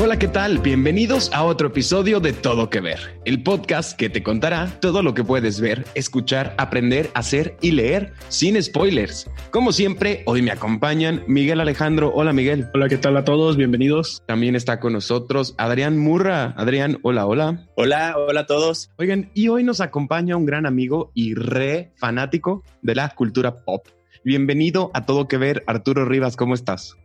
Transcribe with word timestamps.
Hola, 0.00 0.18
¿qué 0.18 0.26
tal? 0.26 0.58
Bienvenidos 0.58 1.30
a 1.32 1.44
otro 1.44 1.68
episodio 1.68 2.18
de 2.18 2.32
Todo 2.32 2.68
que 2.68 2.80
Ver, 2.80 3.20
el 3.24 3.42
podcast 3.42 3.96
que 3.96 4.10
te 4.10 4.22
contará 4.22 4.78
todo 4.80 5.02
lo 5.02 5.14
que 5.14 5.22
puedes 5.22 5.60
ver, 5.60 5.84
escuchar, 5.94 6.54
aprender, 6.58 7.10
hacer 7.14 7.56
y 7.60 7.70
leer 7.70 8.12
sin 8.28 8.60
spoilers. 8.60 9.30
Como 9.50 9.72
siempre, 9.72 10.22
hoy 10.26 10.42
me 10.42 10.50
acompañan 10.50 11.22
Miguel 11.28 11.60
Alejandro. 11.60 12.12
Hola, 12.14 12.32
Miguel. 12.32 12.68
Hola, 12.74 12.88
¿qué 12.88 12.96
tal 12.96 13.16
a 13.16 13.24
todos? 13.24 13.56
Bienvenidos. 13.56 14.22
También 14.26 14.56
está 14.56 14.80
con 14.80 14.94
nosotros 14.94 15.54
Adrián 15.58 15.98
Murra. 15.98 16.54
Adrián, 16.56 16.98
hola, 17.02 17.26
hola. 17.26 17.68
Hola, 17.76 18.16
hola 18.16 18.40
a 18.40 18.46
todos. 18.46 18.90
Oigan, 18.96 19.30
y 19.34 19.48
hoy 19.48 19.62
nos 19.62 19.80
acompaña 19.80 20.36
un 20.36 20.46
gran 20.46 20.66
amigo 20.66 21.12
y 21.14 21.34
re 21.34 21.92
fanático 21.96 22.64
de 22.82 22.94
la 22.96 23.10
cultura 23.10 23.64
pop. 23.64 23.86
Bienvenido 24.24 24.90
a 24.94 25.06
Todo 25.06 25.28
que 25.28 25.36
Ver, 25.36 25.62
Arturo 25.66 26.04
Rivas, 26.04 26.36
¿cómo 26.36 26.54
estás? 26.54 26.96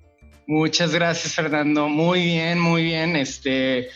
Muchas 0.48 0.94
gracias, 0.94 1.36
Fernando. 1.36 1.88
Muy 1.88 2.22
bien, 2.22 2.60
muy 2.60 2.84
bien. 2.84 3.16
Este, 3.16 3.90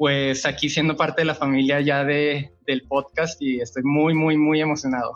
pues 0.00 0.46
aquí 0.46 0.70
siendo 0.70 0.96
parte 0.96 1.20
de 1.20 1.26
la 1.26 1.34
familia 1.34 1.80
ya 1.82 2.04
de, 2.04 2.52
del 2.66 2.82
podcast 2.88 3.40
y 3.42 3.60
estoy 3.60 3.82
muy, 3.82 4.14
muy, 4.14 4.38
muy 4.38 4.60
emocionado. 4.60 5.12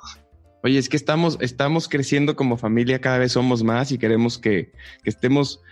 Oye, 0.62 0.78
es 0.78 0.90
que 0.90 0.96
estamos, 0.96 1.38
estamos 1.40 1.88
creciendo 1.88 2.36
como 2.36 2.58
familia, 2.58 3.00
cada 3.00 3.18
vez 3.18 3.32
somos 3.32 3.62
más 3.62 3.92
y 3.92 3.98
queremos 3.98 4.38
que, 4.38 4.72
que 5.02 5.10
estemos, 5.10 5.62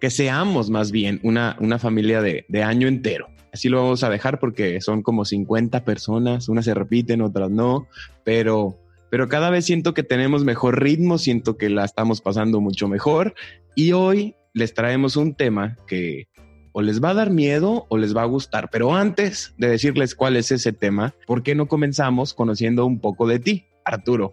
que 0.00 0.10
seamos 0.10 0.68
más 0.68 0.90
bien 0.90 1.20
una, 1.22 1.56
una 1.60 1.78
familia 1.78 2.20
de, 2.22 2.44
de, 2.48 2.62
año 2.64 2.88
entero. 2.88 3.28
Así 3.52 3.68
lo 3.68 3.82
vamos 3.82 4.02
a 4.02 4.10
dejar 4.10 4.40
porque 4.40 4.80
son 4.80 5.02
como 5.02 5.24
50 5.24 5.84
personas, 5.84 6.48
unas 6.48 6.64
se 6.64 6.74
repiten, 6.74 7.22
otras 7.22 7.50
no, 7.50 7.86
pero, 8.24 8.78
pero 9.10 9.28
cada 9.28 9.50
vez 9.50 9.64
siento 9.64 9.94
que 9.94 10.02
tenemos 10.02 10.44
mejor 10.44 10.82
ritmo, 10.82 11.18
siento 11.18 11.56
que 11.56 11.70
la 11.70 11.84
estamos 11.84 12.20
pasando 12.20 12.60
mucho 12.60 12.88
mejor 12.88 13.34
y 13.76 13.92
hoy 13.92 14.34
les 14.56 14.72
traemos 14.72 15.16
un 15.16 15.34
tema 15.34 15.76
que 15.86 16.28
o 16.72 16.80
les 16.80 17.04
va 17.04 17.10
a 17.10 17.14
dar 17.14 17.28
miedo 17.28 17.84
o 17.90 17.98
les 17.98 18.16
va 18.16 18.22
a 18.22 18.24
gustar. 18.24 18.70
Pero 18.70 18.94
antes 18.94 19.54
de 19.58 19.68
decirles 19.68 20.14
cuál 20.14 20.34
es 20.34 20.50
ese 20.50 20.72
tema, 20.72 21.14
¿por 21.26 21.42
qué 21.42 21.54
no 21.54 21.68
comenzamos 21.68 22.32
conociendo 22.32 22.86
un 22.86 22.98
poco 22.98 23.26
de 23.26 23.38
ti, 23.38 23.66
Arturo? 23.84 24.32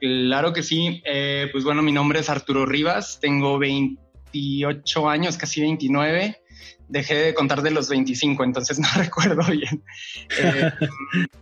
Claro 0.00 0.54
que 0.54 0.62
sí. 0.62 1.02
Eh, 1.04 1.48
pues 1.52 1.64
bueno, 1.64 1.82
mi 1.82 1.92
nombre 1.92 2.20
es 2.20 2.30
Arturo 2.30 2.64
Rivas, 2.64 3.18
tengo 3.20 3.58
28 3.58 5.08
años, 5.10 5.36
casi 5.36 5.60
29. 5.60 6.40
Dejé 6.88 7.14
de 7.14 7.34
contar 7.34 7.60
de 7.60 7.72
los 7.72 7.90
25, 7.90 8.44
entonces 8.44 8.78
no 8.80 8.88
recuerdo 8.96 9.42
bien. 9.50 9.84
Eh, 10.40 10.70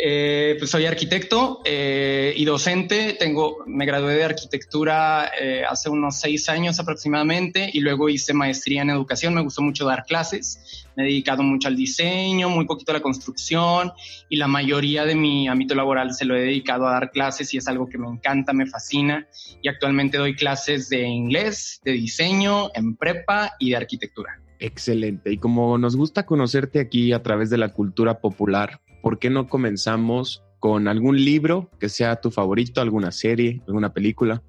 eh, 0.00 0.54
pues 0.60 0.70
soy 0.70 0.86
arquitecto 0.86 1.60
eh, 1.64 2.32
y 2.36 2.44
docente. 2.44 3.16
Tengo, 3.18 3.64
me 3.66 3.84
gradué 3.84 4.14
de 4.14 4.24
arquitectura 4.24 5.32
eh, 5.40 5.64
hace 5.68 5.90
unos 5.90 6.20
seis 6.20 6.48
años 6.48 6.78
aproximadamente 6.78 7.68
y 7.72 7.80
luego 7.80 8.08
hice 8.08 8.32
maestría 8.32 8.82
en 8.82 8.90
educación. 8.90 9.34
Me 9.34 9.40
gustó 9.40 9.60
mucho 9.60 9.86
dar 9.86 10.04
clases. 10.04 10.86
Me 10.94 11.02
he 11.02 11.06
dedicado 11.06 11.42
mucho 11.42 11.66
al 11.66 11.74
diseño, 11.74 12.48
muy 12.48 12.64
poquito 12.64 12.92
a 12.92 12.94
la 12.94 13.02
construcción 13.02 13.92
y 14.28 14.36
la 14.36 14.46
mayoría 14.46 15.04
de 15.04 15.16
mi 15.16 15.48
ámbito 15.48 15.74
laboral 15.74 16.14
se 16.14 16.24
lo 16.24 16.36
he 16.36 16.42
dedicado 16.42 16.86
a 16.86 16.92
dar 16.92 17.10
clases 17.10 17.52
y 17.54 17.56
es 17.56 17.66
algo 17.66 17.88
que 17.88 17.98
me 17.98 18.06
encanta, 18.06 18.52
me 18.52 18.66
fascina. 18.66 19.26
Y 19.62 19.68
actualmente 19.68 20.16
doy 20.16 20.36
clases 20.36 20.88
de 20.88 21.02
inglés, 21.02 21.80
de 21.84 21.92
diseño, 21.92 22.70
en 22.74 22.94
prepa 22.94 23.54
y 23.58 23.70
de 23.70 23.76
arquitectura. 23.76 24.40
Excelente. 24.60 25.32
Y 25.32 25.38
como 25.38 25.76
nos 25.78 25.96
gusta 25.96 26.24
conocerte 26.24 26.78
aquí 26.80 27.12
a 27.12 27.22
través 27.22 27.50
de 27.50 27.58
la 27.58 27.72
cultura 27.72 28.20
popular, 28.20 28.80
¿por 29.02 29.18
qué 29.18 29.30
no 29.30 29.48
comenzamos 29.48 30.42
con 30.58 30.88
algún 30.88 31.24
libro 31.24 31.70
que 31.78 31.88
sea 31.88 32.20
tu 32.20 32.30
favorito, 32.30 32.80
alguna 32.80 33.12
serie, 33.12 33.62
alguna 33.66 33.92
película? 33.92 34.42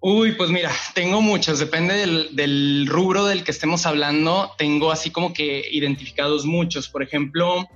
Uy, 0.00 0.32
pues 0.32 0.50
mira, 0.50 0.70
tengo 0.94 1.20
muchos, 1.20 1.58
depende 1.58 1.94
del, 2.30 2.86
rubro 2.86 3.26
del 3.26 3.42
que 3.42 3.50
estemos 3.50 3.84
hablando, 3.84 4.52
tengo 4.56 4.92
así 4.92 5.10
como 5.10 5.32
que 5.32 5.64
identificados 5.72 6.46
muchos. 6.46 6.88
Por 6.88 7.02
ejemplo, 7.02 7.66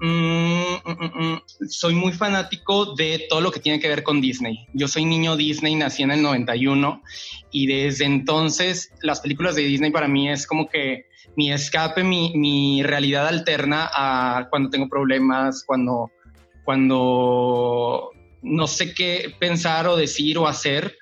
mmm, 0.00 0.74
mmm, 0.86 1.38
soy 1.68 1.94
muy 1.94 2.12
fanático 2.12 2.94
de 2.94 3.26
todo 3.28 3.42
lo 3.42 3.50
que 3.50 3.60
tiene 3.60 3.78
que 3.78 3.88
ver 3.88 4.02
con 4.02 4.22
Disney. 4.22 4.66
Yo 4.72 4.88
soy 4.88 5.04
niño 5.04 5.36
Disney, 5.36 5.74
nací 5.74 6.02
en 6.02 6.12
el 6.12 6.22
91 6.22 7.02
y 7.50 7.66
desde 7.66 8.06
entonces 8.06 8.90
las 9.02 9.20
películas 9.20 9.54
de 9.54 9.62
Disney 9.62 9.90
para 9.90 10.08
mí 10.08 10.30
es 10.30 10.46
como 10.46 10.70
que 10.70 11.04
mi 11.34 11.52
escape, 11.52 12.04
mi, 12.04 12.32
mi, 12.34 12.82
realidad 12.82 13.26
alterna 13.26 13.90
a 13.92 14.46
cuando 14.50 14.70
tengo 14.70 14.88
problemas, 14.88 15.64
cuando, 15.66 16.10
cuando 16.64 18.10
no 18.42 18.66
sé 18.66 18.94
qué 18.94 19.34
pensar 19.38 19.86
o 19.88 19.96
decir 19.96 20.38
o 20.38 20.46
hacer, 20.46 20.96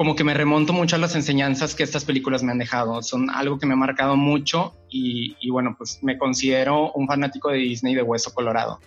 como 0.00 0.16
que 0.16 0.24
me 0.24 0.32
remonto 0.32 0.72
mucho 0.72 0.96
a 0.96 0.98
las 0.98 1.14
enseñanzas 1.14 1.74
que 1.74 1.82
estas 1.82 2.06
películas 2.06 2.42
me 2.42 2.52
han 2.52 2.56
dejado. 2.56 3.02
Son 3.02 3.28
algo 3.28 3.58
que 3.58 3.66
me 3.66 3.74
ha 3.74 3.76
marcado 3.76 4.16
mucho 4.16 4.74
y, 4.88 5.36
y 5.42 5.50
bueno, 5.50 5.74
pues 5.76 5.98
me 6.00 6.16
considero 6.16 6.90
un 6.92 7.06
fanático 7.06 7.50
de 7.50 7.58
Disney 7.58 7.94
de 7.94 8.00
hueso 8.00 8.32
colorado. 8.32 8.80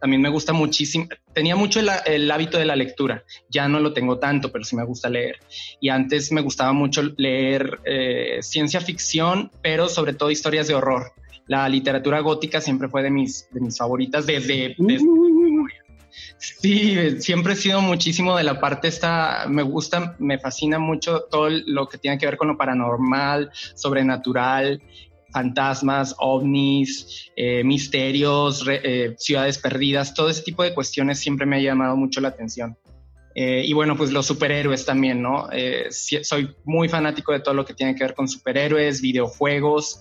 También 0.00 0.22
me 0.22 0.28
gusta 0.28 0.52
muchísimo, 0.52 1.08
tenía 1.32 1.56
mucho 1.56 1.80
el, 1.80 1.90
el, 2.06 2.30
hábito 2.30 2.56
de 2.56 2.66
la 2.66 2.76
lectura, 2.76 3.24
ya 3.48 3.66
no 3.66 3.80
lo 3.80 3.92
tengo 3.92 4.20
tanto, 4.20 4.52
pero 4.52 4.62
sí 4.62 4.76
me 4.76 4.84
gusta 4.84 5.10
leer. 5.10 5.40
Y 5.80 5.88
antes 5.88 6.30
me 6.30 6.40
gustaba 6.40 6.72
mucho 6.72 7.02
leer 7.16 7.80
eh, 7.84 8.38
ciencia 8.40 8.80
ficción, 8.80 9.50
pero 9.62 9.88
sobre 9.88 10.14
todo 10.14 10.30
historias 10.30 10.68
de 10.68 10.74
horror. 10.76 11.12
La 11.48 11.68
literatura 11.68 12.20
gótica 12.20 12.60
siempre 12.60 12.88
fue 12.88 13.02
de 13.02 13.10
mis, 13.10 13.48
de 13.50 13.60
mis 13.60 13.76
favoritas 13.76 14.24
desde... 14.24 14.76
desde 14.78 15.04
Sí, 16.40 17.20
siempre 17.20 17.52
he 17.52 17.56
sido 17.56 17.82
muchísimo 17.82 18.34
de 18.34 18.44
la 18.44 18.58
parte 18.58 18.88
esta, 18.88 19.44
me 19.46 19.62
gusta, 19.62 20.16
me 20.18 20.38
fascina 20.38 20.78
mucho 20.78 21.24
todo 21.30 21.50
lo 21.50 21.86
que 21.86 21.98
tiene 21.98 22.16
que 22.16 22.24
ver 22.24 22.38
con 22.38 22.48
lo 22.48 22.56
paranormal, 22.56 23.50
sobrenatural, 23.74 24.82
fantasmas, 25.32 26.16
ovnis, 26.18 27.30
eh, 27.36 27.62
misterios, 27.62 28.64
re, 28.64 28.80
eh, 28.82 29.14
ciudades 29.18 29.58
perdidas, 29.58 30.14
todo 30.14 30.30
ese 30.30 30.42
tipo 30.42 30.62
de 30.62 30.72
cuestiones 30.72 31.18
siempre 31.18 31.44
me 31.44 31.56
ha 31.56 31.60
llamado 31.60 31.94
mucho 31.94 32.22
la 32.22 32.28
atención. 32.28 32.74
Eh, 33.34 33.62
y 33.66 33.74
bueno, 33.74 33.94
pues 33.94 34.10
los 34.10 34.24
superhéroes 34.24 34.86
también, 34.86 35.20
¿no? 35.20 35.48
soy 35.90 36.56
muy 36.64 36.88
fanático 36.88 37.32
de 37.32 37.40
todo 37.40 37.54
lo 37.54 37.66
que 37.66 37.74
tiene 37.74 37.94
que 37.94 38.02
ver 38.02 38.14
con 38.14 38.28
superhéroes, 38.28 39.02
videojuegos. 39.02 40.00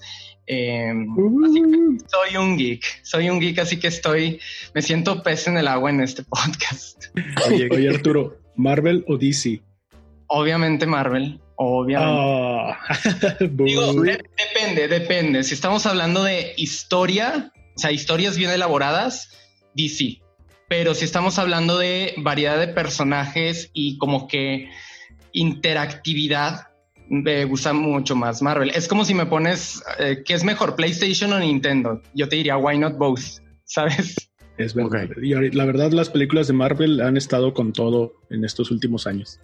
Eh, 0.51 0.91
uh. 0.91 1.97
soy 2.07 2.37
un 2.37 2.57
geek, 2.57 2.83
soy 3.03 3.29
un 3.29 3.39
geek, 3.39 3.59
así 3.59 3.77
que 3.77 3.87
estoy, 3.87 4.39
me 4.73 4.81
siento 4.81 5.21
pez 5.21 5.47
en 5.47 5.57
el 5.57 5.67
agua 5.67 5.91
en 5.91 6.01
este 6.01 6.23
podcast. 6.29 7.05
Oye, 7.47 7.69
oye 7.71 7.87
Arturo, 7.87 8.35
¿Marvel 8.55 9.05
o 9.07 9.15
DC? 9.15 9.61
Obviamente 10.25 10.87
Marvel, 10.87 11.39
obviamente. 11.55 12.19
Oh. 12.19 12.73
Digo, 13.51 13.93
de, 14.01 14.19
depende, 14.37 14.87
depende. 14.87 15.43
Si 15.43 15.53
estamos 15.53 15.85
hablando 15.85 16.23
de 16.23 16.53
historia, 16.57 17.53
o 17.75 17.79
sea, 17.79 17.91
historias 17.91 18.35
bien 18.35 18.49
elaboradas, 18.49 19.37
DC. 19.75 20.19
Pero 20.67 20.95
si 20.95 21.05
estamos 21.05 21.37
hablando 21.37 21.77
de 21.77 22.15
variedad 22.17 22.59
de 22.59 22.69
personajes 22.69 23.69
y 23.73 23.99
como 23.99 24.27
que 24.27 24.67
interactividad, 25.31 26.68
me 27.09 27.43
gusta 27.45 27.73
mucho 27.73 28.15
más 28.15 28.41
Marvel. 28.41 28.69
Es 28.69 28.87
como 28.87 29.03
si 29.03 29.13
me 29.13 29.25
pones, 29.25 29.83
eh, 29.97 30.23
¿qué 30.23 30.33
es 30.35 30.43
mejor, 30.43 30.75
PlayStation 30.75 31.33
o 31.33 31.39
Nintendo? 31.39 32.01
Yo 32.13 32.29
te 32.29 32.37
diría, 32.37 32.57
why 32.57 32.77
not 32.77 32.97
both? 32.97 33.21
¿Sabes? 33.65 34.31
Es 34.57 34.73
verdad. 34.73 35.09
Okay. 35.11 35.31
Y 35.31 35.51
la 35.51 35.65
verdad, 35.65 35.91
las 35.91 36.09
películas 36.09 36.47
de 36.47 36.53
Marvel 36.53 37.01
han 37.01 37.17
estado 37.17 37.53
con 37.53 37.73
todo 37.73 38.13
en 38.29 38.43
estos 38.43 38.71
últimos 38.71 39.07
años. 39.07 39.39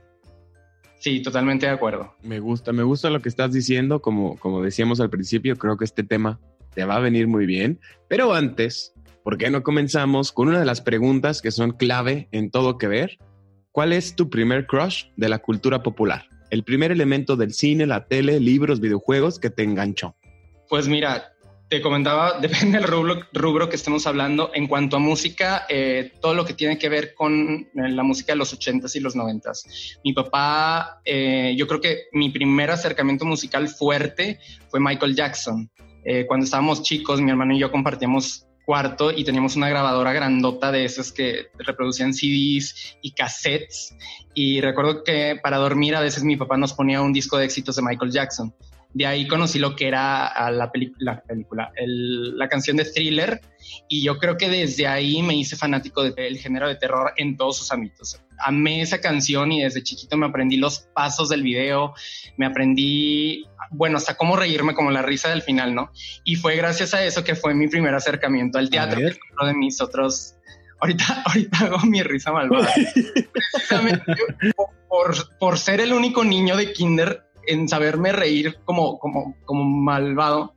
Sí, 0.99 1.21
totalmente 1.21 1.65
de 1.65 1.71
acuerdo. 1.71 2.13
Me 2.23 2.39
gusta, 2.39 2.73
me 2.73 2.83
gusta 2.83 3.09
lo 3.09 3.21
que 3.21 3.29
estás 3.29 3.53
diciendo. 3.53 4.01
Como, 4.01 4.37
como 4.37 4.61
decíamos 4.61 4.99
al 4.99 5.09
principio, 5.09 5.55
creo 5.55 5.77
que 5.77 5.85
este 5.85 6.03
tema 6.03 6.39
te 6.73 6.83
va 6.85 6.97
a 6.97 6.99
venir 6.99 7.27
muy 7.27 7.45
bien. 7.45 7.79
Pero 8.07 8.33
antes, 8.33 8.93
¿por 9.23 9.37
qué 9.37 9.49
no 9.49 9.63
comenzamos 9.63 10.31
con 10.31 10.49
una 10.49 10.59
de 10.59 10.65
las 10.65 10.81
preguntas 10.81 11.41
que 11.41 11.51
son 11.51 11.71
clave 11.71 12.27
en 12.31 12.51
todo 12.51 12.77
que 12.77 12.87
ver? 12.87 13.17
¿Cuál 13.71 13.93
es 13.93 14.15
tu 14.15 14.29
primer 14.29 14.67
crush 14.67 15.05
de 15.15 15.29
la 15.29 15.39
cultura 15.39 15.83
popular? 15.83 16.27
El 16.49 16.63
primer 16.63 16.91
elemento 16.91 17.35
del 17.35 17.53
cine, 17.53 17.85
la 17.85 18.05
tele, 18.05 18.39
libros, 18.39 18.79
videojuegos 18.79 19.39
que 19.39 19.49
te 19.49 19.63
enganchó? 19.63 20.15
Pues 20.69 20.87
mira, 20.87 21.35
te 21.69 21.81
comentaba, 21.81 22.39
depende 22.41 22.77
del 22.79 22.87
rubro, 22.87 23.21
rubro, 23.33 23.69
que 23.69 23.75
estemos 23.75 24.05
hablando. 24.07 24.51
En 24.53 24.67
cuanto 24.67 24.97
a 24.97 24.99
música, 24.99 25.65
eh, 25.69 26.13
todo 26.21 26.33
lo 26.33 26.45
que 26.45 26.53
tiene 26.53 26.77
que 26.77 26.89
ver 26.89 27.13
con 27.13 27.67
la 27.73 28.03
música 28.03 28.33
de 28.33 28.37
los 28.37 28.57
80s 28.57 28.95
y 28.95 28.99
los 28.99 29.15
90s. 29.15 29.99
Mi 30.03 30.13
papá, 30.13 31.01
eh, 31.03 31.55
yo 31.57 31.67
creo 31.67 31.81
que 31.81 32.03
mi 32.13 32.29
primer 32.29 32.71
acercamiento 32.71 33.25
musical 33.25 33.67
fuerte 33.67 34.39
fue 34.69 34.79
Michael 34.79 35.15
Jackson. 35.15 35.69
Eh, 36.03 36.25
cuando 36.27 36.45
estábamos 36.45 36.83
chicos, 36.83 37.19
mi 37.19 37.31
hermano 37.31 37.55
y 37.55 37.59
yo 37.59 37.71
compartíamos 37.71 38.45
cuarto 38.65 39.11
y 39.11 39.23
teníamos 39.23 39.55
una 39.55 39.69
grabadora 39.69 40.11
grandota 40.11 40.71
de 40.71 40.85
esas 40.85 41.11
que 41.11 41.47
reproducían 41.59 42.13
CDs 42.13 42.97
y 43.01 43.11
cassettes. 43.11 43.95
Y 44.33 44.61
recuerdo 44.61 45.03
que 45.03 45.39
para 45.41 45.57
dormir 45.57 45.95
a 45.95 46.01
veces 46.01 46.23
mi 46.23 46.35
papá 46.35 46.57
nos 46.57 46.73
ponía 46.73 47.01
un 47.01 47.13
disco 47.13 47.37
de 47.37 47.45
éxitos 47.45 47.75
de 47.75 47.83
Michael 47.83 48.11
Jackson. 48.11 48.53
De 48.93 49.05
ahí 49.05 49.27
conocí 49.27 49.59
lo 49.59 49.75
que 49.75 49.87
era 49.87 50.33
la, 50.51 50.51
la 50.51 50.71
película, 50.71 51.71
el, 51.75 52.37
la 52.37 52.47
canción 52.47 52.77
de 52.77 52.85
Thriller. 52.85 53.41
Y 53.89 54.03
yo 54.03 54.17
creo 54.17 54.37
que 54.37 54.49
desde 54.49 54.87
ahí 54.87 55.21
me 55.21 55.35
hice 55.35 55.55
fanático 55.55 56.03
del 56.03 56.37
género 56.37 56.67
de 56.67 56.75
terror 56.75 57.13
en 57.17 57.35
todos 57.35 57.57
sus 57.57 57.71
ámbitos. 57.71 58.19
Amé 58.39 58.81
esa 58.81 59.01
canción 59.01 59.51
y 59.51 59.63
desde 59.63 59.83
chiquito 59.83 60.17
me 60.17 60.25
aprendí 60.25 60.57
los 60.57 60.79
pasos 60.93 61.29
del 61.29 61.43
video, 61.43 61.93
me 62.37 62.45
aprendí, 62.45 63.45
bueno, 63.71 63.97
hasta 63.97 64.15
cómo 64.15 64.35
reírme 64.35 64.73
como 64.73 64.91
la 64.91 65.01
risa 65.01 65.29
del 65.29 65.41
final, 65.41 65.75
¿no? 65.75 65.91
Y 66.23 66.35
fue 66.35 66.55
gracias 66.55 66.93
a 66.93 67.03
eso 67.03 67.23
que 67.23 67.35
fue 67.35 67.53
mi 67.53 67.67
primer 67.67 67.93
acercamiento 67.93 68.57
al 68.57 68.69
teatro, 68.69 68.99
que 68.99 69.17
uno 69.39 69.47
de 69.47 69.53
mis 69.53 69.81
otros... 69.81 70.35
Ahorita, 70.79 71.23
ahorita 71.25 71.57
hago 71.65 71.79
mi 71.85 72.03
risa 72.03 72.31
malvada. 72.31 72.71
Precisamente 73.53 74.13
por, 74.87 75.37
por 75.39 75.57
ser 75.57 75.81
el 75.81 75.93
único 75.93 76.23
niño 76.23 76.55
de 76.55 76.73
kinder 76.73 77.25
en 77.47 77.67
saberme 77.67 78.11
reír 78.11 78.57
como, 78.65 78.97
como, 78.99 79.35
como 79.45 79.63
malvado, 79.63 80.54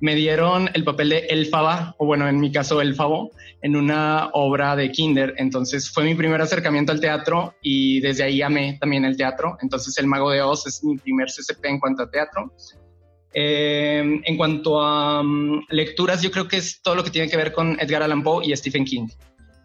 me 0.00 0.14
dieron 0.14 0.70
el 0.74 0.84
papel 0.84 1.10
de 1.10 1.18
Elfaba, 1.30 1.94
o 1.98 2.06
bueno, 2.06 2.28
en 2.28 2.40
mi 2.40 2.52
caso 2.52 2.80
Elfabo, 2.80 3.30
en 3.62 3.76
una 3.76 4.30
obra 4.32 4.76
de 4.76 4.90
Kinder. 4.90 5.34
Entonces 5.38 5.90
fue 5.90 6.04
mi 6.04 6.14
primer 6.14 6.40
acercamiento 6.40 6.92
al 6.92 7.00
teatro 7.00 7.54
y 7.62 8.00
desde 8.00 8.24
ahí 8.24 8.42
amé 8.42 8.78
también 8.80 9.04
el 9.04 9.16
teatro. 9.16 9.56
Entonces 9.60 9.96
El 9.98 10.06
Mago 10.06 10.30
de 10.30 10.42
Oz 10.42 10.66
es 10.66 10.82
mi 10.84 10.96
primer 10.96 11.28
CCP 11.28 11.64
en 11.64 11.80
cuanto 11.80 12.02
a 12.04 12.10
teatro. 12.10 12.52
Eh, 13.32 14.20
en 14.24 14.36
cuanto 14.36 14.80
a 14.80 15.22
mm, 15.22 15.66
lecturas, 15.70 16.22
yo 16.22 16.30
creo 16.30 16.48
que 16.48 16.56
es 16.56 16.80
todo 16.80 16.94
lo 16.94 17.04
que 17.04 17.10
tiene 17.10 17.28
que 17.28 17.36
ver 17.36 17.52
con 17.52 17.78
Edgar 17.80 18.02
Allan 18.02 18.22
Poe 18.22 18.46
y 18.46 18.56
Stephen 18.56 18.84
King 18.84 19.08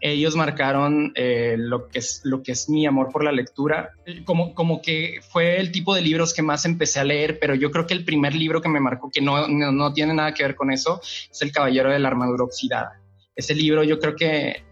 ellos 0.04 0.34
marcaron 0.34 1.12
eh, 1.14 1.54
lo, 1.56 1.88
que 1.88 2.00
es, 2.00 2.22
lo 2.24 2.42
que 2.42 2.52
es 2.52 2.68
mi 2.68 2.84
amor 2.86 3.10
por 3.12 3.22
la 3.22 3.30
lectura. 3.30 3.92
Como, 4.24 4.52
como 4.52 4.82
que 4.82 5.20
fue 5.30 5.60
el 5.60 5.70
tipo 5.70 5.94
de 5.94 6.02
libros 6.02 6.34
que 6.34 6.42
más 6.42 6.64
empecé 6.64 6.98
a 6.98 7.04
leer, 7.04 7.38
pero 7.38 7.54
yo 7.54 7.70
creo 7.70 7.86
que 7.86 7.94
el 7.94 8.04
primer 8.04 8.34
libro 8.34 8.60
que 8.60 8.68
me 8.68 8.80
marcó, 8.80 9.10
que 9.12 9.20
no, 9.20 9.46
no, 9.46 9.92
tiene 9.92 10.12
nada 10.12 10.34
que 10.34 10.42
ver 10.42 10.56
con 10.56 10.72
eso, 10.72 11.00
es 11.02 11.40
El 11.40 11.52
Caballero 11.52 11.92
de 11.92 12.00
la 12.00 12.08
Armadura 12.08 12.42
Oxidada. 12.42 13.00
Ese 13.36 13.54
libro 13.54 13.84
yo 13.84 14.00
creo 14.00 14.16
que 14.16 14.64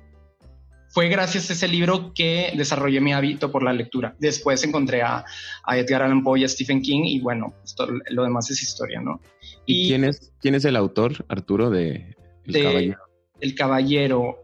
fue 0.89 1.09
gracias 1.09 1.49
a 1.49 1.53
ese 1.53 1.69
libro 1.69 2.13
que 2.13 2.53
desarrollé 2.57 3.01
mi 3.01 3.13
hábito 3.13 3.53
por 3.53 3.63
la 3.63 3.73
lectura. 3.73 4.17
Después 4.19 4.65
encontré 4.65 5.03
a, 5.03 5.25
Edgar 5.69 6.03
Allan 6.03 6.25
Poe 6.25 6.41
y 6.41 6.45
a 6.45 6.49
Stephen 6.49 6.83
King 6.83 7.03
y 7.05 7.21
bueno, 7.21 7.55
pues 7.61 7.77
lo 8.11 8.25
demás 8.25 8.51
es 8.51 8.61
historia, 8.65 9.01
¿no? 9.01 9.21
¿Y, 9.65 9.87
quién, 9.87 10.03
es, 10.03 10.33
quién 10.41 10.57
es 10.57 10.65
el 10.65 10.75
autor, 10.75 11.25
Arturo, 11.29 11.71
de 11.71 12.17
El 12.47 12.63
Caballero? 12.65 12.99
El 13.41 13.55
Caballero. 13.55 14.40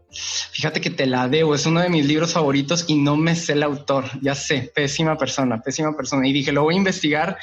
Fíjate 0.51 0.81
que 0.81 0.89
te 0.89 1.05
la 1.05 1.27
debo, 1.27 1.55
es 1.55 1.65
uno 1.65 1.81
de 1.81 1.89
mis 1.89 2.05
libros 2.05 2.33
favoritos 2.33 2.85
y 2.87 2.95
no 2.95 3.15
me 3.15 3.35
sé 3.35 3.53
el 3.53 3.63
autor. 3.63 4.05
Ya 4.21 4.35
sé, 4.35 4.71
pésima 4.73 5.17
persona, 5.17 5.61
pésima 5.61 5.95
persona. 5.95 6.27
Y 6.27 6.33
dije, 6.33 6.51
lo 6.51 6.63
voy 6.63 6.75
a 6.75 6.77
investigar. 6.77 7.37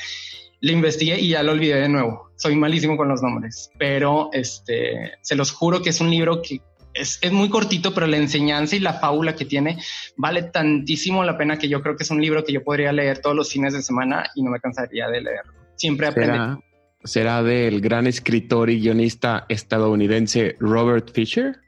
Lo 0.61 0.73
investigué 0.73 1.21
y 1.21 1.29
ya 1.29 1.43
lo 1.43 1.53
olvidé 1.53 1.81
de 1.81 1.89
nuevo. 1.89 2.31
Soy 2.37 2.57
malísimo 2.57 2.97
con 2.97 3.09
los 3.09 3.23
nombres, 3.23 3.71
pero 3.79 4.31
este, 4.33 5.13
se 5.21 5.37
los 5.37 5.51
juro 5.51 5.83
que 5.83 5.91
es 5.91 6.01
un 6.01 6.11
libro 6.11 6.41
que 6.41 6.63
es, 6.95 7.19
es, 7.21 7.33
muy 7.33 7.51
cortito, 7.51 7.93
pero 7.93 8.07
la 8.07 8.17
enseñanza 8.17 8.75
y 8.75 8.81
la 8.81 8.95
fábula 8.95 9.35
que 9.35 9.45
tiene 9.45 9.79
vale 10.17 10.45
tantísimo 10.45 11.23
la 11.23 11.37
pena 11.37 11.59
que 11.59 11.69
yo 11.69 11.83
creo 11.83 11.97
que 11.97 12.05
es 12.05 12.11
un 12.11 12.21
libro 12.21 12.45
que 12.45 12.53
yo 12.53 12.65
podría 12.65 12.93
leer 12.93 13.19
todos 13.19 13.37
los 13.37 13.53
fines 13.53 13.75
de 13.75 13.83
semana 13.83 14.31
y 14.35 14.43
no 14.43 14.51
me 14.51 14.61
cansaría 14.61 15.09
de 15.09 15.21
leerlo. 15.21 15.53
Siempre 15.77 16.07
aprendo 16.07 16.63
será 17.05 17.43
del 17.43 17.81
gran 17.81 18.07
escritor 18.07 18.71
y 18.71 18.81
guionista 18.81 19.45
estadounidense 19.49 20.57
Robert 20.59 21.13
Fisher. 21.13 21.61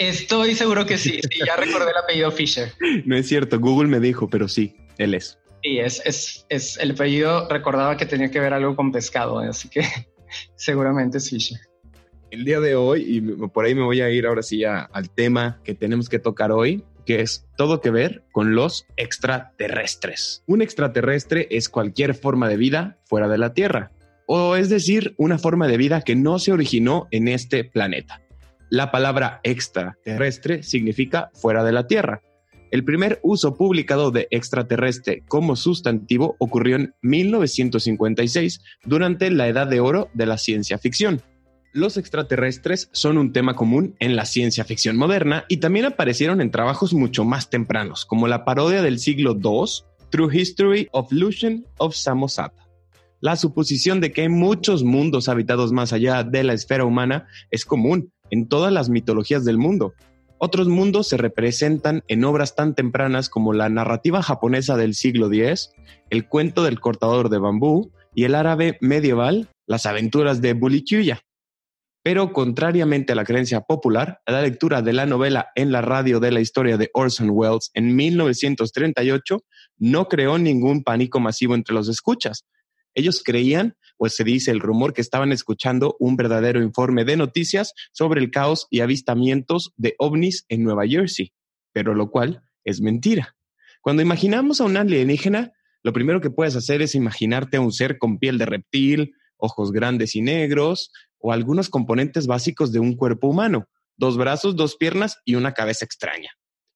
Estoy 0.00 0.54
seguro 0.54 0.86
que 0.86 0.96
sí, 0.96 1.20
ya 1.46 1.56
recordé 1.56 1.90
el 1.90 1.96
apellido 1.98 2.32
Fisher. 2.32 2.72
No 3.04 3.16
es 3.16 3.28
cierto, 3.28 3.60
Google 3.60 3.86
me 3.86 4.00
dijo, 4.00 4.30
pero 4.30 4.48
sí, 4.48 4.74
él 4.96 5.12
es. 5.12 5.38
Sí, 5.62 5.78
es, 5.78 6.00
es, 6.06 6.46
es 6.48 6.78
el 6.78 6.92
apellido 6.92 7.46
recordaba 7.50 7.98
que 7.98 8.06
tenía 8.06 8.30
que 8.30 8.40
ver 8.40 8.54
algo 8.54 8.74
con 8.74 8.92
pescado, 8.92 9.40
así 9.40 9.68
que 9.68 9.84
seguramente 10.56 11.18
es 11.18 11.28
Fisher. 11.28 11.58
El 12.30 12.46
día 12.46 12.60
de 12.60 12.76
hoy, 12.76 13.04
y 13.06 13.20
por 13.48 13.66
ahí 13.66 13.74
me 13.74 13.82
voy 13.82 14.00
a 14.00 14.08
ir 14.08 14.24
ahora 14.24 14.42
sí 14.42 14.64
al 14.64 15.10
tema 15.10 15.60
que 15.64 15.74
tenemos 15.74 16.08
que 16.08 16.18
tocar 16.18 16.50
hoy, 16.50 16.82
que 17.04 17.20
es 17.20 17.46
todo 17.58 17.82
que 17.82 17.90
ver 17.90 18.24
con 18.32 18.54
los 18.54 18.86
extraterrestres. 18.96 20.42
Un 20.46 20.62
extraterrestre 20.62 21.46
es 21.50 21.68
cualquier 21.68 22.14
forma 22.14 22.48
de 22.48 22.56
vida 22.56 22.98
fuera 23.04 23.28
de 23.28 23.36
la 23.36 23.52
Tierra 23.52 23.92
o 24.32 24.54
es 24.54 24.68
decir, 24.70 25.12
una 25.18 25.38
forma 25.38 25.66
de 25.66 25.76
vida 25.76 26.02
que 26.02 26.14
no 26.14 26.38
se 26.38 26.52
originó 26.52 27.08
en 27.10 27.26
este 27.26 27.64
planeta. 27.64 28.22
La 28.70 28.92
palabra 28.92 29.40
extraterrestre 29.42 30.62
significa 30.62 31.32
fuera 31.34 31.64
de 31.64 31.72
la 31.72 31.88
Tierra. 31.88 32.22
El 32.70 32.84
primer 32.84 33.18
uso 33.24 33.56
publicado 33.56 34.12
de 34.12 34.28
extraterrestre 34.30 35.24
como 35.26 35.56
sustantivo 35.56 36.36
ocurrió 36.38 36.76
en 36.76 36.94
1956 37.02 38.60
durante 38.84 39.28
la 39.32 39.48
edad 39.48 39.66
de 39.66 39.80
oro 39.80 40.08
de 40.14 40.26
la 40.26 40.38
ciencia 40.38 40.78
ficción. 40.78 41.20
Los 41.72 41.96
extraterrestres 41.96 42.88
son 42.92 43.18
un 43.18 43.32
tema 43.32 43.54
común 43.54 43.96
en 43.98 44.14
la 44.14 44.24
ciencia 44.24 44.64
ficción 44.64 44.96
moderna 44.96 45.46
y 45.48 45.56
también 45.56 45.86
aparecieron 45.86 46.40
en 46.40 46.52
trabajos 46.52 46.94
mucho 46.94 47.24
más 47.24 47.50
tempranos, 47.50 48.06
como 48.06 48.28
la 48.28 48.44
parodia 48.44 48.82
del 48.82 49.00
siglo 49.00 49.32
II, 49.32 49.84
True 50.10 50.40
History 50.40 50.88
of 50.92 51.10
Lucian 51.10 51.64
of 51.78 51.96
Samosata. 51.96 52.68
La 53.20 53.34
suposición 53.34 54.00
de 54.00 54.12
que 54.12 54.22
hay 54.22 54.28
muchos 54.28 54.84
mundos 54.84 55.28
habitados 55.28 55.72
más 55.72 55.92
allá 55.92 56.22
de 56.22 56.44
la 56.44 56.52
esfera 56.52 56.84
humana 56.84 57.26
es 57.50 57.64
común 57.64 58.12
en 58.30 58.48
todas 58.48 58.72
las 58.72 58.88
mitologías 58.88 59.44
del 59.44 59.58
mundo. 59.58 59.94
Otros 60.38 60.68
mundos 60.68 61.08
se 61.08 61.16
representan 61.16 62.02
en 62.08 62.24
obras 62.24 62.54
tan 62.54 62.74
tempranas 62.74 63.28
como 63.28 63.52
la 63.52 63.68
narrativa 63.68 64.22
japonesa 64.22 64.76
del 64.76 64.94
siglo 64.94 65.30
X, 65.30 65.72
el 66.08 66.26
cuento 66.26 66.64
del 66.64 66.80
cortador 66.80 67.28
de 67.28 67.38
bambú 67.38 67.92
y 68.14 68.24
el 68.24 68.34
árabe 68.34 68.78
medieval, 68.80 69.48
las 69.66 69.86
aventuras 69.86 70.40
de 70.40 70.54
Bulikyuya. 70.54 71.20
Pero 72.02 72.32
contrariamente 72.32 73.12
a 73.12 73.16
la 73.16 73.24
creencia 73.24 73.60
popular, 73.60 74.22
la 74.26 74.40
lectura 74.40 74.80
de 74.80 74.94
la 74.94 75.04
novela 75.04 75.48
en 75.54 75.70
la 75.70 75.82
radio 75.82 76.18
de 76.18 76.32
la 76.32 76.40
historia 76.40 76.78
de 76.78 76.90
Orson 76.94 77.28
Welles 77.30 77.70
en 77.74 77.94
1938 77.94 79.44
no 79.76 80.08
creó 80.08 80.38
ningún 80.38 80.82
pánico 80.82 81.20
masivo 81.20 81.54
entre 81.54 81.74
los 81.74 81.88
escuchas, 81.88 82.46
ellos 82.94 83.22
creían, 83.24 83.76
pues 84.00 84.16
se 84.16 84.24
dice 84.24 84.50
el 84.50 84.60
rumor, 84.60 84.94
que 84.94 85.02
estaban 85.02 85.30
escuchando 85.30 85.94
un 86.00 86.16
verdadero 86.16 86.62
informe 86.62 87.04
de 87.04 87.18
noticias 87.18 87.74
sobre 87.92 88.22
el 88.22 88.30
caos 88.30 88.66
y 88.70 88.80
avistamientos 88.80 89.74
de 89.76 89.94
ovnis 89.98 90.46
en 90.48 90.64
Nueva 90.64 90.86
Jersey, 90.86 91.34
pero 91.74 91.94
lo 91.94 92.10
cual 92.10 92.42
es 92.64 92.80
mentira. 92.80 93.36
Cuando 93.82 94.00
imaginamos 94.00 94.62
a 94.62 94.64
un 94.64 94.78
alienígena, 94.78 95.52
lo 95.82 95.92
primero 95.92 96.22
que 96.22 96.30
puedes 96.30 96.56
hacer 96.56 96.80
es 96.80 96.94
imaginarte 96.94 97.58
a 97.58 97.60
un 97.60 97.72
ser 97.72 97.98
con 97.98 98.18
piel 98.18 98.38
de 98.38 98.46
reptil, 98.46 99.12
ojos 99.36 99.70
grandes 99.70 100.16
y 100.16 100.22
negros, 100.22 100.92
o 101.18 101.34
algunos 101.34 101.68
componentes 101.68 102.26
básicos 102.26 102.72
de 102.72 102.78
un 102.78 102.96
cuerpo 102.96 103.28
humano, 103.28 103.68
dos 103.98 104.16
brazos, 104.16 104.56
dos 104.56 104.76
piernas 104.76 105.18
y 105.26 105.34
una 105.34 105.52
cabeza 105.52 105.84
extraña. 105.84 106.30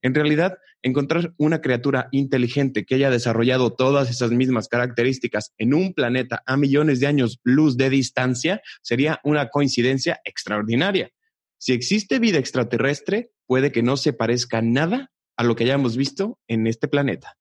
En 0.05 0.15
realidad, 0.15 0.59
encontrar 0.83 1.33
una 1.39 1.63
criatura 1.63 2.09
inteligente 2.13 2.85
que 2.85 2.97
haya 2.97 3.09
desarrollado 3.09 3.73
todas 3.73 4.11
esas 4.11 4.33
mismas 4.33 4.69
características 4.69 5.55
en 5.57 5.73
un 5.73 5.95
planeta 5.95 6.43
a 6.45 6.59
millones 6.59 7.01
de 7.01 7.07
años 7.07 7.41
luz 7.43 7.79
de 7.79 7.89
distancia 7.89 8.61
sería 8.83 9.19
una 9.25 9.49
coincidencia 9.49 10.21
extraordinaria. 10.25 11.11
Si 11.57 11.73
existe 11.73 12.19
vida 12.19 12.39
extraterrestre, 12.39 13.31
puede 13.47 13.73
que 13.73 13.83
no 13.83 13.97
se 13.97 14.13
parezca 14.13 14.61
nada 14.61 15.11
a 15.39 15.43
lo 15.43 15.57
que 15.57 15.65
hayamos 15.65 15.97
visto 15.97 16.39
en 16.49 16.67
este 16.67 16.87
planeta. 16.87 17.39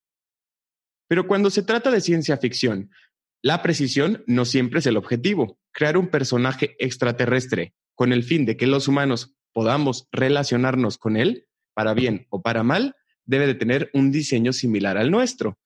Pero 1.09 1.27
cuando 1.27 1.49
se 1.49 1.63
trata 1.63 1.91
de 1.91 1.99
ciencia 1.99 2.37
ficción, 2.37 2.91
la 3.41 3.61
precisión 3.61 4.23
no 4.25 4.45
siempre 4.45 4.79
es 4.79 4.85
el 4.85 4.95
objetivo. 4.95 5.59
Crear 5.73 5.97
un 5.97 6.07
personaje 6.07 6.77
extraterrestre 6.79 7.73
con 7.93 8.13
el 8.13 8.23
fin 8.23 8.45
de 8.45 8.55
que 8.55 8.67
los 8.67 8.87
humanos 8.87 9.35
podamos 9.51 10.07
relacionarnos 10.13 10.97
con 10.97 11.17
él 11.17 11.45
para 11.73 11.93
bien 11.93 12.27
o 12.29 12.41
para 12.41 12.63
mal, 12.63 12.95
debe 13.25 13.47
de 13.47 13.55
tener 13.55 13.89
un 13.93 14.11
diseño 14.11 14.53
similar 14.53 14.97
al 14.97 15.11
nuestro, 15.11 15.59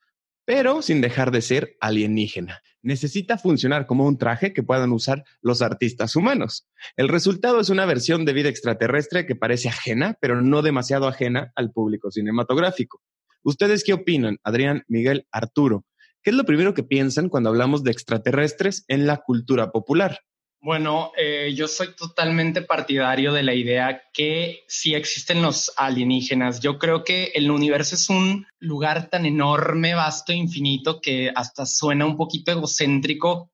pero 0.46 0.82
sin 0.82 1.02
dejar 1.02 1.32
de 1.32 1.42
ser 1.42 1.76
alienígena. 1.82 2.62
Necesita 2.82 3.38
funcionar 3.38 3.86
como 3.86 4.06
un 4.06 4.18
traje 4.18 4.54
que 4.54 4.64
puedan 4.64 4.94
usar 4.94 5.24
los 5.42 5.62
artistas 5.62 6.16
humanos. 6.16 6.68
El 6.96 7.10
resultado 7.10 7.60
es 7.60 7.70
una 7.70 7.86
versión 7.86 8.24
de 8.24 8.34
vida 8.34 8.48
extraterrestre 8.48 9.26
que 9.26 9.36
parece 9.36 9.68
ajena, 9.68 10.18
pero 10.22 10.42
no 10.42 10.62
demasiado 10.62 11.08
ajena 11.08 11.52
al 11.56 11.72
público 11.72 12.12
cinematográfico. 12.12 13.02
¿Ustedes 13.44 13.84
qué 13.84 13.94
opinan, 13.94 14.38
Adrián, 14.44 14.84
Miguel, 14.88 15.28
Arturo? 15.32 15.86
¿Qué 16.24 16.30
es 16.30 16.36
lo 16.36 16.46
primero 16.46 16.74
que 16.74 16.84
piensan 16.84 17.30
cuando 17.30 17.50
hablamos 17.50 17.84
de 17.84 17.92
extraterrestres 17.92 18.86
en 18.88 19.08
la 19.08 19.18
cultura 19.18 19.72
popular? 19.72 20.20
Bueno, 20.60 21.12
eh, 21.16 21.54
yo 21.56 21.68
soy 21.68 21.96
totalmente 21.96 22.64
partidario 22.64 23.32
de 23.32 23.44
la 23.44 23.54
idea 23.54 24.02
que 24.12 24.64
sí 24.68 24.96
existen 24.96 25.42
los 25.42 25.72
alienígenas. 25.78 26.60
Yo 26.60 26.80
creo 26.80 27.04
que 27.04 27.32
el 27.36 27.52
universo 27.52 27.94
es 27.96 28.10
un 28.10 28.48
lugar 28.60 29.10
tan 29.10 29.26
enorme, 29.28 29.94
vasto, 29.94 30.34
infinito, 30.34 31.00
que 31.00 31.32
hasta 31.34 31.66
suena 31.66 32.06
un 32.06 32.18
poquito 32.18 32.52
egocéntrico 32.52 33.52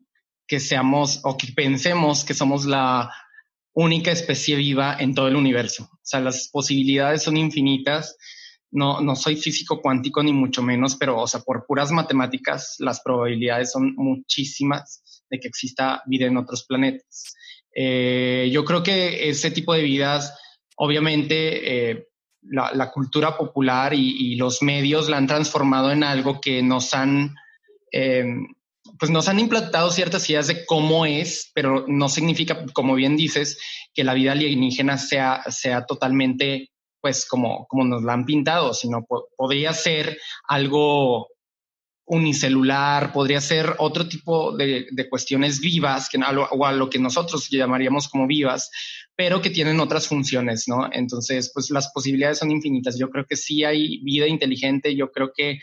que 0.47 0.59
seamos 0.59 1.19
o 1.23 1.37
que 1.37 1.51
pensemos 1.53 2.23
que 2.23 2.33
somos 2.33 2.65
la 2.65 3.11
única 3.73 4.11
especie 4.11 4.55
viva 4.55 4.95
en 4.97 5.13
todo 5.13 5.27
el 5.27 5.35
universo. 5.35 5.89
O 5.91 5.99
sea, 6.01 6.21
las 6.21 6.47
posibilidades 6.49 7.23
son 7.23 7.35
infinitas. 7.35 8.17
No, 8.71 9.01
no 9.01 9.15
soy 9.15 9.35
físico 9.35 9.81
cuántico 9.81 10.23
ni 10.23 10.31
mucho 10.31 10.63
menos, 10.63 10.95
pero, 10.95 11.19
o 11.19 11.27
sea, 11.27 11.41
por 11.41 11.65
puras 11.67 11.91
matemáticas, 11.91 12.75
las 12.79 13.01
probabilidades 13.01 13.71
son 13.71 13.93
muchísimas 13.95 15.03
de 15.33 15.39
que 15.39 15.47
exista 15.47 16.03
vida 16.05 16.27
en 16.27 16.37
otros 16.37 16.63
planetas. 16.63 17.35
Eh, 17.75 18.49
yo 18.51 18.63
creo 18.63 18.83
que 18.83 19.29
ese 19.29 19.49
tipo 19.49 19.73
de 19.73 19.81
vidas, 19.81 20.37
obviamente, 20.77 21.91
eh, 21.91 22.07
la, 22.43 22.91
cultura 22.91 23.35
popular 23.35 23.93
y, 23.95 24.35
los 24.35 24.61
medios 24.61 25.09
la 25.09 25.17
han 25.17 25.27
transformado 25.27 25.91
en 25.91 26.03
algo 26.03 26.39
que 26.39 26.61
nos 26.61 26.93
han, 26.93 27.35
em, 27.91 28.47
pues 28.99 29.09
nos 29.09 29.27
han 29.27 29.39
implantado 29.39 29.89
ciertas 29.89 30.29
ideas 30.29 30.47
de 30.47 30.65
cómo 30.65 31.05
es, 31.05 31.51
pero 31.55 31.85
no 31.87 32.09
significa, 32.09 32.63
como 32.73 32.93
bien 32.93 33.17
dices, 33.17 33.57
que 33.93 34.03
la 34.03 34.13
vida 34.13 34.33
alienígena 34.33 34.97
sea, 34.99 35.41
sea 35.49 35.85
totalmente, 35.85 36.69
pues 37.01 37.25
como, 37.25 37.65
como 37.67 37.85
nos 37.85 38.03
la 38.03 38.13
han 38.13 38.25
pintado, 38.25 38.73
sino 38.73 39.07
podría 39.35 39.73
ser 39.73 40.19
algo 40.47 41.27
unicelular, 42.05 43.13
podría 43.13 43.39
ser 43.39 43.75
otro 43.77 44.07
tipo 44.07 44.55
de, 44.55 44.87
cuestiones 45.09 45.59
vivas, 45.59 46.09
que, 46.09 46.17
o 46.17 46.65
a 46.65 46.71
lo 46.73 46.89
que 46.89 46.99
nosotros 46.99 47.49
llamaríamos 47.49 48.09
como 48.09 48.27
vivas, 48.27 48.69
pero 49.15 49.41
que 49.41 49.49
tienen 49.49 49.79
otras 49.79 50.07
funciones, 50.07 50.67
¿no? 50.67 50.89
Entonces, 50.91 51.51
pues 51.53 51.69
las 51.69 51.91
posibilidades 51.93 52.39
son 52.39 52.51
infinitas. 52.51 52.97
Yo 52.97 53.09
creo 53.09 53.25
que 53.25 53.37
sí 53.37 53.63
hay 53.63 53.99
vida 54.03 54.27
inteligente, 54.27 54.95
yo 54.95 55.11
creo 55.11 55.31
que, 55.33 55.59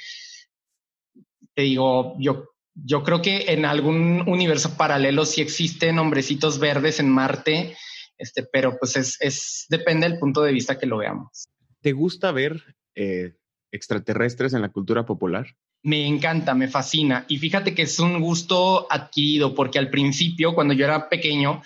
te 1.54 1.62
digo, 1.62 2.16
yo, 2.18 2.50
yo 2.75 3.02
creo 3.02 3.20
que 3.20 3.52
en 3.52 3.64
algún 3.64 4.23
universo 4.26 4.76
paralelo 4.76 5.26
sí 5.26 5.42
existen 5.42 5.99
hombrecitos 5.99 6.59
verdes 6.59 7.00
en 7.00 7.11
Marte, 7.11 7.76
este, 8.16 8.44
pero 8.44 8.78
pues 8.78 8.97
es, 8.97 9.16
es 9.20 9.66
depende 9.68 10.09
del 10.09 10.18
punto 10.18 10.42
de 10.42 10.52
vista 10.52 10.78
que 10.78 10.87
lo 10.87 10.99
veamos. 10.99 11.49
¿Te 11.80 11.92
gusta 11.92 12.32
ver 12.32 12.76
eh, 12.94 13.35
extraterrestres 13.73 14.52
en 14.54 14.62
la 14.62 14.70
cultura 14.70 15.04
popular? 15.04 15.56
Me 15.82 16.06
encanta, 16.06 16.54
me 16.54 16.68
fascina. 16.68 17.25
Y 17.28 17.38
fíjate 17.38 17.75
que 17.75 17.82
es 17.82 17.99
un 17.99 18.20
gusto 18.20 18.87
adquirido 18.90 19.54
porque 19.54 19.78
al 19.78 19.90
principio, 19.90 20.54
cuando 20.54 20.75
yo 20.75 20.84
era 20.84 21.08
pequeño, 21.08 21.62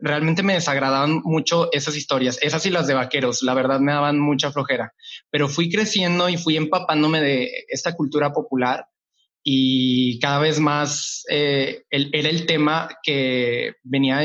realmente 0.00 0.42
me 0.42 0.54
desagradaban 0.54 1.20
mucho 1.24 1.70
esas 1.72 1.96
historias, 1.96 2.38
esas 2.42 2.64
y 2.66 2.70
las 2.70 2.86
de 2.86 2.94
vaqueros, 2.94 3.42
la 3.42 3.54
verdad 3.54 3.80
me 3.80 3.92
daban 3.92 4.18
mucha 4.18 4.50
flojera, 4.50 4.94
pero 5.30 5.48
fui 5.48 5.70
creciendo 5.70 6.28
y 6.28 6.36
fui 6.36 6.56
empapándome 6.56 7.20
de 7.20 7.50
esta 7.68 7.94
cultura 7.94 8.32
popular 8.32 8.86
y 9.42 10.18
cada 10.20 10.38
vez 10.38 10.60
más 10.60 11.24
eh, 11.30 11.84
era 11.90 12.28
el 12.28 12.46
tema 12.46 12.88
que 13.02 13.74
venía 13.82 14.22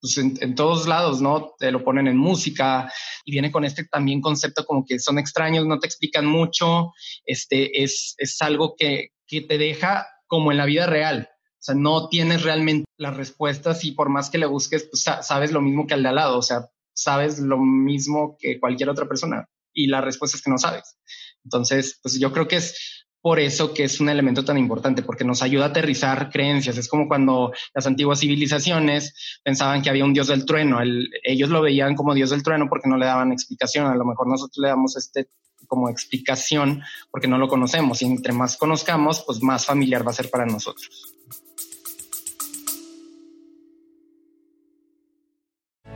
pues, 0.00 0.18
en, 0.18 0.54
todos 0.54 0.86
lados, 0.86 1.20
¿no? 1.20 1.54
Te 1.58 1.70
lo 1.70 1.84
ponen 1.84 2.06
en 2.08 2.16
música 2.16 2.92
y 3.24 3.32
viene 3.32 3.50
con 3.50 3.64
este 3.64 3.84
también 3.84 4.20
concepto 4.20 4.64
como 4.64 4.84
que 4.84 4.98
son 4.98 5.18
extraños, 5.18 5.66
no 5.66 5.78
te 5.78 5.86
explican 5.86 6.26
mucho, 6.26 6.92
este 7.24 7.82
es, 7.82 8.14
es 8.18 8.40
algo 8.42 8.74
que, 8.76 9.08
que 9.26 9.40
te 9.40 9.58
deja 9.58 10.06
como 10.26 10.50
en 10.52 10.58
la 10.58 10.66
vida 10.66 10.86
real, 10.86 11.28
o 11.30 11.62
sea, 11.66 11.74
no 11.74 12.08
tienes 12.08 12.42
realmente 12.42 12.84
las 12.96 13.16
respuestas 13.16 13.84
y 13.84 13.92
por 13.92 14.08
más 14.08 14.30
que 14.30 14.38
le 14.38 14.46
busques, 14.46 14.88
pues 14.90 15.04
sabes 15.22 15.52
lo 15.52 15.60
mismo 15.60 15.86
que 15.86 15.94
al 15.94 16.02
de 16.02 16.08
al 16.08 16.14
lado, 16.16 16.38
o 16.38 16.42
sea, 16.42 16.68
sabes 16.92 17.38
lo 17.38 17.58
mismo 17.58 18.36
que 18.38 18.58
cualquier 18.58 18.88
otra 18.88 19.06
persona 19.06 19.46
y 19.72 19.86
la 19.86 20.00
respuesta 20.00 20.36
es 20.36 20.42
que 20.42 20.50
no 20.50 20.58
sabes. 20.58 20.96
Entonces, 21.44 22.00
pues 22.02 22.18
yo 22.18 22.32
creo 22.32 22.48
que 22.48 22.56
es 22.56 23.05
por 23.26 23.40
eso 23.40 23.74
que 23.74 23.82
es 23.82 23.98
un 23.98 24.08
elemento 24.08 24.44
tan 24.44 24.56
importante, 24.56 25.02
porque 25.02 25.24
nos 25.24 25.42
ayuda 25.42 25.64
a 25.64 25.68
aterrizar 25.70 26.30
creencias. 26.30 26.78
Es 26.78 26.86
como 26.86 27.08
cuando 27.08 27.52
las 27.74 27.84
antiguas 27.84 28.20
civilizaciones 28.20 29.40
pensaban 29.42 29.82
que 29.82 29.90
había 29.90 30.04
un 30.04 30.14
dios 30.14 30.28
del 30.28 30.46
trueno. 30.46 30.78
ellos 31.24 31.50
lo 31.50 31.60
veían 31.60 31.96
como 31.96 32.14
dios 32.14 32.30
del 32.30 32.44
trueno 32.44 32.68
porque 32.68 32.88
no 32.88 32.96
le 32.96 33.06
daban 33.06 33.32
explicación. 33.32 33.86
A 33.86 33.96
lo 33.96 34.04
mejor 34.04 34.28
nosotros 34.28 34.58
le 34.58 34.68
damos 34.68 34.96
este 34.96 35.28
como 35.66 35.88
explicación 35.88 36.84
porque 37.10 37.26
no 37.26 37.36
lo 37.36 37.48
conocemos 37.48 38.00
y 38.00 38.04
entre 38.04 38.32
más 38.32 38.56
conozcamos, 38.56 39.24
pues 39.26 39.42
más 39.42 39.66
familiar 39.66 40.06
va 40.06 40.12
a 40.12 40.14
ser 40.14 40.30
para 40.30 40.46
nosotros. 40.46 41.15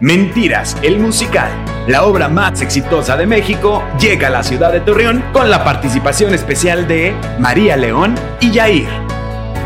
Mentiras, 0.00 0.78
el 0.82 0.98
musical, 0.98 1.52
la 1.86 2.06
obra 2.06 2.30
más 2.30 2.62
exitosa 2.62 3.18
de 3.18 3.26
México, 3.26 3.84
llega 4.00 4.28
a 4.28 4.30
la 4.30 4.42
ciudad 4.42 4.72
de 4.72 4.80
Torreón 4.80 5.22
con 5.30 5.50
la 5.50 5.62
participación 5.62 6.32
especial 6.32 6.88
de 6.88 7.14
María 7.38 7.76
León 7.76 8.14
y 8.40 8.50
Yair. 8.50 8.88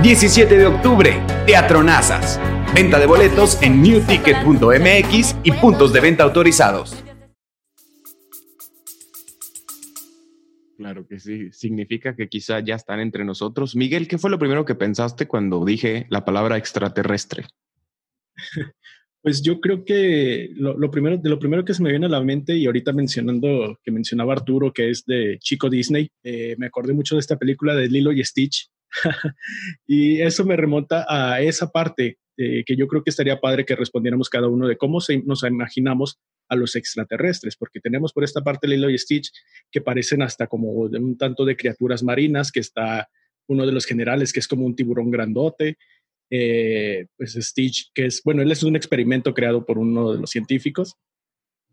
17 0.02 0.58
de 0.58 0.66
octubre, 0.66 1.22
Teatro 1.46 1.84
Nazas. 1.84 2.40
Venta 2.74 2.98
de 2.98 3.06
boletos 3.06 3.62
en 3.62 3.80
newticket.mx 3.80 5.36
y 5.44 5.52
puntos 5.52 5.92
de 5.92 6.00
venta 6.00 6.24
autorizados. 6.24 7.04
Claro 10.76 11.06
que 11.06 11.20
sí, 11.20 11.52
significa 11.52 12.16
que 12.16 12.28
quizá 12.28 12.58
ya 12.58 12.74
están 12.74 12.98
entre 12.98 13.24
nosotros. 13.24 13.76
Miguel, 13.76 14.08
¿qué 14.08 14.18
fue 14.18 14.30
lo 14.30 14.40
primero 14.40 14.64
que 14.64 14.74
pensaste 14.74 15.28
cuando 15.28 15.64
dije 15.64 16.06
la 16.10 16.24
palabra 16.24 16.56
extraterrestre? 16.56 17.46
Pues 19.24 19.40
yo 19.40 19.58
creo 19.58 19.86
que 19.86 20.50
lo, 20.54 20.90
primero, 20.90 21.16
de 21.16 21.30
lo 21.30 21.38
primero 21.38 21.64
que 21.64 21.72
se 21.72 21.82
me 21.82 21.88
viene 21.88 22.04
a 22.04 22.10
la 22.10 22.20
mente, 22.20 22.58
y 22.58 22.66
ahorita 22.66 22.92
mencionando 22.92 23.80
que 23.82 23.90
mencionaba 23.90 24.34
Arturo, 24.34 24.70
que 24.70 24.90
es 24.90 25.06
de 25.06 25.38
Chico 25.40 25.70
Disney, 25.70 26.10
eh, 26.22 26.56
me 26.58 26.66
acordé 26.66 26.92
mucho 26.92 27.14
de 27.14 27.20
esta 27.20 27.38
película 27.38 27.74
de 27.74 27.88
Lilo 27.88 28.12
y 28.12 28.22
Stitch. 28.22 28.68
y 29.86 30.20
eso 30.20 30.44
me 30.44 30.58
remonta 30.58 31.06
a 31.08 31.40
esa 31.40 31.70
parte 31.70 32.18
eh, 32.36 32.64
que 32.66 32.76
yo 32.76 32.86
creo 32.86 33.02
que 33.02 33.08
estaría 33.08 33.40
padre 33.40 33.64
que 33.64 33.74
respondiéramos 33.74 34.28
cada 34.28 34.46
uno 34.46 34.68
de 34.68 34.76
cómo 34.76 34.98
nos 35.24 35.42
imaginamos 35.42 36.20
a 36.50 36.54
los 36.54 36.76
extraterrestres, 36.76 37.56
porque 37.56 37.80
tenemos 37.80 38.12
por 38.12 38.24
esta 38.24 38.42
parte 38.42 38.68
Lilo 38.68 38.90
y 38.90 38.98
Stitch 38.98 39.32
que 39.70 39.80
parecen 39.80 40.20
hasta 40.20 40.48
como 40.48 40.70
un 40.70 41.16
tanto 41.16 41.46
de 41.46 41.56
criaturas 41.56 42.02
marinas, 42.02 42.52
que 42.52 42.60
está 42.60 43.08
uno 43.46 43.64
de 43.64 43.72
los 43.72 43.86
generales 43.86 44.34
que 44.34 44.40
es 44.40 44.48
como 44.48 44.66
un 44.66 44.76
tiburón 44.76 45.10
grandote, 45.10 45.78
eh, 46.30 47.06
pues 47.16 47.34
Stitch, 47.34 47.90
que 47.94 48.06
es, 48.06 48.22
bueno, 48.24 48.42
él 48.42 48.50
es 48.50 48.62
un 48.62 48.76
experimento 48.76 49.34
creado 49.34 49.64
por 49.64 49.78
uno 49.78 50.12
de 50.12 50.20
los 50.20 50.30
científicos, 50.30 50.94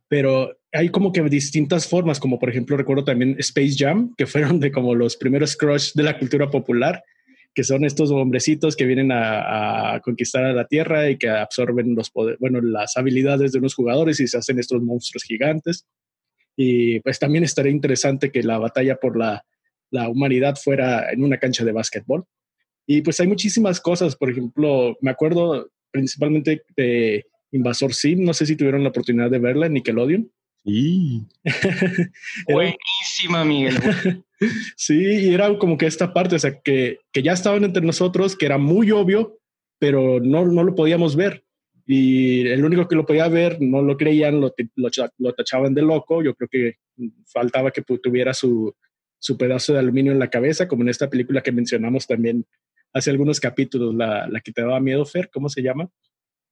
pero 0.07 0.57
hay 0.73 0.89
como 0.89 1.11
que 1.11 1.21
distintas 1.23 1.87
formas, 1.87 2.19
como 2.19 2.37
por 2.37 2.49
ejemplo 2.49 2.75
recuerdo 2.77 3.05
también 3.05 3.35
Space 3.39 3.75
Jam, 3.77 4.13
que 4.17 4.27
fueron 4.27 4.59
de 4.59 4.71
como 4.71 4.93
los 4.93 5.15
primeros 5.17 5.55
crush 5.55 5.93
de 5.93 6.03
la 6.03 6.19
cultura 6.19 6.49
popular, 6.49 7.03
que 7.53 7.63
son 7.63 7.83
estos 7.83 8.11
hombrecitos 8.11 8.75
que 8.75 8.85
vienen 8.85 9.11
a, 9.11 9.99
conquistar 10.03 10.45
a 10.45 10.53
la 10.53 10.67
Tierra 10.67 11.09
y 11.09 11.17
que 11.17 11.29
absorben 11.29 11.95
los 11.95 12.09
poderes, 12.09 12.39
bueno, 12.39 12.61
las 12.61 12.95
habilidades 12.97 13.51
de 13.51 13.59
unos 13.59 13.75
jugadores 13.75 14.19
y 14.19 14.27
se 14.27 14.37
hacen 14.37 14.59
estos 14.59 14.81
monstruos 14.81 15.23
gigantes. 15.23 15.85
Y 16.55 16.99
pues 17.01 17.19
también 17.19 17.43
estaría 17.43 17.71
interesante 17.71 18.31
que 18.31 18.43
la 18.43 18.57
batalla 18.57 18.97
por 18.97 19.17
la, 19.17 19.45
la 19.89 20.09
humanidad 20.09 20.55
fuera 20.55 21.11
en 21.11 21.23
una 21.23 21.37
cancha 21.37 21.65
de 21.65 21.71
básquetbol. 21.73 22.25
Y 22.87 23.01
pues 23.01 23.19
hay 23.19 23.27
muchísimas 23.27 23.79
cosas, 23.79 24.15
por 24.15 24.29
ejemplo, 24.29 24.97
me 25.01 25.11
acuerdo 25.11 25.69
principalmente 25.91 26.63
de 26.75 27.25
Invasor 27.51 27.93
Sim, 27.93 28.23
no 28.23 28.33
sé 28.33 28.45
si 28.45 28.55
tuvieron 28.55 28.83
la 28.83 28.89
oportunidad 28.89 29.29
de 29.29 29.39
verla 29.39 29.67
en 29.67 29.73
Nickelodeon. 29.73 30.31
Sí. 30.63 31.25
Buenísima, 32.47 33.43
Miguel. 33.45 33.75
sí, 34.77 34.95
y 34.95 35.33
era 35.33 35.57
como 35.57 35.77
que 35.77 35.85
esta 35.85 36.13
parte, 36.13 36.35
o 36.35 36.39
sea, 36.39 36.59
que, 36.61 36.99
que, 37.11 37.23
ya 37.23 37.33
estaban 37.33 37.63
entre 37.63 37.83
nosotros, 37.83 38.35
que 38.35 38.45
era 38.45 38.57
muy 38.57 38.91
obvio, 38.91 39.39
pero 39.79 40.19
no, 40.19 40.45
no 40.45 40.63
lo 40.63 40.75
podíamos 40.75 41.15
ver. 41.15 41.43
Y 41.87 42.47
el 42.47 42.63
único 42.63 42.87
que 42.87 42.95
lo 42.95 43.05
podía 43.05 43.27
ver 43.27 43.57
no 43.59 43.81
lo 43.81 43.97
creían, 43.97 44.39
lo, 44.39 44.53
lo, 44.75 44.89
lo 45.17 45.33
tachaban 45.33 45.73
de 45.73 45.81
loco. 45.81 46.23
Yo 46.23 46.35
creo 46.35 46.47
que 46.47 46.75
faltaba 47.25 47.71
que 47.71 47.81
tuviera 47.81 48.33
su, 48.33 48.73
su 49.19 49.37
pedazo 49.37 49.73
de 49.73 49.79
aluminio 49.79 50.11
en 50.11 50.19
la 50.19 50.29
cabeza, 50.29 50.67
como 50.67 50.83
en 50.83 50.89
esta 50.89 51.09
película 51.09 51.41
que 51.41 51.51
mencionamos 51.51 52.07
también 52.07 52.45
hace 52.93 53.09
algunos 53.09 53.39
capítulos, 53.39 53.95
la, 53.95 54.27
la 54.27 54.41
que 54.41 54.51
te 54.51 54.61
daba 54.61 54.79
miedo, 54.79 55.05
Fer, 55.05 55.29
¿cómo 55.31 55.49
se 55.49 55.61
llama? 55.61 55.89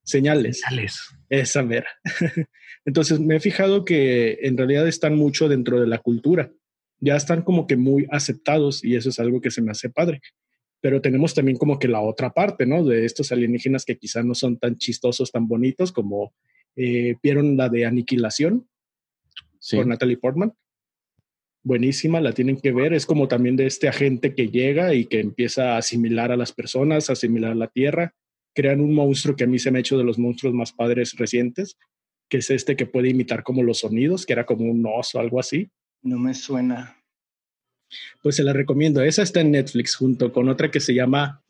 Señales. 0.04 0.62
Señales. 0.62 1.00
Esa 1.30 1.64
mera. 1.64 1.88
Entonces 2.86 3.20
me 3.20 3.36
he 3.36 3.40
fijado 3.40 3.86
que 3.86 4.40
en 4.42 4.58
realidad 4.58 4.88
están 4.88 5.16
mucho 5.16 5.48
dentro 5.48 5.80
de 5.80 5.88
la 5.88 6.00
cultura. 6.00 6.52
Ya 7.00 7.16
están 7.16 7.44
como 7.44 7.68
que 7.68 7.78
muy 7.78 8.08
aceptados 8.10 8.84
y 8.84 8.96
eso 8.96 9.10
es 9.10 9.20
algo 9.20 9.40
que 9.40 9.52
se 9.52 9.62
me 9.62 9.72
hace 9.72 9.90
padre. 9.90 10.22
Pero 10.82 11.02
tenemos 11.02 11.34
también 11.34 11.58
como 11.58 11.78
que 11.78 11.88
la 11.88 12.02
otra 12.02 12.32
parte, 12.32 12.66
¿no? 12.66 12.84
De 12.84 13.06
estos 13.06 13.32
alienígenas 13.32 13.86
que 13.86 13.98
quizás 13.98 14.26
no 14.26 14.34
son 14.34 14.58
tan 14.58 14.78
chistosos, 14.78 15.32
tan 15.32 15.48
bonitos 15.48 15.92
como 15.92 16.34
eh, 16.76 17.16
vieron 17.22 17.58
la 17.58 17.70
de 17.70 17.86
Aniquilación 17.86 18.68
por 19.72 19.86
Natalie 19.86 20.18
Portman 20.18 20.54
buenísima, 21.64 22.22
la 22.22 22.34
tienen 22.34 22.58
que 22.58 22.72
ver. 22.72 22.94
Es 22.94 23.06
como 23.06 23.28
también 23.28 23.56
de 23.56 23.66
este 23.66 23.88
agente 23.88 24.34
que 24.36 24.48
llega 24.48 24.94
y 24.94 25.06
que 25.06 25.20
empieza 25.20 25.74
a 25.74 25.78
asimilar 25.78 26.32
a 26.32 26.38
las 26.38 26.52
personas, 26.52 27.10
a 27.10 27.14
asimilar 27.14 27.52
a 27.52 27.56
la 27.56 27.68
tierra. 27.68 28.14
Crean 28.56 28.82
un 28.82 28.94
monstruo 28.94 29.36
que 29.36 29.44
a 29.44 29.48
mí 29.48 29.60
se 29.60 29.72
me 29.72 29.80
ha 29.80 29.82
hecho 29.82 29.98
de 29.98 30.04
los 30.04 30.18
monstruos 30.18 30.54
más 30.54 30.74
padres 30.74 31.16
recientes, 31.18 31.78
que 32.30 32.38
es 32.38 32.50
este 32.50 32.76
que 32.76 32.86
puede 32.86 33.10
imitar 33.10 33.44
como 33.44 33.64
los 33.64 33.80
sonidos, 33.80 34.26
que 34.26 34.34
era 34.34 34.46
como 34.46 34.66
un 34.66 34.86
oso, 34.86 35.20
algo 35.20 35.40
así. 35.40 35.70
No 36.02 36.18
me 36.18 36.34
suena. 36.34 36.96
Pues 38.22 38.36
se 38.36 38.44
la 38.44 38.54
recomiendo. 38.54 39.02
Esa 39.02 39.24
está 39.24 39.42
en 39.42 39.52
Netflix 39.52 39.96
junto 39.96 40.32
con 40.32 40.48
otra 40.48 40.70
que 40.70 40.80
se 40.80 40.94
llama 40.94 41.44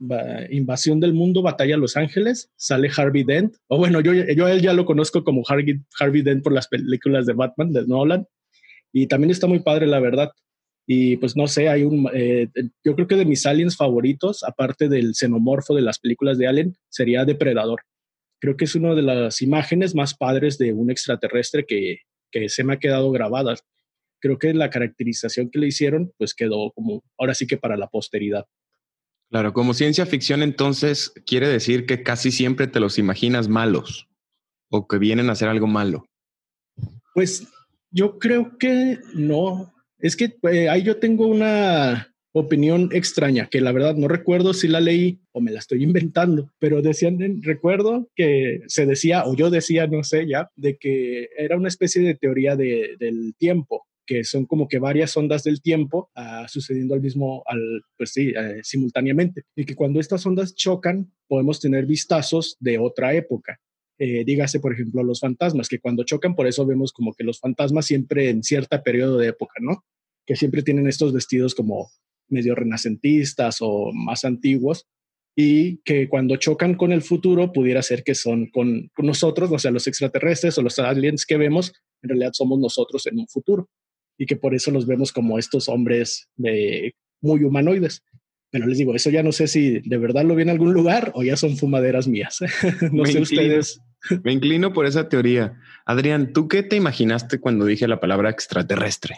Invasión 0.49 0.99
del 0.99 1.13
Mundo, 1.13 1.41
Batalla 1.41 1.75
a 1.75 1.77
Los 1.77 1.97
Ángeles. 1.97 2.51
Sale 2.55 2.89
Harvey 2.95 3.23
Dent. 3.23 3.55
O 3.67 3.77
bueno, 3.77 3.99
yo, 3.99 4.13
yo 4.13 4.45
a 4.45 4.53
él 4.53 4.61
ya 4.61 4.73
lo 4.73 4.85
conozco 4.85 5.23
como 5.23 5.43
Harvey, 5.47 5.81
Harvey 5.99 6.21
Dent 6.21 6.43
por 6.43 6.53
las 6.53 6.67
películas 6.67 7.25
de 7.25 7.33
Batman, 7.33 7.73
de 7.73 7.85
Nolan. 7.85 8.25
Y 8.91 9.07
también 9.07 9.31
está 9.31 9.47
muy 9.47 9.59
padre, 9.59 9.87
la 9.87 9.99
verdad. 9.99 10.31
Y 10.87 11.17
pues 11.17 11.35
no 11.35 11.47
sé, 11.47 11.69
hay 11.69 11.83
un, 11.83 12.09
eh, 12.13 12.47
yo 12.83 12.95
creo 12.95 13.07
que 13.07 13.15
de 13.15 13.25
mis 13.25 13.45
aliens 13.45 13.77
favoritos, 13.77 14.43
aparte 14.43 14.89
del 14.89 15.13
xenomorfo 15.13 15.75
de 15.75 15.83
las 15.83 15.99
películas 15.99 16.39
de 16.39 16.47
Alien, 16.47 16.75
sería 16.89 17.25
Depredador. 17.25 17.81
Creo 18.41 18.57
que 18.57 18.65
es 18.65 18.73
una 18.73 18.95
de 18.95 19.03
las 19.03 19.41
imágenes 19.43 19.93
más 19.93 20.15
padres 20.15 20.57
de 20.57 20.73
un 20.73 20.89
extraterrestre 20.89 21.65
que, 21.67 21.99
que 22.31 22.49
se 22.49 22.63
me 22.63 22.73
ha 22.73 22.79
quedado 22.79 23.11
grabada. 23.11 23.55
creo 24.19 24.39
que 24.39 24.53
la 24.53 24.69
caracterización 24.69 25.49
que 25.49 25.59
le 25.59 25.67
hicieron, 25.67 26.11
pues 26.17 26.33
quedó 26.33 26.71
como 26.71 27.03
ahora 27.17 27.35
sí 27.35 27.45
que 27.45 27.57
para 27.57 27.77
la 27.77 27.87
posteridad. 27.87 28.45
Claro, 29.29 29.53
como 29.53 29.75
ciencia 29.75 30.07
ficción 30.07 30.41
entonces 30.41 31.13
quiere 31.25 31.47
decir 31.47 31.85
que 31.85 32.01
casi 32.01 32.31
siempre 32.31 32.65
te 32.65 32.79
los 32.79 32.97
imaginas 32.97 33.47
malos 33.47 34.07
o 34.71 34.87
que 34.87 34.97
vienen 34.97 35.29
a 35.29 35.33
hacer 35.33 35.49
algo 35.49 35.67
malo. 35.67 36.05
Pues 37.13 37.47
yo 37.91 38.19
creo 38.19 38.57
que 38.57 38.99
no. 39.13 39.73
Es 39.99 40.15
que 40.15 40.37
eh, 40.51 40.69
ahí 40.69 40.83
yo 40.83 40.97
tengo 40.97 41.27
una 41.27 42.13
opinión 42.31 42.89
extraña 42.93 43.47
que 43.49 43.59
la 43.59 43.71
verdad 43.71 43.95
no 43.95 44.07
recuerdo 44.07 44.53
si 44.53 44.67
la 44.67 44.79
leí 44.79 45.19
o 45.31 45.41
me 45.41 45.51
la 45.51 45.59
estoy 45.59 45.83
inventando, 45.83 46.51
pero 46.59 46.81
decían, 46.81 47.17
recuerdo 47.41 48.09
que 48.15 48.61
se 48.67 48.85
decía, 48.85 49.25
o 49.25 49.35
yo 49.35 49.49
decía, 49.49 49.87
no 49.87 50.03
sé 50.03 50.27
ya, 50.27 50.49
de 50.55 50.77
que 50.77 51.29
era 51.37 51.57
una 51.57 51.67
especie 51.67 52.01
de 52.01 52.15
teoría 52.15 52.55
del 52.55 53.33
tiempo, 53.37 53.87
que 54.05 54.23
son 54.23 54.45
como 54.45 54.67
que 54.67 54.79
varias 54.79 55.15
ondas 55.17 55.43
del 55.43 55.61
tiempo 55.61 56.09
uh, 56.15 56.47
sucediendo 56.47 56.95
al 56.95 57.01
mismo, 57.01 57.43
al, 57.45 57.83
pues 57.95 58.11
sí, 58.11 58.31
uh, 58.31 58.59
simultáneamente. 58.63 59.43
Y 59.55 59.65
que 59.65 59.75
cuando 59.75 59.99
estas 59.99 60.25
ondas 60.25 60.55
chocan, 60.55 61.11
podemos 61.27 61.59
tener 61.59 61.85
vistazos 61.85 62.57
de 62.59 62.79
otra 62.79 63.13
época. 63.13 63.59
Eh, 63.99 64.23
dígase, 64.25 64.59
por 64.59 64.73
ejemplo, 64.73 65.03
los 65.03 65.19
fantasmas, 65.19 65.67
que 65.67 65.79
cuando 65.79 66.03
chocan, 66.03 66.35
por 66.35 66.47
eso 66.47 66.65
vemos 66.65 66.93
como 66.93 67.13
que 67.13 67.25
los 67.25 67.39
fantasmas 67.39 67.85
siempre 67.85 68.29
en 68.29 68.43
cierta 68.43 68.81
periodo 68.81 69.17
de 69.17 69.27
época, 69.27 69.55
¿no? 69.59 69.83
Que 70.25 70.37
siempre 70.37 70.63
tienen 70.63 70.87
estos 70.87 71.11
vestidos 71.13 71.53
como 71.53 71.89
medio 72.29 72.55
renacentistas 72.55 73.57
o 73.59 73.91
más 73.91 74.23
antiguos, 74.23 74.87
y 75.41 75.77
que 75.83 76.09
cuando 76.09 76.35
chocan 76.35 76.75
con 76.75 76.91
el 76.91 77.01
futuro 77.01 77.53
pudiera 77.53 77.81
ser 77.81 78.03
que 78.03 78.13
son 78.13 78.47
con, 78.47 78.91
nosotros, 78.97 79.49
o 79.51 79.57
sea, 79.57 79.71
los 79.71 79.87
extraterrestres 79.87 80.57
o 80.57 80.61
los 80.61 80.77
aliens 80.79 81.25
que 81.25 81.37
vemos, 81.37 81.71
en 82.01 82.09
realidad 82.09 82.31
somos 82.33 82.59
nosotros 82.59 83.05
en 83.07 83.19
un 83.19 83.27
futuro 83.29 83.69
y 84.17 84.25
que 84.25 84.35
por 84.35 84.53
eso 84.53 84.69
los 84.69 84.85
vemos 84.85 85.13
como 85.13 85.39
estos 85.39 85.69
hombres 85.69 86.27
muy 87.21 87.43
humanoides. 87.45 88.03
Pero 88.51 88.65
les 88.65 88.77
digo, 88.77 88.95
eso 88.95 89.09
ya 89.09 89.21
no 89.21 89.31
sé 89.31 89.47
si 89.47 89.79
de 89.79 89.97
verdad 89.97 90.23
lo 90.23 90.35
vi 90.35 90.41
en 90.41 90.49
algún 90.49 90.73
lugar 90.73 91.11
o 91.13 91.23
ya 91.23 91.37
son 91.37 91.57
fumaderas 91.57 92.07
mías. 92.07 92.39
no 92.91 93.05
sé 93.05 93.21
ustedes. 93.21 93.81
Me 94.23 94.31
inclino 94.31 94.73
por 94.73 94.85
esa 94.85 95.09
teoría. 95.09 95.59
Adrián, 95.85 96.33
¿tú 96.33 96.47
qué 96.47 96.63
te 96.63 96.75
imaginaste 96.75 97.39
cuando 97.39 97.65
dije 97.65 97.87
la 97.87 97.99
palabra 97.99 98.29
extraterrestre? 98.29 99.17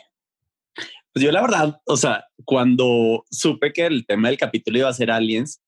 Pues 1.14 1.26
yo 1.26 1.32
la 1.32 1.42
verdad, 1.42 1.82
o 1.86 1.98
sea, 1.98 2.26
cuando 2.46 3.26
supe 3.30 3.74
que 3.74 3.86
el 3.86 4.06
tema 4.06 4.30
del 4.30 4.38
capítulo 4.38 4.80
iba 4.80 4.90
a 4.90 4.94
ser 4.94 5.12
aliens, 5.12 5.62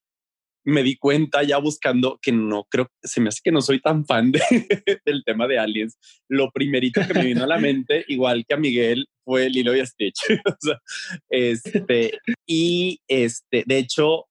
me 0.66 0.84
di 0.84 0.96
cuenta 0.98 1.44
ya 1.44 1.58
buscando 1.58 2.20
que 2.22 2.32
no 2.32 2.66
creo, 2.66 2.90
se 3.02 3.20
me 3.20 3.30
hace 3.30 3.42
que 3.44 3.52
no 3.52 3.62
soy 3.62 3.82
tan 3.82 4.06
fan 4.06 4.32
de, 4.32 4.42
del 5.06 5.24
tema 5.24 5.48
de 5.48 5.60
aliens. 5.60 5.98
Lo 6.28 6.52
primerito 6.52 7.02
que 7.06 7.14
me 7.14 7.26
vino 7.26 7.44
a 7.44 7.48
la 7.48 7.58
mente, 7.58 8.06
igual 8.08 8.46
que 8.48 8.54
a 8.54 8.58
Miguel, 8.58 9.08
fue 9.24 9.50
Lilo 9.50 9.76
y 9.76 9.86
Stitch. 9.86 10.20
o 10.46 10.56
sea, 10.60 10.82
este, 11.30 12.20
y 12.46 13.02
este, 13.08 13.64
de 13.66 13.78
hecho, 13.78 14.26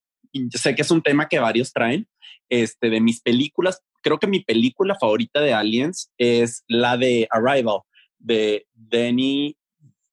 sé 0.51 0.75
que 0.75 0.81
es 0.81 0.91
un 0.91 1.01
tema 1.01 1.27
que 1.27 1.39
varios 1.39 1.71
traen. 1.71 2.07
Este, 2.49 2.89
de 2.89 3.01
mis 3.01 3.21
películas, 3.21 3.81
creo 4.01 4.19
que 4.19 4.27
mi 4.27 4.41
película 4.41 4.95
favorita 4.99 5.41
de 5.41 5.53
aliens 5.53 6.11
es 6.17 6.63
la 6.67 6.97
de 6.97 7.27
Arrival, 7.31 7.79
de 8.19 8.67
Denis 8.73 9.55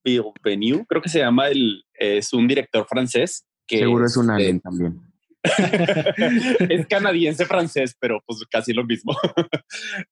Villeneuve, 0.02 0.86
creo 0.88 1.02
que 1.02 1.10
se 1.10 1.18
llama, 1.18 1.48
el, 1.48 1.84
es 1.92 2.32
un 2.32 2.48
director 2.48 2.86
francés. 2.88 3.44
Que 3.66 3.80
Seguro 3.80 4.06
es 4.06 4.16
un 4.16 4.30
alien 4.30 4.60
también 4.60 5.09
es 6.68 6.86
canadiense 6.86 7.46
francés, 7.46 7.96
pero 7.98 8.22
pues 8.26 8.44
casi 8.50 8.72
lo 8.72 8.84
mismo. 8.84 9.14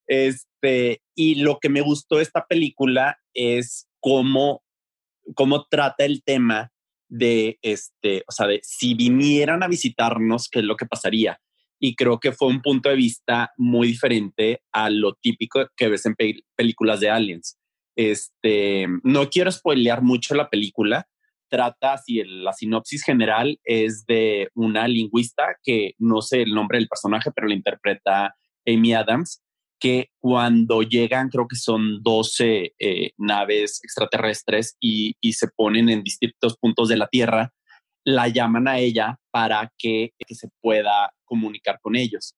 este, 0.06 1.02
y 1.14 1.36
lo 1.36 1.58
que 1.58 1.68
me 1.68 1.80
gustó 1.80 2.20
esta 2.20 2.46
película 2.46 3.18
es 3.34 3.88
cómo, 4.00 4.62
cómo 5.34 5.66
trata 5.68 6.04
el 6.04 6.22
tema 6.22 6.72
de 7.08 7.58
este, 7.62 8.22
o 8.28 8.32
sea, 8.32 8.46
de 8.46 8.60
si 8.62 8.94
vinieran 8.94 9.62
a 9.62 9.68
visitarnos, 9.68 10.48
qué 10.48 10.60
es 10.60 10.64
lo 10.64 10.76
que 10.76 10.86
pasaría. 10.86 11.40
Y 11.80 11.94
creo 11.94 12.18
que 12.18 12.32
fue 12.32 12.48
un 12.48 12.60
punto 12.60 12.88
de 12.88 12.96
vista 12.96 13.52
muy 13.56 13.88
diferente 13.88 14.62
a 14.72 14.90
lo 14.90 15.14
típico 15.14 15.66
que 15.76 15.88
ves 15.88 16.06
en 16.06 16.16
películas 16.56 17.00
de 17.00 17.10
aliens. 17.10 17.56
Este, 17.96 18.86
no 19.04 19.28
quiero 19.30 19.50
spoilear 19.50 20.02
mucho 20.02 20.34
la 20.34 20.50
película, 20.50 21.08
trata, 21.48 21.98
si 21.98 22.22
la 22.24 22.52
sinopsis 22.52 23.04
general 23.04 23.58
es 23.64 24.04
de 24.06 24.48
una 24.54 24.86
lingüista 24.86 25.56
que 25.62 25.94
no 25.98 26.22
sé 26.22 26.42
el 26.42 26.54
nombre 26.54 26.78
del 26.78 26.88
personaje, 26.88 27.30
pero 27.34 27.48
la 27.48 27.54
interpreta 27.54 28.34
Amy 28.66 28.94
Adams, 28.94 29.42
que 29.80 30.10
cuando 30.18 30.82
llegan, 30.82 31.28
creo 31.28 31.46
que 31.46 31.56
son 31.56 32.02
12 32.02 32.74
eh, 32.78 33.12
naves 33.16 33.80
extraterrestres 33.82 34.76
y, 34.80 35.16
se 35.32 35.48
ponen 35.48 35.88
en 35.88 36.02
distintos 36.02 36.56
puntos 36.56 36.88
de 36.88 36.96
la 36.96 37.06
Tierra, 37.08 37.52
la 38.04 38.28
llaman 38.28 38.68
a 38.68 38.78
ella 38.78 39.18
para 39.30 39.72
que, 39.78 40.12
se 40.28 40.48
pueda 40.60 41.12
comunicar 41.24 41.78
con 41.80 41.96
ellos. 41.96 42.34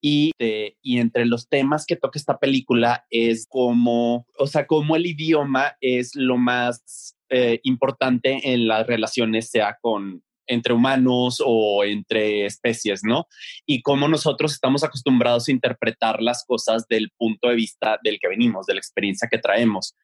Y, 0.00 0.32
y, 0.38 0.98
entre 0.98 1.24
los 1.24 1.48
temas 1.48 1.86
que 1.86 1.96
toca 1.96 2.18
esta 2.18 2.38
película 2.38 3.06
es 3.08 3.46
como, 3.48 4.26
o 4.38 4.46
sea, 4.46 4.66
como 4.66 4.96
el 4.96 5.06
idioma 5.06 5.76
es 5.80 6.14
lo 6.14 6.36
más 6.36 7.14
eh, 7.34 7.58
importante 7.64 8.52
en 8.52 8.68
las 8.68 8.86
relaciones, 8.86 9.50
sea 9.50 9.76
con 9.80 10.22
entre 10.46 10.72
humanos 10.72 11.42
o 11.44 11.82
entre 11.84 12.46
especies, 12.46 13.00
¿no? 13.02 13.26
Y 13.66 13.82
cómo 13.82 14.06
nosotros 14.06 14.52
estamos 14.52 14.84
acostumbrados 14.84 15.48
a 15.48 15.52
interpretar 15.52 16.22
las 16.22 16.44
cosas 16.46 16.86
del 16.88 17.10
punto 17.16 17.48
de 17.48 17.56
vista 17.56 17.98
del 18.04 18.18
que 18.20 18.28
venimos, 18.28 18.66
de 18.66 18.74
la 18.74 18.80
experiencia 18.80 19.28
que 19.28 19.38
traemos. 19.38 19.96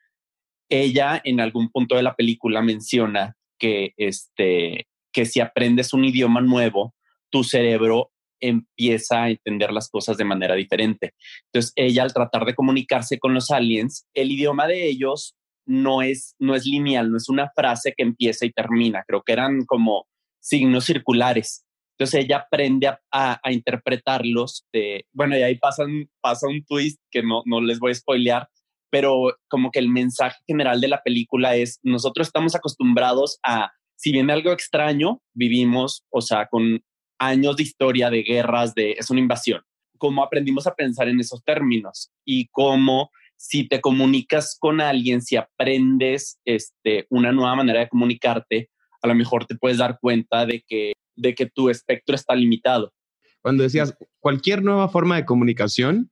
Ella 0.68 1.20
en 1.22 1.40
algún 1.40 1.70
punto 1.70 1.94
de 1.94 2.02
la 2.02 2.16
película 2.16 2.62
menciona 2.62 3.36
que, 3.60 3.92
este, 3.96 4.88
que 5.12 5.24
si 5.24 5.38
aprendes 5.38 5.92
un 5.92 6.04
idioma 6.04 6.40
nuevo, 6.40 6.94
tu 7.30 7.44
cerebro 7.44 8.10
empieza 8.40 9.24
a 9.24 9.30
entender 9.30 9.72
las 9.72 9.88
cosas 9.88 10.16
de 10.16 10.24
manera 10.24 10.56
diferente. 10.56 11.14
Entonces, 11.46 11.72
ella 11.76 12.02
al 12.02 12.12
tratar 12.12 12.44
de 12.44 12.56
comunicarse 12.56 13.20
con 13.20 13.34
los 13.34 13.50
aliens, 13.52 14.08
el 14.14 14.32
idioma 14.32 14.66
de 14.66 14.88
ellos 14.88 15.36
no 15.66 16.02
es, 16.02 16.34
no 16.38 16.54
es 16.54 16.66
lineal, 16.66 17.10
no 17.10 17.16
es 17.16 17.28
una 17.28 17.50
frase 17.54 17.94
que 17.96 18.02
empieza 18.02 18.46
y 18.46 18.52
termina. 18.52 19.04
Creo 19.06 19.22
que 19.22 19.32
eran 19.32 19.64
como 19.64 20.06
signos 20.40 20.84
circulares. 20.84 21.64
Entonces 21.98 22.24
ella 22.24 22.38
aprende 22.38 22.90
a, 23.12 23.40
interpretarlos. 23.50 24.66
Bueno, 25.12 25.36
y 25.36 25.42
ahí 25.42 25.58
pasan, 25.58 26.08
pasa 26.22 26.48
un 26.48 26.64
twist 26.64 26.98
que 27.10 27.22
no, 27.22 27.42
no 27.44 27.60
les 27.60 27.78
voy 27.78 27.92
a 27.92 27.94
spoilear, 27.94 28.48
pero 28.90 29.36
como 29.48 29.70
que 29.70 29.78
el 29.80 29.88
mensaje 29.88 30.38
general 30.46 30.80
de 30.80 30.88
la 30.88 31.02
película 31.02 31.56
es, 31.56 31.78
nosotros 31.82 32.28
estamos 32.28 32.54
acostumbrados 32.54 33.38
a, 33.44 33.72
si 33.96 34.12
viene 34.12 34.32
algo 34.32 34.50
extraño, 34.50 35.20
vivimos, 35.34 36.04
o 36.10 36.22
sea, 36.22 36.46
con 36.46 36.82
años 37.18 37.56
de 37.56 37.64
historia, 37.64 38.08
de 38.08 38.22
guerras, 38.22 38.74
de, 38.74 38.92
es 38.92 39.10
una 39.10 39.20
invasión. 39.20 39.62
¿Cómo 39.98 40.24
aprendimos 40.24 40.66
a 40.66 40.74
pensar 40.74 41.08
en 41.08 41.20
esos 41.20 41.44
términos? 41.44 42.10
Y 42.24 42.48
cómo 42.48 43.10
si 43.40 43.66
te 43.66 43.80
comunicas 43.80 44.58
con 44.60 44.82
alguien, 44.82 45.22
si 45.22 45.36
aprendes 45.36 46.38
este, 46.44 47.06
una 47.08 47.32
nueva 47.32 47.56
manera 47.56 47.80
de 47.80 47.88
comunicarte, 47.88 48.68
a 49.00 49.08
lo 49.08 49.14
mejor 49.14 49.46
te 49.46 49.54
puedes 49.54 49.78
dar 49.78 49.98
cuenta 49.98 50.44
de 50.44 50.62
que, 50.68 50.92
de 51.16 51.34
que 51.34 51.46
tu 51.46 51.70
espectro 51.70 52.14
está 52.14 52.34
limitado. 52.34 52.92
Cuando 53.40 53.62
decías, 53.62 53.96
cualquier 54.18 54.62
nueva 54.62 54.90
forma 54.90 55.16
de 55.16 55.24
comunicación 55.24 56.10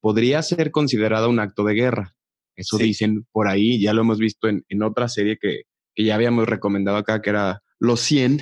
podría 0.00 0.40
ser 0.40 0.70
considerada 0.70 1.28
un 1.28 1.38
acto 1.38 1.64
de 1.64 1.74
guerra. 1.74 2.14
Eso 2.56 2.78
dicen 2.78 3.26
por 3.30 3.48
ahí, 3.48 3.78
ya 3.78 3.92
lo 3.92 4.00
hemos 4.00 4.18
visto 4.18 4.48
en, 4.48 4.64
en 4.70 4.82
otra 4.82 5.10
serie 5.10 5.36
que, 5.38 5.64
que, 5.94 6.04
ya 6.04 6.14
habíamos 6.14 6.48
recomendado 6.48 6.96
acá, 6.96 7.20
que 7.20 7.28
era 7.28 7.62
Los 7.78 8.00
100 8.00 8.40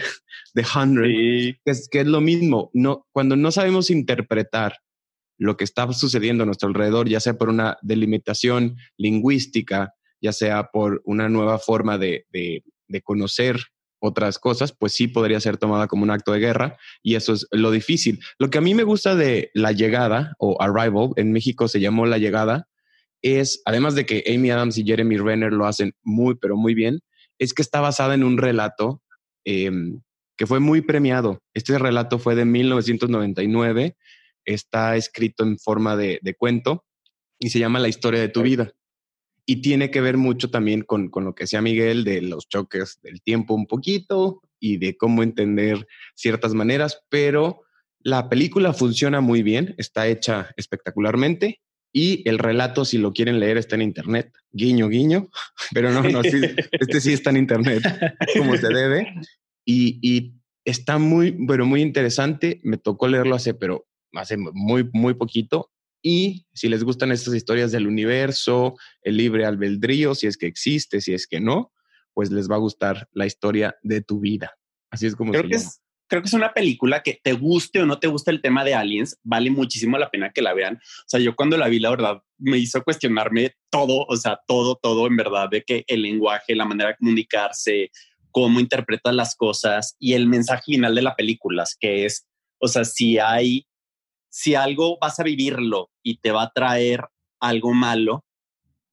de 0.54 0.64
100, 0.64 0.94
que, 1.64 1.70
es, 1.72 1.88
que 1.90 2.00
es 2.00 2.06
lo 2.06 2.20
mismo. 2.20 2.70
No, 2.72 3.04
cuando 3.10 3.34
no 3.34 3.50
sabemos 3.50 3.90
interpretar 3.90 4.76
lo 5.38 5.56
que 5.56 5.64
está 5.64 5.90
sucediendo 5.92 6.42
a 6.42 6.46
nuestro 6.46 6.68
alrededor, 6.68 7.08
ya 7.08 7.20
sea 7.20 7.38
por 7.38 7.48
una 7.48 7.78
delimitación 7.80 8.76
lingüística, 8.96 9.94
ya 10.20 10.32
sea 10.32 10.64
por 10.64 11.00
una 11.04 11.28
nueva 11.28 11.58
forma 11.58 11.96
de, 11.96 12.26
conocer 13.04 13.56
otras 14.00 14.38
cosas, 14.38 14.72
pues 14.72 14.92
sí 14.92 15.08
podría 15.08 15.40
ser 15.40 15.56
tomada 15.56 15.86
como 15.86 16.02
un 16.02 16.10
acto 16.10 16.32
de 16.32 16.38
guerra 16.38 16.76
y 17.02 17.14
eso 17.14 17.32
es 17.32 17.46
lo 17.50 17.70
difícil. 17.70 18.20
Lo 18.38 18.50
que 18.50 18.58
a 18.58 18.60
mí 18.60 18.74
me 18.74 18.84
gusta 18.84 19.14
de 19.14 19.50
La 19.54 19.72
Llegada 19.72 20.34
o 20.38 20.60
Arrival, 20.60 21.10
en 21.16 21.32
México 21.32 21.68
se 21.68 21.80
llamó 21.80 22.06
La 22.06 22.18
Llegada, 22.18 22.68
es, 23.22 23.62
además 23.64 23.94
de 23.94 24.06
que 24.06 24.24
Amy 24.32 24.50
Adams 24.50 24.78
y 24.78 24.84
Jeremy 24.84 25.16
Renner 25.16 25.52
lo 25.52 25.66
hacen 25.66 25.92
muy, 26.02 26.36
pero 26.36 26.56
muy 26.56 26.74
bien, 26.74 27.00
es 27.38 27.54
que 27.54 27.62
está 27.62 27.80
basada 27.80 28.14
en 28.14 28.24
un 28.24 28.38
relato 28.38 29.02
em, 29.44 30.00
que 30.36 30.46
fue 30.46 30.60
muy 30.60 30.80
premiado. 30.80 31.40
Este 31.54 31.76
relato 31.78 32.18
fue 32.18 32.36
de 32.36 32.44
1999 32.44 33.96
está 34.54 34.96
escrito 34.96 35.44
en 35.44 35.58
forma 35.58 35.96
de, 35.96 36.20
cuento 36.38 36.86
y 37.38 37.50
se 37.50 37.58
llama 37.58 37.78
La 37.78 37.88
historia 37.88 38.20
de 38.20 38.28
tu 38.28 38.42
vida. 38.42 38.72
Y 39.44 39.62
tiene 39.62 39.90
que 39.90 40.00
ver 40.00 40.16
mucho 40.16 40.50
también 40.50 40.82
con, 40.82 41.10
lo 41.14 41.34
que 41.34 41.44
decía 41.44 41.62
Miguel 41.62 42.04
de 42.04 42.22
los 42.22 42.48
choques 42.48 42.98
del 43.02 43.22
tiempo 43.22 43.54
un 43.54 43.66
poquito 43.66 44.42
y 44.58 44.78
de 44.78 44.96
cómo 44.96 45.22
entender 45.22 45.86
ciertas 46.14 46.54
maneras, 46.54 47.02
pero 47.08 47.62
la 48.00 48.28
película 48.28 48.72
funciona 48.72 49.20
muy 49.20 49.42
bien, 49.42 49.74
está 49.78 50.06
hecha 50.06 50.50
espectacularmente 50.56 51.60
Y 51.92 52.28
el 52.28 52.38
relato, 52.38 52.84
si 52.84 52.98
lo 52.98 53.12
quieren 53.12 53.40
leer, 53.40 53.58
está 53.58 53.76
en 53.76 53.82
internet. 53.82 54.32
Guiño, 54.52 54.88
guiño. 54.88 55.28
Pero 55.72 55.90
no, 55.90 56.02
no, 56.02 56.20
este 56.22 57.00
sí 57.00 57.12
está 57.12 57.30
en 57.30 57.38
internet, 57.38 57.82
como 58.36 58.56
se 58.56 58.68
debe. 58.68 59.14
Y, 59.70 59.98
y 60.00 60.32
está 60.64 60.96
muy, 60.96 61.32
pero 61.46 61.66
muy 61.66 61.82
interesante. 61.82 62.58
Me 62.62 62.78
tocó 62.78 63.06
leerlo 63.06 63.34
hace, 63.34 63.52
pero 63.52 63.86
hace 64.12 64.36
muy, 64.36 64.88
muy 64.92 65.14
poquito. 65.14 65.70
Y 66.02 66.46
si 66.52 66.68
les 66.68 66.84
gustan 66.84 67.12
estas 67.12 67.34
historias 67.34 67.72
del 67.72 67.86
universo, 67.86 68.76
el 69.02 69.16
libre 69.16 69.44
albedrío, 69.44 70.14
si 70.14 70.26
es 70.26 70.36
que 70.36 70.46
existe, 70.46 71.00
si 71.00 71.12
es 71.12 71.26
que 71.26 71.40
no, 71.40 71.72
pues 72.14 72.30
les 72.30 72.50
va 72.50 72.56
a 72.56 72.60
gustar 72.60 73.08
la 73.12 73.26
historia 73.26 73.76
de 73.82 74.00
tu 74.00 74.20
vida. 74.20 74.56
Así 74.90 75.06
es 75.06 75.16
como 75.16 75.32
creo 75.32 75.48
que 75.48 75.56
Es, 75.56 75.82
creo 76.08 76.22
que 76.22 76.28
es 76.28 76.34
una 76.34 76.52
película 76.52 77.02
que 77.02 77.20
te 77.22 77.32
guste 77.32 77.80
o 77.82 77.86
no 77.86 77.98
te 77.98 78.08
guste 78.08 78.30
el 78.30 78.40
tema 78.40 78.64
de 78.64 78.74
aliens, 78.74 79.18
vale 79.22 79.50
muchísimo 79.50 79.98
la 79.98 80.10
pena 80.10 80.30
que 80.30 80.42
la 80.42 80.54
vean. 80.54 80.76
O 80.76 81.04
sea, 81.06 81.20
yo 81.20 81.36
cuando 81.36 81.56
la 81.56 81.68
vi, 81.68 81.78
la 81.78 81.90
verdad, 81.90 82.22
me 82.38 82.58
hizo 82.58 82.82
cuestionarme 82.82 83.54
todo, 83.70 84.04
o 84.08 84.16
sea, 84.16 84.40
todo, 84.46 84.76
todo 84.82 85.06
en 85.06 85.16
verdad, 85.16 85.48
de 85.50 85.62
que 85.62 85.84
el 85.86 86.02
lenguaje, 86.02 86.56
la 86.56 86.64
manera 86.64 86.90
de 86.90 86.96
comunicarse, 86.96 87.90
cómo 88.30 88.60
interpretas 88.60 89.14
las 89.14 89.36
cosas 89.36 89.96
y 89.98 90.14
el 90.14 90.26
mensaje 90.26 90.62
final 90.66 90.94
de 90.94 91.02
la 91.02 91.14
película, 91.14 91.64
que 91.78 92.04
es, 92.04 92.26
o 92.58 92.68
sea, 92.68 92.84
si 92.84 93.18
hay, 93.18 93.67
si 94.38 94.54
algo 94.54 94.98
vas 95.00 95.18
a 95.18 95.24
vivirlo 95.24 95.90
y 96.00 96.18
te 96.18 96.30
va 96.30 96.44
a 96.44 96.52
traer 96.54 97.04
algo 97.40 97.74
malo, 97.74 98.24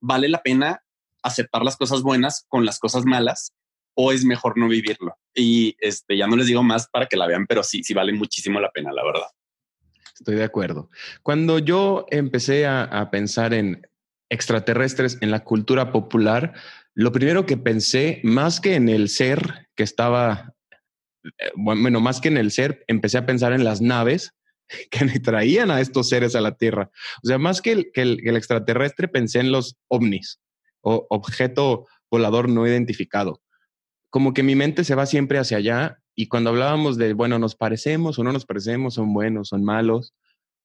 vale 0.01 0.27
la 0.27 0.41
pena 0.41 0.81
aceptar 1.21 1.61
las 1.61 1.77
cosas 1.77 2.01
buenas 2.01 2.47
con 2.47 2.65
las 2.65 2.79
cosas 2.79 3.05
malas 3.05 3.53
o 3.93 4.11
es 4.11 4.25
mejor 4.25 4.57
no 4.57 4.67
vivirlo. 4.67 5.15
Y 5.35 5.75
este, 5.79 6.17
ya 6.17 6.25
no 6.25 6.35
les 6.35 6.47
digo 6.47 6.63
más 6.63 6.87
para 6.87 7.05
que 7.05 7.15
la 7.15 7.27
vean, 7.27 7.45
pero 7.45 7.61
sí, 7.61 7.83
sí 7.83 7.93
vale 7.93 8.11
muchísimo 8.11 8.59
la 8.59 8.71
pena, 8.71 8.91
la 8.91 9.05
verdad. 9.05 9.27
Estoy 10.17 10.33
de 10.33 10.45
acuerdo. 10.45 10.89
Cuando 11.21 11.59
yo 11.59 12.07
empecé 12.09 12.65
a, 12.65 12.83
a 12.83 13.11
pensar 13.11 13.53
en 13.53 13.87
extraterrestres 14.29 15.19
en 15.21 15.29
la 15.29 15.43
cultura 15.43 15.91
popular, 15.91 16.53
lo 16.95 17.11
primero 17.11 17.45
que 17.45 17.57
pensé, 17.57 18.19
más 18.23 18.59
que 18.59 18.73
en 18.73 18.89
el 18.89 19.09
ser 19.09 19.67
que 19.75 19.83
estaba, 19.83 20.55
eh, 21.23 21.51
bueno, 21.55 21.99
más 21.99 22.19
que 22.19 22.29
en 22.29 22.37
el 22.37 22.49
ser, 22.49 22.83
empecé 22.87 23.19
a 23.19 23.27
pensar 23.27 23.53
en 23.53 23.63
las 23.63 23.79
naves 23.79 24.34
que 24.91 25.05
me 25.05 25.19
traían 25.19 25.71
a 25.71 25.81
estos 25.81 26.09
seres 26.09 26.35
a 26.35 26.41
la 26.41 26.55
Tierra. 26.55 26.89
O 27.23 27.27
sea, 27.27 27.37
más 27.37 27.61
que 27.61 27.91
el, 27.93 28.35
extraterrestre, 28.35 29.07
pensé 29.07 29.39
en 29.39 29.51
los 29.51 29.77
ovnis 29.87 30.39
o 30.81 31.07
objeto 31.09 31.87
volador 32.09 32.49
no 32.49 32.67
identificado. 32.67 33.41
Como 34.09 34.33
que 34.33 34.43
mi 34.43 34.55
mente 34.55 34.83
se 34.83 34.95
va 34.95 35.05
siempre 35.05 35.39
hacia 35.39 35.57
allá 35.57 35.99
y 36.15 36.27
cuando 36.27 36.51
hablábamos 36.51 36.97
de, 36.97 37.13
bueno, 37.13 37.39
nos 37.39 37.55
parecemos 37.55 38.17
o 38.17 38.23
no 38.23 38.31
nos 38.31 38.45
parecemos, 38.45 38.93
son 38.93 39.13
buenos, 39.13 39.49
son 39.49 39.63
malos, 39.63 40.13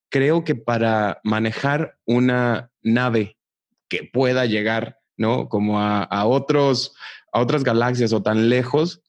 creo 0.09 0.45
que 0.45 0.55
para 0.55 1.21
manejar 1.25 1.97
una 2.05 2.71
nave 2.83 3.37
que 3.89 4.09
pueda 4.13 4.47
llegar, 4.47 4.99
¿no? 5.17 5.49
Como 5.49 5.81
a 5.81 6.25
otros, 6.27 6.95
a 7.33 7.41
otras 7.41 7.65
galaxias 7.65 8.13
o 8.13 8.23
tan 8.23 8.49
lejos, 8.49 9.03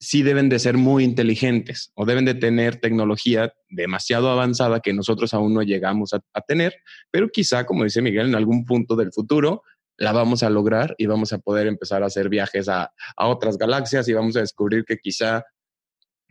sí 0.00 0.22
deben 0.22 0.48
de 0.48 0.58
ser 0.58 0.76
muy 0.76 1.04
inteligentes 1.04 1.90
o 1.94 2.06
deben 2.06 2.24
de 2.24 2.34
tener 2.34 2.76
tecnología 2.76 3.52
demasiado 3.68 4.30
avanzada 4.30 4.80
que 4.80 4.92
nosotros 4.92 5.34
aún 5.34 5.54
no 5.54 5.62
llegamos 5.62 6.12
a, 6.14 6.20
tener, 6.46 6.76
pero 7.10 7.28
quizá, 7.28 7.66
como 7.66 7.84
dice 7.84 8.00
Miguel, 8.00 8.28
en 8.28 8.34
algún 8.34 8.64
punto 8.64 8.96
del 8.96 9.12
futuro 9.12 9.62
la 9.96 10.12
vamos 10.12 10.42
a 10.44 10.50
lograr 10.50 10.94
y 10.96 11.06
vamos 11.06 11.32
a 11.32 11.38
poder 11.38 11.66
empezar 11.66 12.02
a 12.02 12.06
hacer 12.06 12.28
viajes 12.28 12.68
a, 12.68 12.92
a 13.16 13.26
otras 13.26 13.58
galaxias 13.58 14.08
y 14.08 14.12
vamos 14.12 14.36
a 14.36 14.40
descubrir 14.40 14.84
que 14.84 14.98
quizá 14.98 15.44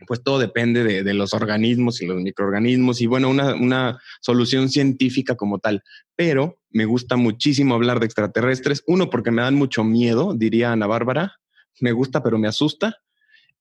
pues 0.06 0.22
todo 0.22 0.38
depende 0.38 0.84
de, 0.84 1.14
los 1.14 1.34
organismos 1.34 2.00
y 2.00 2.06
los 2.06 2.20
microorganismos 2.20 3.00
y 3.00 3.06
bueno, 3.06 3.28
una, 3.28 3.54
una, 3.54 4.00
solución 4.20 4.68
científica 4.68 5.34
como 5.34 5.58
tal. 5.58 5.82
Pero 6.14 6.60
me 6.70 6.84
gusta 6.84 7.16
muchísimo 7.16 7.74
hablar 7.74 7.98
de 7.98 8.06
extraterrestres. 8.06 8.84
Uno, 8.86 9.10
porque 9.10 9.30
me 9.30 9.42
dan 9.42 9.54
mucho 9.54 9.84
miedo, 9.84 10.34
diría 10.34 10.72
Ana 10.72 10.86
Bárbara. 10.86 11.40
Me 11.80 11.92
gusta, 11.92 12.22
pero 12.22 12.38
me 12.38 12.48
asusta. 12.48 12.98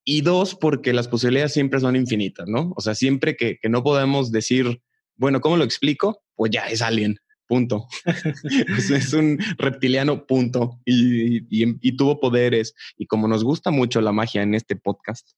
Y 0.09 0.21
dos, 0.21 0.55
porque 0.55 0.93
las 0.93 1.09
posibilidades 1.09 1.51
siempre 1.51 1.81
son 1.81 1.97
infinitas, 1.97 2.47
¿no? 2.47 2.71
O 2.77 2.81
sea, 2.81 2.95
siempre 2.95 3.35
que, 3.35 3.59
que 3.59 3.67
no 3.67 3.83
podemos 3.83 4.31
decir, 4.31 4.81
bueno, 5.17 5.41
¿cómo 5.41 5.57
lo 5.57 5.65
explico? 5.65 6.23
Pues 6.33 6.49
ya 6.49 6.61
es 6.67 6.81
alien, 6.81 7.17
punto. 7.45 7.89
es 8.93 9.11
un 9.11 9.37
reptiliano, 9.57 10.25
punto. 10.25 10.79
Y, 10.85 11.39
y, 11.49 11.75
y, 11.81 11.97
tuvo 11.97 12.21
poderes. 12.21 12.73
Y 12.97 13.07
como 13.07 13.27
nos 13.27 13.43
gusta 13.43 13.69
mucho 13.69 13.99
la 13.99 14.13
magia 14.13 14.43
en 14.43 14.55
este 14.55 14.77
podcast, 14.77 15.31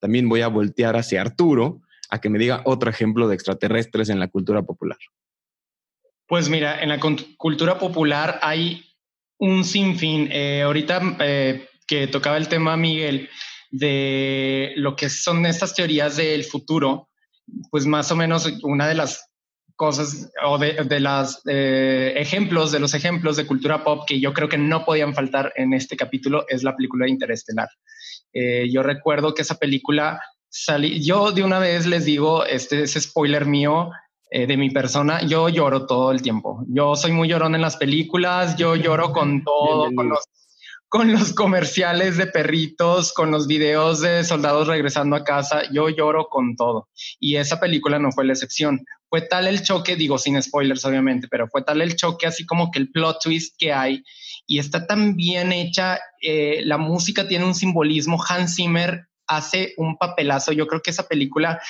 también 0.00 0.28
voy 0.28 0.40
a 0.40 0.48
voltear 0.48 0.96
hacia 0.96 1.20
Arturo 1.20 1.82
a 2.10 2.20
que 2.20 2.28
me 2.28 2.40
diga 2.40 2.62
otro 2.64 2.90
ejemplo 2.90 3.28
de 3.28 3.36
extraterrestres 3.36 4.08
en 4.08 4.18
la 4.18 4.26
cultura 4.26 4.62
popular. 4.62 4.98
Pues 6.26 6.48
mira, 6.48 6.82
en 6.82 6.88
la 6.88 6.98
cultura 7.38 7.78
popular 7.78 8.40
hay 8.42 8.84
un 9.38 9.62
sinfín. 9.62 10.30
Eh, 10.32 10.62
ahorita 10.62 11.16
eh, 11.20 11.68
que 11.86 12.08
tocaba 12.08 12.38
el 12.38 12.48
tema 12.48 12.76
Miguel, 12.76 13.28
de 13.70 14.72
lo 14.76 14.96
que 14.96 15.08
son 15.08 15.46
estas 15.46 15.74
teorías 15.74 16.16
del 16.16 16.44
futuro, 16.44 17.08
pues 17.70 17.86
más 17.86 18.10
o 18.10 18.16
menos 18.16 18.52
una 18.62 18.88
de 18.88 18.94
las 18.94 19.30
cosas 19.76 20.30
o 20.44 20.58
de, 20.58 20.72
de 20.84 21.00
los 21.00 21.42
eh, 21.46 22.14
ejemplos, 22.16 22.72
de 22.72 22.80
los 22.80 22.94
ejemplos 22.94 23.36
de 23.36 23.46
cultura 23.46 23.84
pop 23.84 24.04
que 24.06 24.18
yo 24.18 24.32
creo 24.32 24.48
que 24.48 24.58
no 24.58 24.84
podían 24.84 25.14
faltar 25.14 25.52
en 25.54 25.74
este 25.74 25.96
capítulo 25.96 26.46
es 26.48 26.62
la 26.62 26.74
película 26.74 27.08
Interestelar. 27.08 27.68
Eh, 28.32 28.68
yo 28.72 28.82
recuerdo 28.82 29.34
que 29.34 29.42
esa 29.42 29.56
película 29.56 30.20
salí, 30.48 31.04
yo 31.04 31.32
de 31.32 31.44
una 31.44 31.58
vez 31.58 31.86
les 31.86 32.06
digo, 32.06 32.44
este 32.44 32.82
es 32.82 32.94
spoiler 32.94 33.44
mío, 33.44 33.90
eh, 34.30 34.46
de 34.46 34.56
mi 34.56 34.70
persona, 34.70 35.22
yo 35.22 35.48
lloro 35.48 35.86
todo 35.86 36.10
el 36.10 36.20
tiempo. 36.20 36.64
Yo 36.68 36.96
soy 36.96 37.12
muy 37.12 37.28
llorón 37.28 37.54
en 37.54 37.60
las 37.60 37.76
películas, 37.76 38.56
yo 38.56 38.74
lloro 38.74 39.12
con 39.12 39.44
todo, 39.44 39.94
con 39.94 40.08
los 40.08 40.24
con 40.88 41.12
los 41.12 41.32
comerciales 41.32 42.16
de 42.16 42.26
perritos, 42.26 43.12
con 43.12 43.30
los 43.30 43.46
videos 43.46 44.00
de 44.00 44.24
soldados 44.24 44.68
regresando 44.68 45.16
a 45.16 45.24
casa, 45.24 45.62
yo 45.72 45.88
lloro 45.88 46.28
con 46.28 46.56
todo. 46.56 46.88
Y 47.18 47.36
esa 47.36 47.58
película 47.58 47.98
no 47.98 48.12
fue 48.12 48.24
la 48.24 48.32
excepción. 48.32 48.84
Fue 49.08 49.22
tal 49.22 49.46
el 49.46 49.62
choque, 49.62 49.96
digo 49.96 50.18
sin 50.18 50.40
spoilers 50.42 50.84
obviamente, 50.84 51.28
pero 51.28 51.48
fue 51.48 51.62
tal 51.62 51.80
el 51.80 51.96
choque 51.96 52.26
así 52.26 52.44
como 52.44 52.70
que 52.70 52.78
el 52.78 52.90
plot 52.90 53.18
twist 53.22 53.54
que 53.58 53.72
hay 53.72 54.02
y 54.46 54.58
está 54.58 54.86
tan 54.86 55.16
bien 55.16 55.52
hecha, 55.52 55.98
eh, 56.22 56.60
la 56.64 56.78
música 56.78 57.26
tiene 57.26 57.44
un 57.44 57.54
simbolismo, 57.54 58.22
Hans 58.28 58.56
Zimmer 58.56 59.08
hace 59.26 59.74
un 59.76 59.96
papelazo, 59.96 60.52
yo 60.52 60.66
creo 60.68 60.82
que 60.82 60.90
esa 60.90 61.08
película 61.08 61.60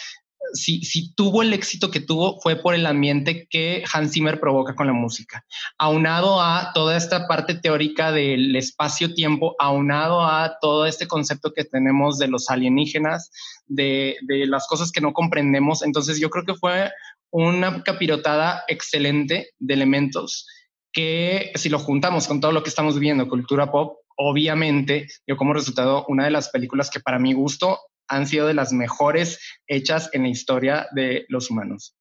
si, 0.52 1.14
tuvo 1.14 1.42
el 1.42 1.52
éxito 1.52 1.90
que 1.90 2.00
tuvo 2.00 2.40
fue 2.40 2.56
por 2.56 2.74
el 2.74 2.86
ambiente 2.86 3.46
que 3.48 3.84
Hans 3.92 4.12
Zimmer 4.12 4.40
provoca 4.40 4.74
con 4.74 4.86
la 4.86 4.92
música, 4.92 5.44
aunado 5.78 6.40
a 6.40 6.72
toda 6.74 6.96
esta 6.96 7.26
parte 7.26 7.54
teórica 7.54 8.12
del 8.12 8.54
espacio-tiempo, 8.56 9.54
aunado 9.58 10.24
a 10.24 10.58
todo 10.60 10.86
este 10.86 11.06
concepto 11.06 11.52
que 11.52 11.64
tenemos 11.64 12.18
de 12.18 12.28
los 12.28 12.50
alienígenas, 12.50 13.30
de, 13.66 14.16
las 14.28 14.66
cosas 14.66 14.92
que 14.92 15.00
no 15.00 15.12
comprendemos. 15.12 15.82
Entonces 15.82 16.18
yo 16.20 16.30
creo 16.30 16.44
que 16.44 16.54
fue 16.54 16.90
una 17.30 17.82
capirotada 17.82 18.64
excelente 18.68 19.50
de 19.58 19.74
elementos 19.74 20.46
que 20.92 21.52
si 21.56 21.68
lo 21.68 21.78
juntamos 21.78 22.26
con 22.26 22.40
todo 22.40 22.52
lo 22.52 22.62
que 22.62 22.70
estamos 22.70 22.98
viendo, 22.98 23.28
cultura 23.28 23.70
pop, 23.70 23.98
obviamente 24.16 25.06
yo 25.26 25.36
como 25.36 25.52
resultado 25.52 26.06
una 26.08 26.24
de 26.24 26.30
las 26.30 26.48
películas 26.48 26.88
que 26.88 27.00
para 27.00 27.18
mi 27.18 27.34
gusto 27.34 27.78
han 28.08 28.26
sido 28.26 28.46
de 28.46 28.54
las 28.54 28.72
mejores 28.72 29.38
hechas 29.66 30.10
en 30.12 30.22
la 30.22 30.28
historia 30.28 30.86
de 30.92 31.24
los 31.28 31.50
humanos. 31.50 31.96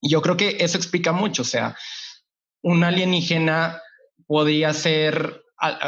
Y 0.00 0.10
yo 0.10 0.22
creo 0.22 0.36
que 0.36 0.56
eso 0.60 0.76
explica 0.76 1.12
mucho, 1.12 1.42
o 1.42 1.46
sea, 1.46 1.76
un 2.62 2.84
alienígena 2.84 3.80
podría 4.26 4.72
ser 4.72 5.44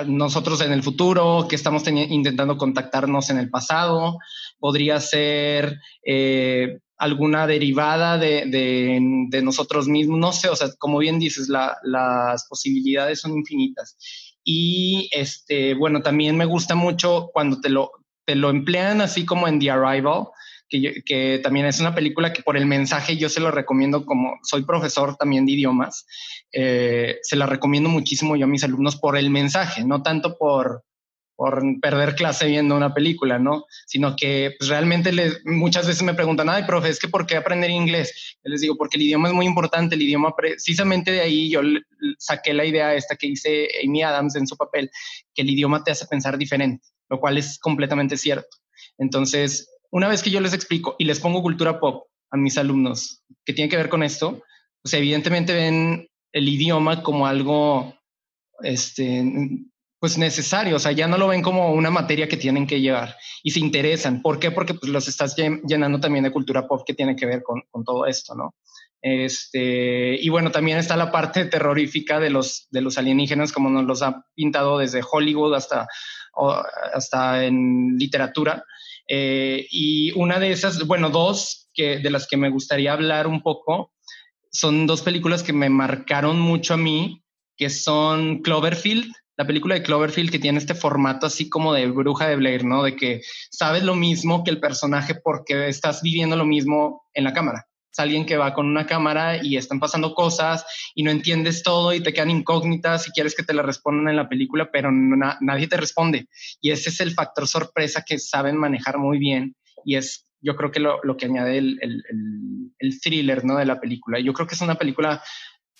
nosotros 0.06 0.60
en 0.60 0.72
el 0.72 0.82
futuro, 0.82 1.46
que 1.48 1.56
estamos 1.56 1.86
intentando 1.86 2.56
contactarnos 2.56 3.30
en 3.30 3.38
el 3.38 3.50
pasado, 3.50 4.18
podría 4.58 5.00
ser 5.00 5.78
eh, 6.04 6.78
alguna 6.96 7.46
derivada 7.46 8.16
de, 8.16 9.40
nosotros 9.42 9.88
mismos, 9.88 10.18
no 10.18 10.32
sé, 10.32 10.48
o 10.48 10.56
sea, 10.56 10.68
como 10.78 10.98
bien 10.98 11.18
dices, 11.18 11.48
las 11.48 12.46
posibilidades 12.48 13.20
son 13.20 13.32
infinitas. 13.32 13.96
Y 14.42 15.08
este, 15.12 15.74
bueno, 15.74 16.00
también 16.02 16.36
me 16.36 16.46
gusta 16.46 16.74
mucho 16.74 17.30
cuando 17.32 17.60
te 17.60 17.68
lo, 17.68 17.90
te 18.26 18.34
lo 18.34 18.50
emplean 18.50 19.00
así 19.00 19.24
como 19.24 19.48
en 19.48 19.58
The 19.58 19.70
Arrival, 19.70 20.24
que, 20.68 21.02
que, 21.06 21.38
también 21.42 21.66
es 21.66 21.80
una 21.80 21.94
película 21.94 22.32
que 22.32 22.42
por 22.42 22.56
el 22.56 22.66
mensaje 22.66 23.16
yo 23.16 23.28
se 23.28 23.40
lo 23.40 23.52
recomiendo 23.52 24.04
como 24.04 24.38
soy 24.42 24.64
profesor 24.64 25.16
también 25.16 25.46
de 25.46 25.52
idiomas, 25.52 26.06
eh, 26.52 27.18
se 27.22 27.36
la 27.36 27.46
recomiendo 27.46 27.88
muchísimo 27.88 28.36
yo 28.36 28.44
a 28.44 28.48
mis 28.48 28.64
alumnos 28.64 28.96
por 28.96 29.16
el 29.16 29.30
mensaje, 29.30 29.84
no 29.84 30.02
tanto 30.02 30.36
por, 30.36 30.84
por 31.36 31.62
perder 31.80 32.14
clase 32.14 32.46
viendo 32.46 32.74
una 32.74 32.94
película, 32.94 33.38
¿no? 33.38 33.66
Sino 33.86 34.16
que 34.16 34.54
pues, 34.58 34.70
realmente 34.70 35.12
muchas 35.44 35.86
veces 35.86 36.02
me 36.02 36.14
preguntan, 36.14 36.48
ay, 36.48 36.64
profe, 36.64 36.88
es 36.88 36.98
que 36.98 37.08
¿por 37.08 37.26
qué 37.26 37.36
aprender 37.36 37.70
inglés? 37.70 38.38
Yo 38.42 38.50
les 38.50 38.62
digo, 38.62 38.76
porque 38.76 38.96
el 38.96 39.02
idioma 39.02 39.28
es 39.28 39.34
muy 39.34 39.46
importante, 39.46 39.94
el 39.94 40.02
idioma, 40.02 40.34
precisamente 40.34 41.12
de 41.12 41.20
ahí 41.20 41.50
yo 41.50 41.60
saqué 42.18 42.54
la 42.54 42.64
idea 42.64 42.94
esta 42.94 43.16
que 43.16 43.28
dice 43.28 43.68
Amy 43.84 44.02
Adams 44.02 44.34
en 44.36 44.46
su 44.46 44.56
papel, 44.56 44.90
que 45.34 45.42
el 45.42 45.50
idioma 45.50 45.84
te 45.84 45.90
hace 45.90 46.06
pensar 46.06 46.38
diferente 46.38 46.82
lo 47.08 47.20
cual 47.20 47.38
es 47.38 47.58
completamente 47.58 48.16
cierto. 48.16 48.56
Entonces, 48.98 49.70
una 49.90 50.08
vez 50.08 50.22
que 50.22 50.30
yo 50.30 50.40
les 50.40 50.54
explico 50.54 50.96
y 50.98 51.04
les 51.04 51.20
pongo 51.20 51.42
cultura 51.42 51.80
pop 51.80 52.08
a 52.30 52.36
mis 52.36 52.58
alumnos 52.58 53.22
que 53.44 53.52
tiene 53.52 53.68
que 53.68 53.76
ver 53.76 53.88
con 53.88 54.02
esto, 54.02 54.42
pues 54.82 54.94
evidentemente 54.94 55.54
ven 55.54 56.08
el 56.32 56.48
idioma 56.48 57.02
como 57.02 57.26
algo 57.26 57.94
este, 58.62 59.24
pues 59.98 60.18
necesario, 60.18 60.76
o 60.76 60.78
sea, 60.78 60.92
ya 60.92 61.08
no 61.08 61.16
lo 61.16 61.28
ven 61.28 61.42
como 61.42 61.72
una 61.72 61.90
materia 61.90 62.28
que 62.28 62.36
tienen 62.36 62.66
que 62.66 62.80
llevar 62.80 63.16
y 63.42 63.50
se 63.50 63.60
interesan. 63.60 64.20
¿Por 64.20 64.38
qué? 64.38 64.50
Porque 64.50 64.74
pues, 64.74 64.92
los 64.92 65.08
estás 65.08 65.34
llenando 65.36 66.00
también 66.00 66.24
de 66.24 66.32
cultura 66.32 66.66
pop 66.68 66.82
que 66.86 66.94
tiene 66.94 67.16
que 67.16 67.26
ver 67.26 67.42
con, 67.42 67.62
con 67.70 67.84
todo 67.84 68.06
esto, 68.06 68.34
¿no? 68.34 68.54
Este, 69.00 70.16
y 70.20 70.28
bueno, 70.28 70.50
también 70.50 70.78
está 70.78 70.96
la 70.96 71.12
parte 71.12 71.44
terrorífica 71.44 72.18
de 72.18 72.30
los, 72.30 72.66
de 72.70 72.80
los 72.80 72.98
alienígenas, 72.98 73.52
como 73.52 73.70
nos 73.70 73.84
los 73.84 74.02
ha 74.02 74.24
pintado 74.34 74.78
desde 74.78 75.02
Hollywood 75.08 75.54
hasta, 75.54 75.86
hasta 76.92 77.44
en 77.44 77.96
literatura. 77.98 78.64
Eh, 79.08 79.66
y 79.70 80.12
una 80.12 80.40
de 80.40 80.50
esas, 80.50 80.86
bueno, 80.86 81.10
dos 81.10 81.70
que, 81.72 81.98
de 81.98 82.10
las 82.10 82.26
que 82.26 82.36
me 82.36 82.50
gustaría 82.50 82.92
hablar 82.92 83.28
un 83.28 83.42
poco, 83.42 83.92
son 84.50 84.86
dos 84.86 85.02
películas 85.02 85.42
que 85.42 85.52
me 85.52 85.70
marcaron 85.70 86.40
mucho 86.40 86.74
a 86.74 86.78
mí, 86.78 87.22
que 87.56 87.70
son 87.70 88.42
Cloverfield, 88.42 89.12
la 89.36 89.46
película 89.46 89.74
de 89.74 89.82
Cloverfield 89.82 90.30
que 90.30 90.38
tiene 90.38 90.58
este 90.58 90.74
formato 90.74 91.26
así 91.26 91.48
como 91.48 91.72
de 91.74 91.86
bruja 91.88 92.28
de 92.28 92.36
Blair, 92.36 92.64
¿no? 92.64 92.82
De 92.82 92.96
que 92.96 93.20
sabes 93.50 93.82
lo 93.82 93.94
mismo 93.94 94.44
que 94.44 94.50
el 94.50 94.60
personaje 94.60 95.14
porque 95.14 95.68
estás 95.68 96.02
viviendo 96.02 96.36
lo 96.36 96.46
mismo 96.46 97.02
en 97.14 97.24
la 97.24 97.32
cámara 97.32 97.66
alguien 97.98 98.26
que 98.26 98.36
va 98.36 98.54
con 98.54 98.66
una 98.66 98.86
cámara 98.86 99.42
y 99.42 99.56
están 99.56 99.80
pasando 99.80 100.14
cosas 100.14 100.64
y 100.94 101.02
no 101.02 101.10
entiendes 101.10 101.62
todo 101.62 101.94
y 101.94 102.00
te 102.00 102.12
quedan 102.12 102.30
incógnitas 102.30 103.08
y 103.08 103.10
quieres 103.10 103.34
que 103.34 103.42
te 103.42 103.54
la 103.54 103.62
respondan 103.62 104.08
en 104.08 104.16
la 104.16 104.28
película, 104.28 104.70
pero 104.72 104.90
nadie 104.92 105.68
te 105.68 105.76
responde. 105.76 106.28
Y 106.60 106.70
ese 106.70 106.90
es 106.90 107.00
el 107.00 107.12
factor 107.12 107.46
sorpresa 107.46 108.02
que 108.06 108.18
saben 108.18 108.56
manejar 108.56 108.98
muy 108.98 109.18
bien 109.18 109.56
y 109.84 109.96
es 109.96 110.24
yo 110.42 110.54
creo 110.54 110.70
que 110.70 110.80
lo, 110.80 111.00
que 111.16 111.26
añade 111.26 111.58
el, 111.58 111.78
el, 112.78 113.00
thriller 113.00 113.44
¿no? 113.44 113.56
de 113.56 113.64
la 113.64 113.80
película. 113.80 114.20
Yo 114.20 114.32
creo 114.32 114.46
que 114.46 114.54
es 114.54 114.60
una 114.60 114.76
película 114.76 115.20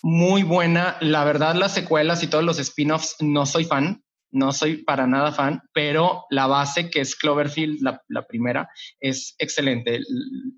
muy 0.03 0.43
buena. 0.43 0.97
La 1.01 1.25
verdad, 1.25 1.55
las 1.55 1.75
secuelas 1.75 2.23
y 2.23 2.29
todos 2.29 2.45
los 2.45 2.59
spin-offs 2.59 3.17
no 3.21 3.47
soy 3.47 3.65
fan, 3.65 4.03
no 4.31 4.53
soy 4.53 4.79
para 4.85 5.07
nada 5.07 5.33
fan, 5.33 5.63
pero 5.73 6.25
la 6.31 6.47
base 6.47 6.91
que 6.91 7.01
es 7.01 7.17
Cloverfield, 7.17 7.81
la, 7.81 8.03
la, 8.09 8.27
primera, 8.27 8.69
es 9.01 9.35
excelente. 9.39 10.01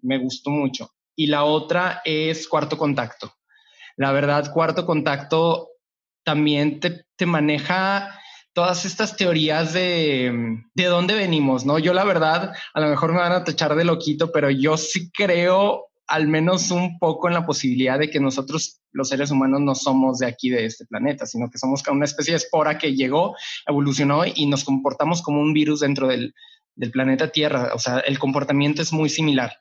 Me 0.03 0.19
gustó 0.19 0.51
mucho 0.51 0.91
y 1.17 1.27
la 1.27 1.45
otra 1.45 2.01
es 2.05 2.49
cuarto 2.49 2.79
contacto. 2.79 3.33
La 3.97 4.13
verdad, 4.13 4.53
cuarto 4.53 4.87
contacto 4.87 5.71
también 6.25 6.79
te, 6.79 7.27
maneja 7.27 8.21
todas 8.53 8.85
estas 8.85 9.17
teorías 9.17 9.73
de, 9.73 10.61
de 10.75 10.85
dónde 10.85 11.15
venimos, 11.15 11.65
¿no? 11.65 11.79
Yo 11.79 11.93
la 11.93 12.05
verdad, 12.05 12.53
a 12.75 12.81
lo 12.81 12.89
mejor 12.89 13.13
me 13.13 13.19
van 13.19 13.33
a 13.33 13.45
tachar 13.45 13.75
de 13.75 13.85
loquito, 13.85 14.31
pero 14.31 14.51
yo 14.51 14.77
sí 14.77 15.11
creo 15.11 15.88
al 16.09 16.27
menos 16.27 16.71
un 16.71 16.99
poco 16.99 17.29
en 17.29 17.35
la 17.35 17.47
posibilidad 17.47 17.99
de 17.99 18.11
que 18.11 18.19
nosotros, 18.19 18.81
los 18.93 19.11
seres 19.11 19.31
humanos, 19.31 19.61
no 19.61 19.75
somos 19.75 20.19
de 20.19 20.27
aquí, 20.27 20.49
de 20.49 20.65
este 20.65 20.87
planeta, 20.87 21.27
sino 21.27 21.51
que 21.51 21.59
somos 21.59 21.83
una 21.87 22.07
especie 22.07 22.33
de 22.33 22.39
espora 22.39 22.79
que 22.79 22.95
llegó, 22.95 23.37
evolucionó 23.67 24.23
y 24.27 24.47
nos 24.47 24.65
comportamos 24.65 25.23
como 25.23 25.41
un 25.41 25.53
virus 25.53 25.81
dentro 25.81 26.09
del, 26.09 26.35
del 26.75 26.91
planeta 26.91 27.29
Tierra. 27.29 27.73
O 27.75 27.79
sea, 27.79 27.99
el 28.01 28.19
comportamiento 28.19 28.81
es 28.81 28.93
muy 28.93 29.11
similar. 29.11 29.53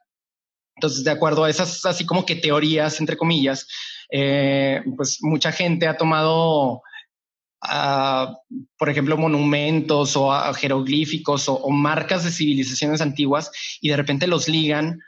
Entonces, 0.78 1.04
de 1.04 1.12
acuerdo 1.12 1.44
a 1.44 1.50
esas 1.50 1.84
así 1.86 2.06
como 2.06 2.26
que 2.26 2.36
teorías, 2.36 3.00
entre 3.00 3.18
comillas, 3.18 3.68
eh, 4.10 4.82
pues 4.96 5.18
mucha 5.22 5.52
gente 5.52 5.88
ha 5.88 5.98
tomado, 5.98 6.82
ah, 7.62 8.38
por 8.78 8.90
ejemplo, 8.90 9.18
monumentos 9.18 10.16
o 10.16 10.32
jeroglíficos 10.54 11.50
o, 11.50 11.70
marcas 11.72 12.24
de 12.24 12.32
civilizaciones 12.32 13.02
antiguas 13.02 13.52
y 13.82 13.90
de 13.90 13.98
repente 13.98 14.28
los 14.28 14.48
ligan 14.48 15.00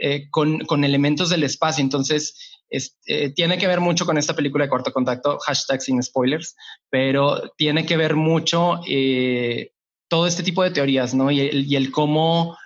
eh, 0.00 0.28
con, 0.30 0.84
elementos 0.84 1.30
del 1.30 1.44
espacio. 1.44 1.82
Entonces, 1.82 2.60
eh, 2.70 3.32
tiene 3.34 3.58
que 3.58 3.66
ver 3.66 3.80
mucho 3.80 4.06
con 4.06 4.18
esta 4.18 4.34
película 4.34 4.64
de 4.64 4.70
corto 4.70 4.92
contacto, 4.92 5.38
hashtag 5.38 5.80
sin 5.80 6.02
spoilers, 6.02 6.54
pero 6.90 7.50
tiene 7.56 7.86
que 7.86 7.96
ver 7.96 8.14
mucho 8.14 8.80
todo 10.08 10.26
este 10.26 10.42
tipo 10.42 10.62
de 10.62 10.70
teorías, 10.70 11.14
¿no? 11.14 11.30
Y 11.30 11.40
y 11.40 11.76
el 11.76 11.90
cómo 11.90 12.56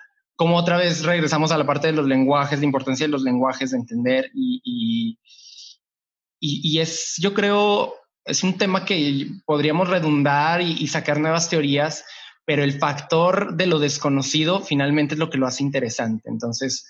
como 0.42 0.56
otra 0.56 0.76
vez 0.76 1.04
regresamos 1.04 1.52
a 1.52 1.58
la 1.58 1.66
parte 1.66 1.86
de 1.86 1.92
los 1.92 2.06
lenguajes, 2.06 2.58
la 2.58 2.64
importancia 2.64 3.06
de 3.06 3.12
los 3.12 3.22
lenguajes, 3.22 3.70
de 3.70 3.76
entender 3.76 4.30
y, 4.34 5.18
y, 6.40 6.80
es, 6.80 7.14
yo 7.18 7.32
creo, 7.32 7.94
es 8.24 8.42
un 8.42 8.58
tema 8.58 8.84
que 8.84 9.28
podríamos 9.46 9.88
redundar 9.88 10.60
y, 10.60 10.86
sacar 10.88 11.20
nuevas 11.20 11.48
teorías, 11.48 12.04
pero 12.44 12.64
el 12.64 12.80
factor 12.80 13.54
de 13.54 13.66
lo 13.66 13.78
desconocido 13.78 14.60
finalmente 14.60 15.14
es 15.14 15.20
lo 15.20 15.30
que 15.30 15.38
lo 15.38 15.46
hace 15.46 15.62
interesante. 15.62 16.28
Entonces, 16.28 16.84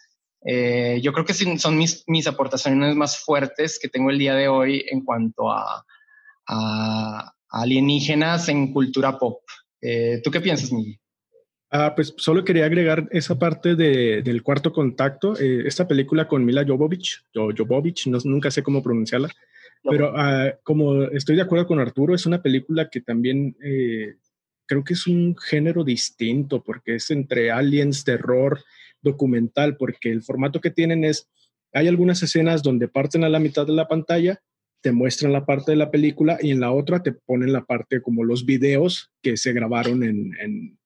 eh, 0.45 1.01
yo 1.03 1.13
creo 1.13 1.25
que 1.25 1.35
son 1.35 1.77
mis, 1.77 2.05
mis, 2.07 2.27
aportaciones 2.27 2.97
más 2.97 3.19
fuertes 3.19 3.79
que 3.81 3.89
tengo 3.89 4.11
el 4.11 4.19
día 4.19 4.35
de 4.35 4.49
hoy 4.49 4.85
en 4.91 5.05
cuanto 5.05 5.51
a, 5.51 5.85
a 6.47 7.33
alienígenas 7.49 8.49
en 8.49 8.73
cultura 8.73 9.19
pop. 9.19 9.43
Eh, 9.81 10.21
¿Tú 10.23 10.31
qué 10.31 10.41
piensas, 10.41 10.73
Miguel? 10.73 10.99
Ah, 11.71 11.95
pues 11.95 12.15
solo 12.19 12.45
quería 12.45 12.67
agregar 12.67 13.09
esa 13.13 13.39
parte 13.39 13.75
de, 13.75 14.21
del 14.23 14.43
cuarto 14.43 14.73
contacto, 14.73 15.39
eh, 15.41 15.63
esta 15.65 15.89
película 15.89 16.29
con 16.29 16.45
Mila 16.45 16.67
Jovovich, 16.67 17.25
Jovovich, 17.35 18.09
no, 18.09 18.19
nunca 18.25 18.51
sé 18.51 18.63
cómo 18.63 18.83
pronunciarla, 18.83 19.31
pero 19.83 20.13
ah, 20.15 20.53
como 20.65 21.05
estoy 21.05 21.37
de 21.37 21.43
acuerdo 21.43 21.67
con 21.67 21.81
Arturo, 21.81 22.15
es 22.15 22.27
una 22.27 22.43
película 22.43 22.91
que 22.91 23.01
también 23.01 23.57
eh, 23.65 24.17
creo 24.67 24.85
que 24.85 24.93
es 24.93 25.07
un 25.07 25.35
género 25.35 25.83
distinto, 25.83 26.63
porque 26.63 26.97
es 26.97 27.11
entre 27.11 27.51
aliens, 27.51 28.05
terror, 28.05 28.63
documental, 29.03 29.77
porque 29.77 30.11
el 30.11 30.23
formato 30.23 30.61
que 30.61 30.71
tienen 30.71 31.05
es, 31.05 31.29
hay 31.73 31.89
algunas 31.89 32.23
escenas 32.23 32.63
donde 32.63 32.89
parten 32.89 33.25
a 33.25 33.29
la 33.29 33.41
mitad 33.41 33.67
de 33.67 33.73
la 33.73 33.89
pantalla, 33.89 34.41
te 34.81 34.93
muestran 34.93 35.33
la 35.33 35.47
parte 35.47 35.73
de 35.73 35.77
la 35.77 35.91
película 35.91 36.39
y 36.41 36.51
en 36.51 36.61
la 36.61 36.73
otra 36.73 37.03
te 37.03 37.13
ponen 37.13 37.53
la 37.53 37.65
parte 37.65 38.03
como 38.03 38.25
los 38.25 38.45
videos 38.45 39.11
que 39.23 39.37
se 39.37 39.53
grabaron 39.53 40.03
en 40.03 40.77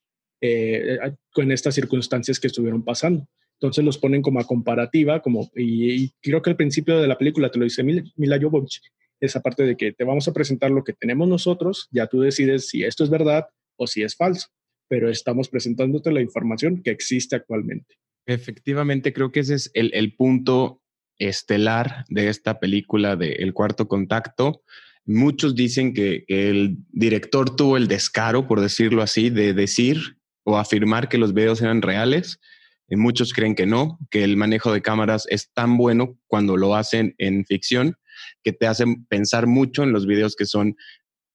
eh, 0.43 0.99
con 1.33 1.51
estas 1.51 1.75
circunstancias 1.75 2.39
que 2.39 2.49
estuvieron 2.49 2.85
pasando. 2.85 3.27
Entonces 3.55 3.83
los 3.83 3.97
ponen 3.97 4.21
como 4.21 4.39
a 4.39 4.45
comparativa, 4.45 5.23
como, 5.23 5.51
y, 5.57 6.11
creo 6.21 6.43
que 6.43 6.51
al 6.51 6.57
principio 6.57 7.01
de 7.01 7.09
la 7.09 7.17
película 7.17 7.51
te 7.51 7.59
lo 7.59 7.65
dice 7.65 7.83
Mila, 7.83 8.39
Jovovich, 8.39 8.83
esa 9.19 9.41
parte 9.41 9.63
de 9.63 9.77
que 9.77 9.93
te 9.93 10.05
vamos 10.05 10.29
a 10.29 10.35
presentar 10.35 10.71
lo 10.71 10.85
que 10.85 10.93
tenemos 10.93 11.27
nosotros, 11.27 11.89
ya 11.91 12.07
tú 12.07 12.21
decides 12.21 12.69
si 12.69 12.85
esto 12.85 13.03
es 13.03 13.09
verdad 13.09 13.47
o 13.77 13.87
si 13.87 14.03
es 14.03 14.15
falso, 14.15 14.49
pero 14.89 15.09
estamos 15.09 15.49
presentándote 15.49 16.13
la 16.13 16.21
información 16.21 16.83
que 16.83 16.91
existe 16.91 17.35
actualmente. 17.35 17.97
Efectivamente, 18.27 19.13
creo 19.13 19.31
que 19.31 19.41
ese 19.41 19.55
es 19.55 19.71
el, 19.75 19.91
el 19.95 20.15
punto 20.15 20.83
estelar 21.19 22.05
de 22.09 22.29
esta 22.29 22.59
película 22.61 23.17
de 23.17 23.33
El 23.33 23.55
Cuarto 23.55 23.89
Contacto. 23.89 24.63
Muchos 25.05 25.55
dicen 25.55 25.95
que, 25.95 26.25
el 26.29 26.79
director 26.91 27.55
tuvo 27.55 27.77
el 27.77 27.89
descaro, 27.89 28.47
por 28.47 28.61
decirlo 28.61 29.03
así, 29.03 29.31
de 29.31 29.55
decir 29.55 30.19
o 30.45 30.59
afirmar 30.59 31.09
que 31.09 31.19
los 31.19 31.33
videos 31.33 31.63
eran 31.63 31.83
reales. 31.83 32.41
Y 32.89 32.97
muchos 32.97 33.33
creen 33.33 33.55
que 33.55 33.67
no, 33.67 33.99
que 34.11 34.23
el 34.23 34.37
manejo 34.37 34.73
de 34.73 34.83
cámaras 34.83 35.27
es 35.29 35.53
tan 35.53 35.77
bueno 35.77 36.19
cuando 36.27 36.57
lo 36.57 36.75
hacen 36.77 37.15
en 37.19 37.45
ficción 37.45 37.97
que 38.43 38.53
te 38.53 38.67
hacen 38.67 39.05
pensar 39.07 39.47
mucho 39.47 39.83
en 39.83 39.93
los 39.93 40.07
videos 40.07 40.37
que 40.37 40.47
son, 40.47 40.77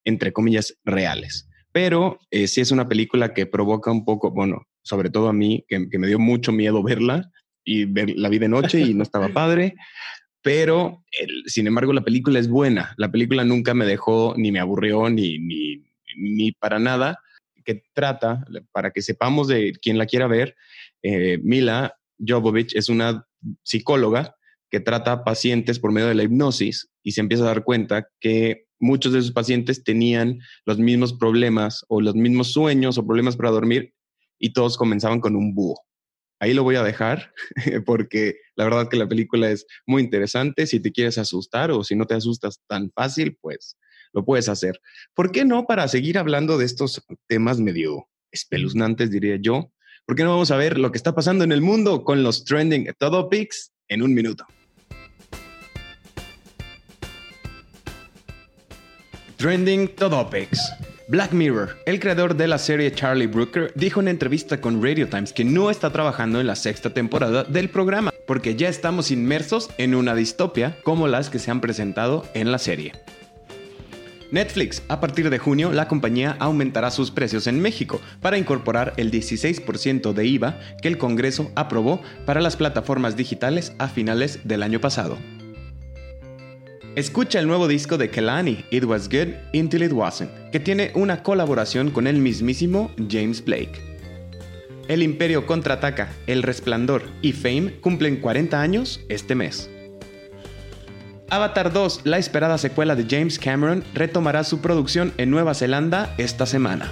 entre 0.04 0.34
comillas, 0.34 0.78
reales. 0.84 1.48
Pero 1.72 2.20
eh, 2.32 2.48
sí 2.48 2.62
es 2.62 2.72
una 2.72 2.88
película 2.88 3.34
que 3.34 3.46
provoca 3.46 3.92
un 3.92 4.04
poco, 4.06 4.32
bueno, 4.32 4.68
sobre 4.84 5.10
todo 5.10 5.28
a 5.28 5.34
mí, 5.34 5.66
que, 5.68 5.80
me 5.80 6.08
dio 6.08 6.20
mucho 6.20 6.52
miedo 6.52 6.84
verla 6.84 7.32
y 7.64 7.86
ver 7.86 8.14
la 8.18 8.30
vida 8.30 8.42
de 8.42 8.50
noche 8.50 8.80
y 8.82 8.94
no 8.94 9.04
estaba 9.04 9.30
padre. 9.34 9.76
Pero, 10.42 11.04
sin 11.46 11.68
embargo, 11.68 11.94
la 11.94 12.02
película 12.02 12.40
es 12.40 12.48
buena. 12.48 12.96
La 12.98 13.12
película 13.12 13.44
nunca 13.44 13.74
me 13.74 13.86
dejó, 13.86 14.34
ni 14.38 14.52
me 14.52 14.60
aburrió, 14.60 15.10
ni, 15.10 15.38
ni, 15.38 15.84
ni 16.16 16.52
para 16.52 16.80
nada 16.80 17.20
que 17.64 17.84
trata, 17.94 18.46
para 18.72 18.92
que 18.92 19.02
sepamos 19.02 19.48
de 19.48 19.74
quien 19.82 19.98
la 19.98 20.06
quiera 20.06 20.28
ver, 20.28 20.56
eh, 21.04 21.40
Mila 21.44 21.96
Jovovich 22.20 22.76
es 22.76 22.90
una 22.90 23.28
psicóloga 23.64 24.36
que 24.70 24.80
trata 24.80 25.24
pacientes 25.24 25.80
por 25.80 25.92
medio 25.92 26.08
de 26.08 26.16
la 26.16 26.24
hipnosis 26.24 26.90
y 27.04 27.12
se 27.12 27.22
empieza 27.22 27.44
a 27.44 27.48
dar 27.48 27.64
cuenta 27.64 28.08
que 28.20 28.68
muchos 28.80 29.14
de 29.14 29.20
esos 29.20 29.32
pacientes 29.32 29.84
tenían 29.84 30.40
los 30.66 30.80
mismos 30.80 31.14
problemas 31.14 31.86
o 31.88 32.02
los 32.02 32.16
mismos 32.16 32.52
sueños 32.52 32.98
o 32.98 33.06
problemas 33.06 33.36
para 33.36 33.52
dormir 33.52 33.94
y 34.42 34.52
todos 34.52 34.76
comenzaban 34.76 35.22
con 35.22 35.38
un 35.38 35.54
búho. 35.54 35.80
Ahí 36.40 36.54
lo 36.56 36.64
voy 36.64 36.76
a 36.76 36.84
dejar 36.84 37.32
porque 37.86 38.38
la 38.56 38.66
verdad 38.66 38.90
que 38.90 38.98
la 38.98 39.08
película 39.08 39.50
es 39.52 39.66
muy 39.86 40.02
interesante. 40.02 40.66
Si 40.66 40.80
te 40.80 40.92
quieres 40.92 41.18
asustar 41.20 41.72
o 41.72 41.84
si 41.84 41.96
no 41.96 42.06
te 42.08 42.16
asustas 42.16 42.60
tan 42.68 42.92
fácil, 42.92 43.38
pues 43.40 43.78
lo 44.12 44.26
puedes 44.26 44.50
hacer. 44.50 44.82
¿Por 45.14 45.32
qué 45.32 45.46
no 45.46 45.66
para 45.66 45.88
seguir 45.88 46.18
hablando 46.18 46.58
de 46.58 46.66
estos 46.66 47.02
temas 47.28 47.60
medio 47.60 48.10
espeluznantes, 48.32 49.12
diría 49.12 49.38
yo? 49.40 49.72
¿Por 50.06 50.16
qué 50.16 50.24
no 50.24 50.32
vamos 50.32 50.50
a 50.50 50.58
ver 50.58 50.80
lo 50.80 50.92
que 50.92 50.98
está 50.98 51.14
pasando 51.14 51.44
en 51.44 51.52
el 51.52 51.62
mundo 51.62 52.04
con 52.04 52.24
los 52.24 52.44
trending 52.44 52.92
topics 52.98 53.72
en 53.88 54.02
un 54.02 54.14
minuto? 54.16 54.46
Trending 59.38 59.88
Topics. 59.96 60.72
Black 61.12 61.34
Mirror, 61.34 61.76
el 61.86 62.00
creador 62.00 62.38
de 62.38 62.48
la 62.48 62.58
serie 62.58 62.90
Charlie 62.94 63.28
Brooker, 63.28 63.74
dijo 63.76 64.00
en 64.00 64.08
entrevista 64.08 64.62
con 64.62 64.82
Radio 64.82 65.10
Times 65.10 65.34
que 65.34 65.44
no 65.44 65.70
está 65.70 65.92
trabajando 65.92 66.40
en 66.40 66.48
la 66.48 66.56
sexta 66.56 66.92
temporada 66.92 67.44
del 67.44 67.70
programa. 67.70 68.14
porque 68.26 68.56
ya 68.56 68.70
estamos 68.70 69.12
inmersos 69.12 69.70
en 69.78 69.94
una 69.94 70.16
distopia 70.16 70.78
como 70.84 71.10
las 71.10 71.30
que 71.30 71.38
se 71.38 71.52
han 71.52 71.60
presentado 71.60 72.26
en 72.34 72.50
la 72.50 72.60
serie. 72.60 72.94
Netflix, 74.32 74.84
a 74.88 75.02
partir 75.02 75.30
de 75.30 75.38
junio, 75.38 75.74
la 75.74 75.90
compañía 75.90 76.38
aumentará 76.40 76.90
sus 76.92 77.12
precios 77.12 77.46
en 77.46 77.60
México 77.60 78.00
para 78.22 78.38
incorporar 78.38 78.94
el 78.96 79.12
16% 79.12 80.14
de 80.14 80.26
IVA 80.26 80.60
que 80.82 80.88
el 80.88 80.98
Congreso 80.98 81.52
aprobó 81.56 82.02
para 82.26 82.40
las 82.40 82.56
plataformas 82.56 83.18
digitales 83.18 83.74
a 83.80 83.90
finales 83.90 84.40
del 84.46 84.64
año 84.64 84.80
pasado. 84.80 85.18
Escucha 86.96 87.40
el 87.40 87.48
nuevo 87.48 87.68
disco 87.68 87.98
de 87.98 88.10
Kelani, 88.10 88.64
It 88.70 88.86
Was 88.86 89.10
Good 89.10 89.34
Until 89.54 89.84
It 89.84 89.92
Wasn't, 89.92 90.41
que 90.52 90.60
tiene 90.60 90.92
una 90.96 91.24
colaboración 91.24 91.92
con 91.92 92.08
el 92.08 92.18
mismísimo 92.18 92.92
James 93.10 93.44
Blake. 93.44 93.92
El 94.88 95.04
Imperio 95.04 95.46
contraataca, 95.46 96.14
El 96.28 96.44
Resplandor 96.44 97.04
y 97.22 97.32
Fame 97.32 97.80
cumplen 97.80 98.18
40 98.18 98.62
años 98.62 99.00
este 99.10 99.36
mes. 99.36 99.70
Avatar 101.30 101.72
2, 101.72 102.02
la 102.04 102.18
esperada 102.18 102.58
secuela 102.58 102.98
de 102.98 103.06
James 103.10 103.40
Cameron, 103.40 103.86
retomará 103.94 104.44
su 104.44 104.60
producción 104.60 105.14
en 105.18 105.32
Nueva 105.32 105.54
Zelanda 105.54 106.14
esta 106.18 106.46
semana. 106.46 106.92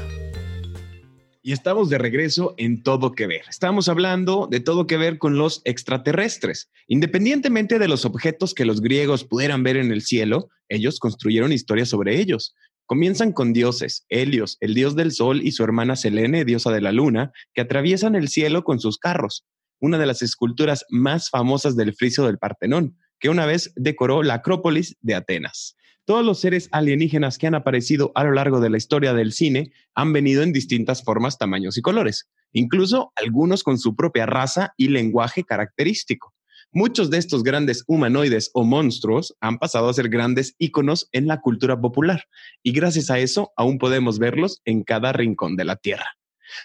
Y 1.41 1.52
estamos 1.52 1.89
de 1.89 1.98
regreso 1.98 2.54
en 2.58 2.84
Todo 2.84 3.12
que 3.12 3.28
Ver. 3.28 3.41
Estamos 3.50 3.89
hablando 3.89 4.48
de 4.50 4.60
todo 4.60 4.88
que 4.88 4.98
ver 4.98 5.17
con 5.17 5.38
los 5.38 5.62
extraterrestres. 5.65 6.69
Independientemente 6.88 7.80
de 7.80 7.88
los 7.88 8.06
objetos 8.06 8.54
que 8.54 8.65
los 8.65 8.82
griegos 8.82 9.24
pudieran 9.24 9.63
ver 9.63 9.76
en 9.76 9.91
el 9.91 10.02
cielo, 10.02 10.50
ellos 10.69 11.00
construyeron 11.00 11.52
historias 11.52 11.89
sobre 11.89 12.19
ellos. 12.19 12.56
Comienzan 12.89 13.34
con 13.34 13.54
dioses, 13.54 14.08
Helios, 14.10 14.58
el 14.62 14.73
dios 14.73 14.95
del 14.95 15.12
sol, 15.12 15.41
y 15.43 15.52
su 15.52 15.63
hermana 15.63 15.95
Selene, 15.95 16.43
diosa 16.43 16.71
de 16.71 16.82
la 16.82 16.91
luna, 16.91 17.32
que 17.54 17.62
atraviesan 17.62 18.15
el 18.15 18.30
cielo 18.30 18.63
con 18.63 18.80
sus 18.80 18.97
carros. 18.97 19.45
Una 19.80 19.99
de 19.99 20.08
las 20.08 20.23
esculturas 20.23 20.86
más 20.89 21.30
famosas 21.30 21.75
del 21.78 21.93
friso 21.93 22.25
del 22.25 22.39
Partenón, 22.39 22.97
que 23.19 23.30
una 23.30 23.45
vez 23.45 23.71
decoró 23.75 24.23
la 24.23 24.34
Acrópolis 24.34 24.97
de 25.02 25.13
Atenas. 25.13 25.75
Todos 26.04 26.25
los 26.25 26.39
seres 26.39 26.67
alienígenas 26.71 27.38
que 27.38 27.45
han 27.45 27.54
aparecido 27.54 28.12
a 28.15 28.23
lo 28.23 28.32
largo 28.32 28.60
de 28.60 28.71
la 28.71 28.78
historia 28.78 29.13
del 29.13 29.34
cine 29.34 29.71
han 29.93 30.12
venido 30.12 30.41
en 30.41 30.52
distintas 30.52 31.04
formas, 31.04 31.38
tamaños 31.38 31.78
y 31.78 31.84
colores, 31.84 32.28
incluso 32.54 33.13
algunos 33.15 33.62
con 33.62 33.78
su 33.78 33.95
propia 33.95 34.25
raza 34.25 34.73
y 34.78 34.88
lenguaje 34.88 35.43
característico. 35.43 36.34
Muchos 36.71 37.10
de 37.10 37.17
estos 37.17 37.43
grandes 37.43 37.84
humanoides 37.88 38.51
o 38.53 38.63
monstruos 38.63 39.36
han 39.41 39.58
pasado 39.58 39.89
a 39.89 39.93
ser 39.93 40.10
grandes 40.10 40.55
íconos 40.60 41.10
en 41.12 41.27
la 41.27 41.41
cultura 41.41 41.79
popular 41.79 42.25
y 42.63 42.71
gracias 42.71 43.10
a 43.10 43.19
eso 43.19 43.51
aún 43.55 43.79
podemos 43.79 44.19
verlos 44.19 44.62
en 44.65 44.84
cada 44.84 45.12
rincón 45.12 45.55
de 45.55 45.65
la 45.65 45.75
Tierra 45.77 46.05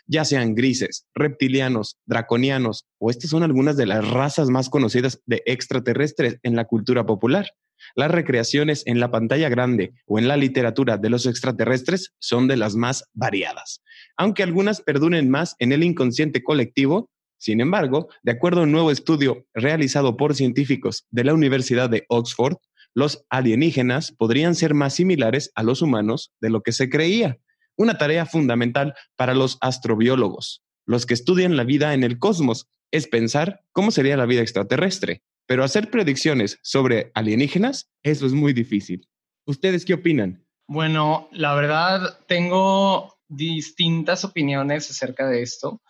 ya 0.07 0.25
sean 0.25 0.55
grises, 0.55 1.07
reptilianos, 1.15 1.99
draconianos, 2.07 2.87
o 2.99 3.11
estas 3.11 3.31
son 3.31 3.43
algunas 3.43 3.77
de 3.77 3.87
las 3.87 4.09
razas 4.09 4.49
más 4.49 4.69
conocidas 4.69 5.21
de 5.27 5.43
extraterrestres 5.47 6.39
en 6.43 6.57
la 6.57 6.65
cultura 6.65 7.07
popular. 7.07 7.51
Las 7.97 8.11
recreaciones 8.11 8.83
en 8.87 8.99
la 8.99 9.11
pantalla 9.11 9.49
grande 9.49 9.93
o 10.07 10.19
en 10.19 10.29
la 10.29 10.37
literatura 10.37 10.97
de 10.97 11.11
los 11.11 11.27
extraterrestres 11.27 12.15
son 12.19 12.49
de 12.49 12.57
las 12.57 12.77
más 12.77 13.05
variadas, 13.13 13.83
aunque 14.17 14.43
algunas 14.43 14.81
perduren 14.81 15.29
más 15.29 15.55
en 15.59 15.73
el 15.73 15.83
inconsciente 15.83 16.43
colectivo. 16.43 17.11
Sin 17.45 17.61
embargo, 17.61 18.09
de 18.23 18.33
acuerdo 18.33 18.61
a 18.61 18.65
un 18.65 18.73
nuevo 18.73 18.91
estudio 18.91 19.45
realizado 19.53 20.17
por 20.17 20.35
científicos 20.35 21.07
de 21.11 21.25
la 21.25 21.35
Universidad 21.35 21.91
de 21.91 22.07
Oxford, 22.09 22.57
los 22.95 23.27
alienígenas 23.29 24.13
podrían 24.13 24.55
ser 24.55 24.73
más 24.73 24.95
similares 24.95 25.53
a 25.55 25.63
los 25.63 25.83
humanos 25.83 26.33
de 26.41 26.49
lo 26.49 26.63
que 26.63 26.73
se 26.73 26.89
creía 26.89 27.39
una 27.77 27.99
tarea 27.99 28.25
fundamental 28.25 28.95
para 29.15 29.35
los 29.35 29.59
astrobiólogos, 29.61 30.63
los 30.87 31.05
que 31.05 31.13
estudian 31.13 31.59
la 31.59 31.65
vida 31.65 31.93
en 31.93 32.03
el 32.03 32.19
cosmos, 32.19 32.71
es 32.91 33.09
pensar 33.09 33.63
cómo 33.73 33.91
sería 33.91 34.17
la 34.17 34.25
vida 34.25 34.41
extraterrestre. 34.41 35.21
Pero 35.47 35.65
hacer 35.65 35.91
predicciones 35.91 36.59
sobre 36.63 37.11
alienígenas, 37.15 37.91
eso 38.03 38.25
es 38.25 38.33
muy 38.33 38.55
difícil. 38.55 39.07
¿Ustedes 39.45 39.85
qué 39.85 39.93
opinan? 39.93 40.47
Bueno, 40.67 41.29
la 41.33 41.55
verdad, 41.55 42.19
tengo 42.27 43.15
distintas 43.29 44.25
opiniones 44.25 44.91
acerca 44.91 45.29
de 45.29 45.43
esto, 45.43 45.83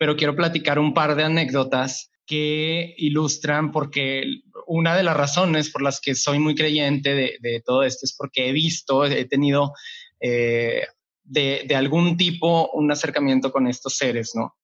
pero 0.00 0.16
quiero 0.16 0.34
platicar 0.34 0.78
un 0.78 0.94
par 0.94 1.14
de 1.14 1.24
anécdotas 1.24 2.10
que 2.24 2.94
ilustran 2.96 3.70
porque 3.70 4.24
una 4.66 4.96
de 4.96 5.02
las 5.02 5.14
razones 5.14 5.70
por 5.70 5.82
las 5.82 6.00
que 6.00 6.14
soy 6.14 6.38
muy 6.38 6.54
creyente 6.54 7.14
de, 7.14 7.62
todo 7.66 7.82
esto 7.82 8.06
es 8.06 8.16
porque 8.16 8.48
he 8.48 8.52
visto, 8.52 9.04
he 9.04 9.26
tenido 9.26 9.74
eh, 10.18 10.86
de, 11.22 11.66
algún 11.76 12.16
tipo 12.16 12.70
un 12.72 12.90
acercamiento 12.90 13.52
con 13.52 13.66
estos 13.66 13.98
seres, 13.98 14.32
¿no? 14.34 14.56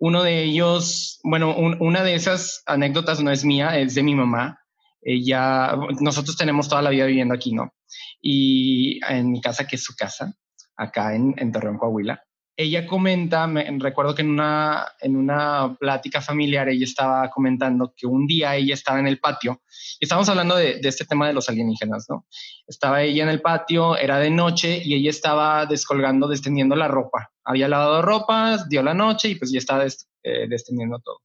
Uno 0.00 0.24
de 0.24 0.42
ellos, 0.42 1.20
bueno, 1.22 1.54
una 1.56 2.02
de 2.02 2.16
esas 2.16 2.64
anécdotas 2.66 3.22
no 3.22 3.30
es 3.30 3.44
mía, 3.44 3.78
es 3.78 3.94
de 3.94 4.02
mi 4.02 4.16
mamá. 4.16 4.58
Ella, 5.02 5.76
nosotros 6.00 6.36
tenemos 6.36 6.68
toda 6.68 6.82
la 6.82 6.90
vida 6.90 7.06
viviendo 7.06 7.34
aquí, 7.34 7.52
¿no? 7.52 7.74
Y 8.20 8.98
en 9.08 9.30
mi 9.30 9.40
casa, 9.40 9.68
que 9.68 9.76
es 9.76 9.84
su 9.84 9.94
casa, 9.94 10.34
acá 10.76 11.14
en, 11.14 11.34
en 11.38 11.52
Torreón, 11.52 11.78
Coahuila 11.78 12.20
ella 12.60 12.86
comenta, 12.86 13.46
me, 13.46 13.64
recuerdo 13.78 14.14
que 14.14 14.22
en 14.22 14.30
una, 14.30 14.86
en 15.00 15.16
una 15.16 15.76
plática 15.78 16.20
familiar 16.20 16.68
ella 16.68 16.84
estaba 16.84 17.30
comentando 17.30 17.94
que 17.96 18.06
un 18.06 18.26
día 18.26 18.54
ella 18.54 18.74
estaba 18.74 19.00
en 19.00 19.06
el 19.06 19.18
patio, 19.18 19.62
y 19.98 20.04
estábamos 20.04 20.28
hablando 20.28 20.56
de, 20.56 20.78
este 20.82 21.06
tema 21.06 21.26
de 21.26 21.32
los 21.32 21.48
alienígenas, 21.48 22.06
¿no? 22.08 22.26
Estaba 22.66 23.02
ella 23.02 23.22
en 23.22 23.30
el 23.30 23.40
patio, 23.40 23.96
era 23.96 24.18
de 24.18 24.30
noche 24.30 24.82
y 24.84 24.94
ella 24.94 25.10
estaba 25.10 25.64
descolgando, 25.64 26.28
descendiendo 26.28 26.76
la 26.76 26.88
ropa. 26.88 27.30
Había 27.44 27.68
lavado 27.68 28.02
ropa, 28.02 28.64
dio 28.68 28.82
la 28.82 28.94
noche 28.94 29.28
y 29.28 29.34
pues 29.36 29.50
ya 29.52 29.58
estaba 29.58 29.86
eh, 29.86 30.46
descendiendo 30.48 30.98
todo. 30.98 31.20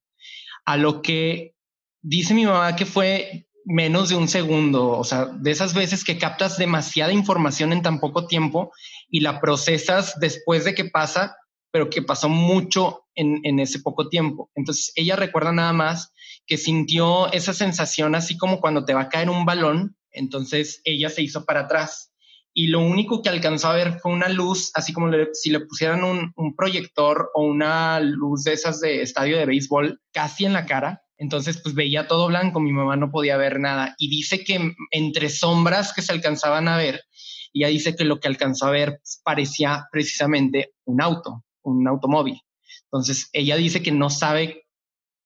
A 0.66 0.78
lo 0.78 1.02
que 1.02 1.56
dice 2.02 2.34
mi 2.34 2.46
mamá 2.46 2.76
que 2.76 2.86
fue 2.86 3.48
menos 3.66 4.10
de 4.10 4.16
un 4.16 4.28
segundo, 4.28 4.90
o 4.90 5.04
sea, 5.04 5.26
de 5.26 5.52
esas 5.52 5.74
veces 5.74 6.04
que 6.04 6.18
captas 6.18 6.58
demasiada 6.58 7.12
información 7.12 7.74
en 7.74 7.82
tan 7.82 8.00
poco 8.00 8.28
tiempo 8.28 8.72
y 9.10 9.22
la 9.22 9.40
procesas 9.40 10.20
después 10.20 10.66
de 10.66 10.74
que 10.74 10.86
pasa, 10.86 11.38
pero 11.72 11.90
que 11.90 12.02
pasó 12.02 12.30
mucho 12.30 13.06
en, 13.16 13.60
ese 13.60 13.80
poco 13.80 14.10
tiempo. 14.10 14.50
Entonces, 14.56 14.92
ella 14.96 15.16
recuerda 15.16 15.52
nada 15.52 15.74
más 15.74 16.14
que 16.46 16.58
sintió 16.58 17.32
esa 17.32 17.54
sensación 17.54 18.14
así 18.16 18.38
como 18.38 18.60
cuando 18.60 18.86
te 18.86 18.94
va 18.94 19.02
a 19.02 19.10
caer 19.10 19.30
un 19.30 19.46
balón, 19.46 19.96
entonces 20.12 20.82
ella 20.84 21.10
se 21.10 21.22
hizo 21.22 21.46
para 21.46 21.62
atrás 21.62 22.12
y 22.54 22.68
lo 22.68 22.80
único 22.80 23.22
que 23.22 23.30
alcanzó 23.30 23.70
a 23.70 23.76
ver 23.76 24.00
fue 24.00 24.14
una 24.14 24.30
luz, 24.30 24.72
así 24.76 24.94
como 24.94 25.12
si 25.34 25.50
le 25.50 25.60
pusieran 25.62 26.04
un, 26.04 26.32
un 26.36 26.56
proyector 26.56 27.30
o 27.34 27.44
una 27.44 28.00
luz 28.00 28.44
de 28.44 28.54
esas 28.54 28.80
de 28.80 29.02
estadio 29.02 29.38
de 29.38 29.46
béisbol 29.46 30.00
casi 30.14 30.46
en 30.46 30.54
la 30.54 30.66
cara 30.66 31.06
entonces, 31.18 31.62
pues 31.62 31.76
veía 31.76 32.08
todo 32.08 32.28
blanco, 32.28 32.60
mi 32.60 32.72
mamá 32.72 32.96
no 32.98 33.12
podía 33.12 33.38
ver 33.38 33.60
nada. 33.60 33.96
Y 33.98 34.10
dice 34.10 34.44
que 34.44 34.74
entre 34.92 35.30
sombras 35.30 35.94
que 35.94 36.02
se 36.02 36.12
alcanzaban 36.12 36.68
a 36.68 36.78
ver, 36.78 37.04
ella 37.56 37.70
dice 37.70 37.96
que 37.96 38.04
lo 38.04 38.20
que 38.20 38.28
alcanzó 38.28 38.68
a 38.68 38.72
ver 38.72 39.02
parecía 39.24 39.88
precisamente 39.92 40.74
un 40.84 41.02
auto, 41.02 41.44
un 41.64 41.88
automóvil. 41.88 42.42
Entonces, 42.84 43.30
ella 43.34 43.56
dice 43.56 43.82
que 43.82 43.92
no 43.92 44.10
sabe 44.10 44.66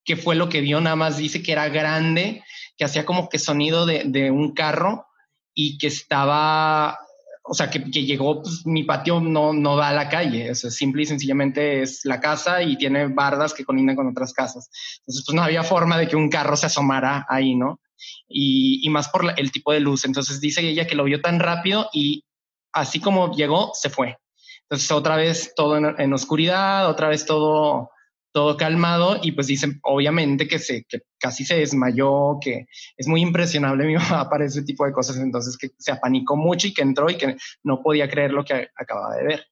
qué 0.06 0.16
fue 0.16 0.36
lo 0.36 0.48
que 0.48 0.62
vio, 0.62 0.80
nada 0.80 0.96
más 0.96 1.18
dice 1.18 1.42
que 1.42 1.52
era 1.52 1.70
grande, 1.70 2.44
que 2.78 2.86
hacía 2.86 3.06
como 3.06 3.30
que 3.30 3.40
sonido 3.40 3.86
de, 3.86 4.32
un 4.32 4.54
carro 4.54 5.08
y 5.54 5.78
que 5.78 5.88
estaba 5.88 7.00
o 7.52 7.56
sea, 7.56 7.72
que, 7.72 7.80
llegó, 7.80 8.44
pues, 8.44 8.64
mi 8.66 8.84
patio 8.84 9.20
no, 9.20 9.54
no 9.54 9.76
da 9.76 9.90
a 9.90 9.94
la 9.94 10.08
calle, 10.08 10.52
o 10.52 10.56
sea, 10.56 10.70
simple 10.70 11.02
y 11.02 11.06
sencillamente 11.08 11.82
es 11.82 12.06
la 12.06 12.20
casa 12.20 12.62
y 12.62 12.78
tiene 12.78 13.08
bardas 13.08 13.56
que 13.56 13.66
colindan 13.66 13.96
con 13.96 14.08
otras 14.08 14.34
casas. 14.34 14.70
Entonces, 15.00 15.24
pues 15.26 15.36
no 15.36 15.42
había 15.42 15.64
forma 15.64 15.98
de 15.98 16.08
que 16.08 16.16
un 16.16 16.30
carro 16.30 16.56
se 16.56 16.68
asomara 16.68 17.26
ahí, 17.28 17.56
¿no? 17.56 17.80
Y, 18.28 18.88
más 18.90 19.10
por 19.10 19.34
el 19.38 19.52
tipo 19.52 19.72
de 19.72 19.80
luz. 19.80 20.06
Entonces 20.06 20.40
dice 20.40 20.68
ella 20.68 20.88
que 20.88 20.96
lo 20.96 21.04
vio 21.04 21.22
tan 21.22 21.40
rápido 21.40 21.90
y 21.94 22.24
así 22.74 23.00
como 23.00 23.34
llegó, 23.34 23.72
se 23.74 23.90
fue. 23.90 24.18
Entonces 24.64 24.92
otra 24.92 25.16
vez 25.16 25.54
todo 25.56 25.78
en 25.78 26.14
oscuridad, 26.14 26.90
otra 26.90 27.10
vez 27.10 27.26
todo 27.26 27.90
todo 28.32 28.58
calmado 28.58 29.20
y 29.22 29.32
pues 29.32 29.48
dicen 29.48 29.80
obviamente 29.84 30.48
que, 30.48 30.60
se, 30.60 30.86
que 30.88 31.00
casi 31.20 31.46
se 31.46 31.56
desmayó, 31.56 32.38
que 32.42 32.68
es 32.98 33.08
muy 33.08 33.22
impresionable 33.22 33.86
mi 33.86 33.96
mamá 33.96 34.30
para 34.30 34.46
ese 34.46 34.64
tipo 34.64 34.86
de 34.86 34.92
cosas, 34.92 35.18
entonces 35.18 35.58
que 35.58 35.70
se 35.78 35.92
apanicó 35.92 36.36
mucho 36.36 36.68
y 36.68 36.74
que 36.74 36.82
entró 36.82 37.10
y 37.10 37.18
que 37.18 37.36
no 37.64 37.82
podía 37.82 38.10
creer 38.10 38.32
lo 38.32 38.44
que 38.44 38.70
acababa 38.76 39.16
de 39.16 39.24
ver. 39.24 39.46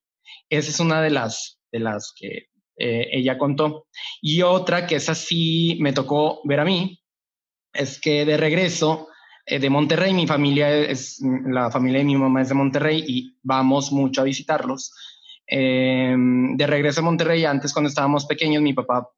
Esa 0.48 0.70
es 0.70 0.80
una 0.80 1.02
de 1.02 1.10
las, 1.10 1.58
de 1.72 1.80
las 1.80 2.12
que 2.16 2.48
eh, 2.78 3.08
ella 3.12 3.36
contó. 3.38 3.86
Y 4.22 4.42
otra 4.42 4.86
que 4.86 4.96
es 4.96 5.08
así, 5.08 5.78
me 5.80 5.92
tocó 5.92 6.40
ver 6.44 6.60
a 6.60 6.64
mí, 6.64 7.00
es 7.72 8.00
que 8.00 8.24
de 8.24 8.36
regreso 8.36 9.08
eh, 9.46 9.58
de 9.58 9.70
Monterrey, 9.70 10.12
mi 10.12 10.26
familia 10.26 10.70
es, 10.70 11.20
la 11.46 11.70
familia 11.70 12.00
de 12.00 12.04
mi 12.04 12.16
mamá 12.16 12.42
es 12.42 12.48
de 12.48 12.54
Monterrey 12.54 13.04
y 13.06 13.36
vamos 13.42 13.92
mucho 13.92 14.20
a 14.20 14.24
visitarlos. 14.24 14.92
Em, 15.46 16.56
de 16.56 16.66
regreso 16.66 17.00
a 17.00 17.04
Monterrey, 17.04 17.44
antes 17.44 17.72
cuando 17.72 17.88
estábamos 17.88 18.26
pequeños, 18.26 18.62
mi 18.62 18.74
papá 18.74 19.08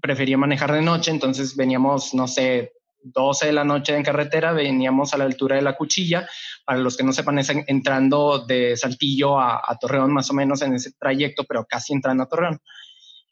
prefería 0.00 0.36
manejar 0.36 0.72
de 0.72 0.82
noche, 0.82 1.10
entonces 1.10 1.54
veníamos, 1.56 2.14
no 2.14 2.26
sé, 2.26 2.72
12 3.02 3.46
de 3.46 3.52
la 3.52 3.64
noche 3.64 3.94
en 3.94 4.02
carretera, 4.02 4.52
veníamos 4.52 5.14
a 5.14 5.18
la 5.18 5.24
altura 5.24 5.56
de 5.56 5.62
la 5.62 5.76
cuchilla. 5.76 6.28
Para 6.64 6.80
los 6.80 6.96
que 6.96 7.04
no 7.04 7.12
sepan, 7.12 7.38
es 7.38 7.50
entrando 7.66 8.44
de 8.44 8.76
Saltillo 8.76 9.38
a, 9.38 9.62
Torreón, 9.80 10.12
más 10.12 10.28
o 10.30 10.34
menos 10.34 10.62
en 10.62 10.74
ese 10.74 10.92
trayecto, 10.98 11.44
pero 11.44 11.64
casi 11.64 11.92
entrando 11.92 12.24
a 12.24 12.28
Torreón. 12.28 12.60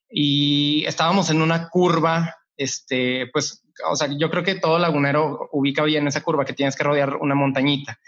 Y 0.09 0.85
estábamos 0.87 1.31
en 1.31 1.43
una 1.43 1.68
curva, 1.68 2.37
este, 2.57 3.29
pues 3.33 3.64
o 3.91 3.97
sea, 3.97 4.09
yo 4.16 4.31
creo 4.31 4.43
que 4.43 4.55
todo 4.55 4.79
lagunero 4.79 5.49
ubica 5.53 5.83
bien 5.85 6.07
esa 6.07 6.22
curva 6.22 6.45
que 6.45 6.53
tienes 6.53 6.77
que 6.77 6.85
rodear 6.85 7.16
una 7.16 7.35
montañita. 7.35 7.99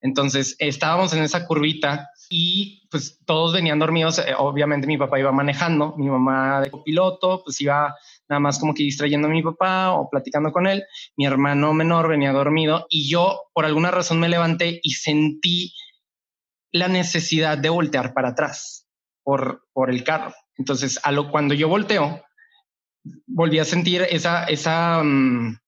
Entonces 0.00 0.56
estábamos 0.58 1.12
en 1.12 1.22
esa 1.22 1.46
curvita 1.46 2.08
y 2.30 2.88
pues 2.90 3.18
todos 3.26 3.52
venían 3.52 3.78
dormidos. 3.78 4.18
Eh, 4.18 4.34
obviamente 4.36 4.86
mi 4.86 4.96
papá 4.96 5.18
iba 5.18 5.32
manejando, 5.32 5.94
mi 5.96 6.08
mamá 6.08 6.60
de 6.60 6.70
copiloto, 6.70 7.42
pues 7.44 7.60
iba 7.60 7.94
nada 8.28 8.40
más 8.40 8.58
como 8.58 8.72
que 8.72 8.82
distrayendo 8.82 9.28
a 9.28 9.30
mi 9.30 9.42
papá 9.42 9.92
o 9.92 10.08
platicando 10.08 10.52
con 10.52 10.66
él. 10.66 10.84
Mi 11.16 11.26
hermano 11.26 11.74
menor 11.74 12.08
venía 12.08 12.32
dormido 12.32 12.86
y 12.88 13.10
yo 13.10 13.42
por 13.52 13.66
alguna 13.66 13.90
razón 13.90 14.20
me 14.20 14.28
levanté 14.28 14.80
y 14.82 14.92
sentí 14.92 15.74
la 16.72 16.88
necesidad 16.88 17.58
de 17.58 17.68
voltear 17.68 18.14
para 18.14 18.28
atrás 18.30 18.86
por, 19.22 19.66
por 19.72 19.90
el 19.90 20.04
carro. 20.04 20.32
Entonces, 20.56 21.00
a 21.02 21.10
lo, 21.10 21.30
cuando 21.30 21.54
yo 21.54 21.68
volteo, 21.68 22.22
volví 23.26 23.58
a 23.58 23.64
sentir 23.64 24.06
esa, 24.10 24.44
esa, 24.44 25.02
mm, 25.02 25.58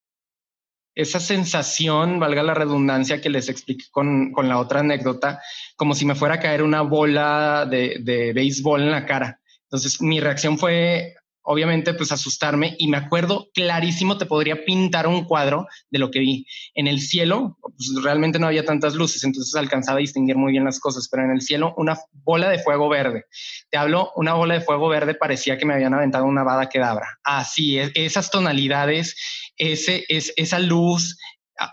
esa 0.95 1.21
sensación, 1.21 2.21
valga 2.21 2.43
la 2.43 2.55
redundancia 2.55 3.21
que 3.21 3.31
les 3.31 3.49
expliqué 3.49 3.87
con, 3.91 4.33
con, 4.33 4.49
la 4.49 4.59
otra 4.59 4.81
anécdota, 4.81 5.41
como 5.77 5.95
si 5.95 6.05
me 6.05 6.15
fuera 6.15 6.37
a 6.37 6.41
caer 6.41 6.63
una 6.63 6.83
bola 6.83 7.67
de, 7.69 7.99
de 8.01 8.33
béisbol 8.33 8.83
en 8.83 8.91
la 8.91 9.07
cara. 9.07 9.41
Entonces 9.65 10.03
mi 10.03 10.21
reacción 10.21 10.59
fue 10.59 11.15
obviamente 11.43 11.95
pues 11.95 12.13
asustarme 12.13 12.75
y 12.79 12.89
me 12.89 12.97
acuerdo 12.97 13.49
clarísimo, 13.55 14.17
te 14.17 14.27
podría 14.27 14.65
pintar 14.65 15.07
un 15.07 15.25
cuadro 15.25 15.67
de 15.91 15.99
lo 15.99 16.11
que 16.11 16.21
vi. 16.21 16.47
En 16.75 16.87
el 16.87 17.01
cielo, 17.01 17.59
pues 17.61 17.91
realmente 18.03 18.39
no 18.39 18.47
había 18.47 18.65
tantas 18.65 18.95
luces, 18.95 19.25
entonces 19.25 19.55
alcanzaba 19.55 19.99
a 19.99 20.01
distinguir 20.01 20.37
muy 20.37 20.53
bien 20.53 20.65
las 20.65 20.79
cosas, 20.79 21.09
pero 21.11 21.25
en 21.25 21.33
el 21.33 21.41
cielo 21.41 21.75
una 21.77 21.99
bola 22.13 22.49
de 22.49 22.59
fuego 22.59 22.89
verde. 22.89 23.25
Te 23.71 23.79
hablo, 23.79 24.13
una 24.17 24.35
bola 24.35 24.55
de 24.55 24.61
fuego 24.61 24.89
verde 24.89 25.15
parecía 25.15 25.59
que 25.59 25.67
me 25.67 25.75
habían 25.75 25.95
aventado 25.95 26.25
una 26.25 26.45
bada 26.45 26.69
quedabra. 26.69 27.19
Así 27.25 27.79
es, 27.79 27.91
esas 27.95 28.31
tonalidades, 28.31 29.17
ese, 29.57 30.05
es, 30.09 30.33
esa 30.37 30.59
luz, 30.59 31.19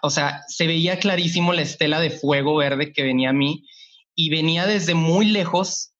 o 0.01 0.09
sea, 0.09 0.41
se 0.47 0.67
veía 0.67 0.99
clarísimo 0.99 1.53
la 1.53 1.61
estela 1.61 1.99
de 1.99 2.09
fuego 2.09 2.57
verde 2.57 2.91
que 2.91 3.03
venía 3.03 3.29
a 3.29 3.33
mí 3.33 3.65
y 4.15 4.29
venía 4.29 4.65
desde 4.65 4.95
muy 4.95 5.25
lejos 5.25 5.93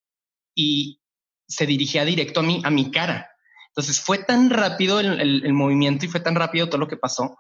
y 0.56 1.00
se 1.48 1.66
dirigía 1.66 2.06
directo 2.06 2.42
a 2.42 2.44
mí, 2.44 2.62
a 2.64 2.70
mi 2.70 2.92
cara 2.92 3.29
entonces 3.80 4.04
fue 4.04 4.18
tan 4.18 4.50
rápido 4.50 5.00
el, 5.00 5.54
movimiento 5.54 6.06
y 6.06 6.10
fue 6.10 6.20
tan 6.20 6.36
rápido 6.36 6.68
todo 6.68 6.80
lo 6.80 6.90
que 6.90 6.98
pasó 6.98 7.38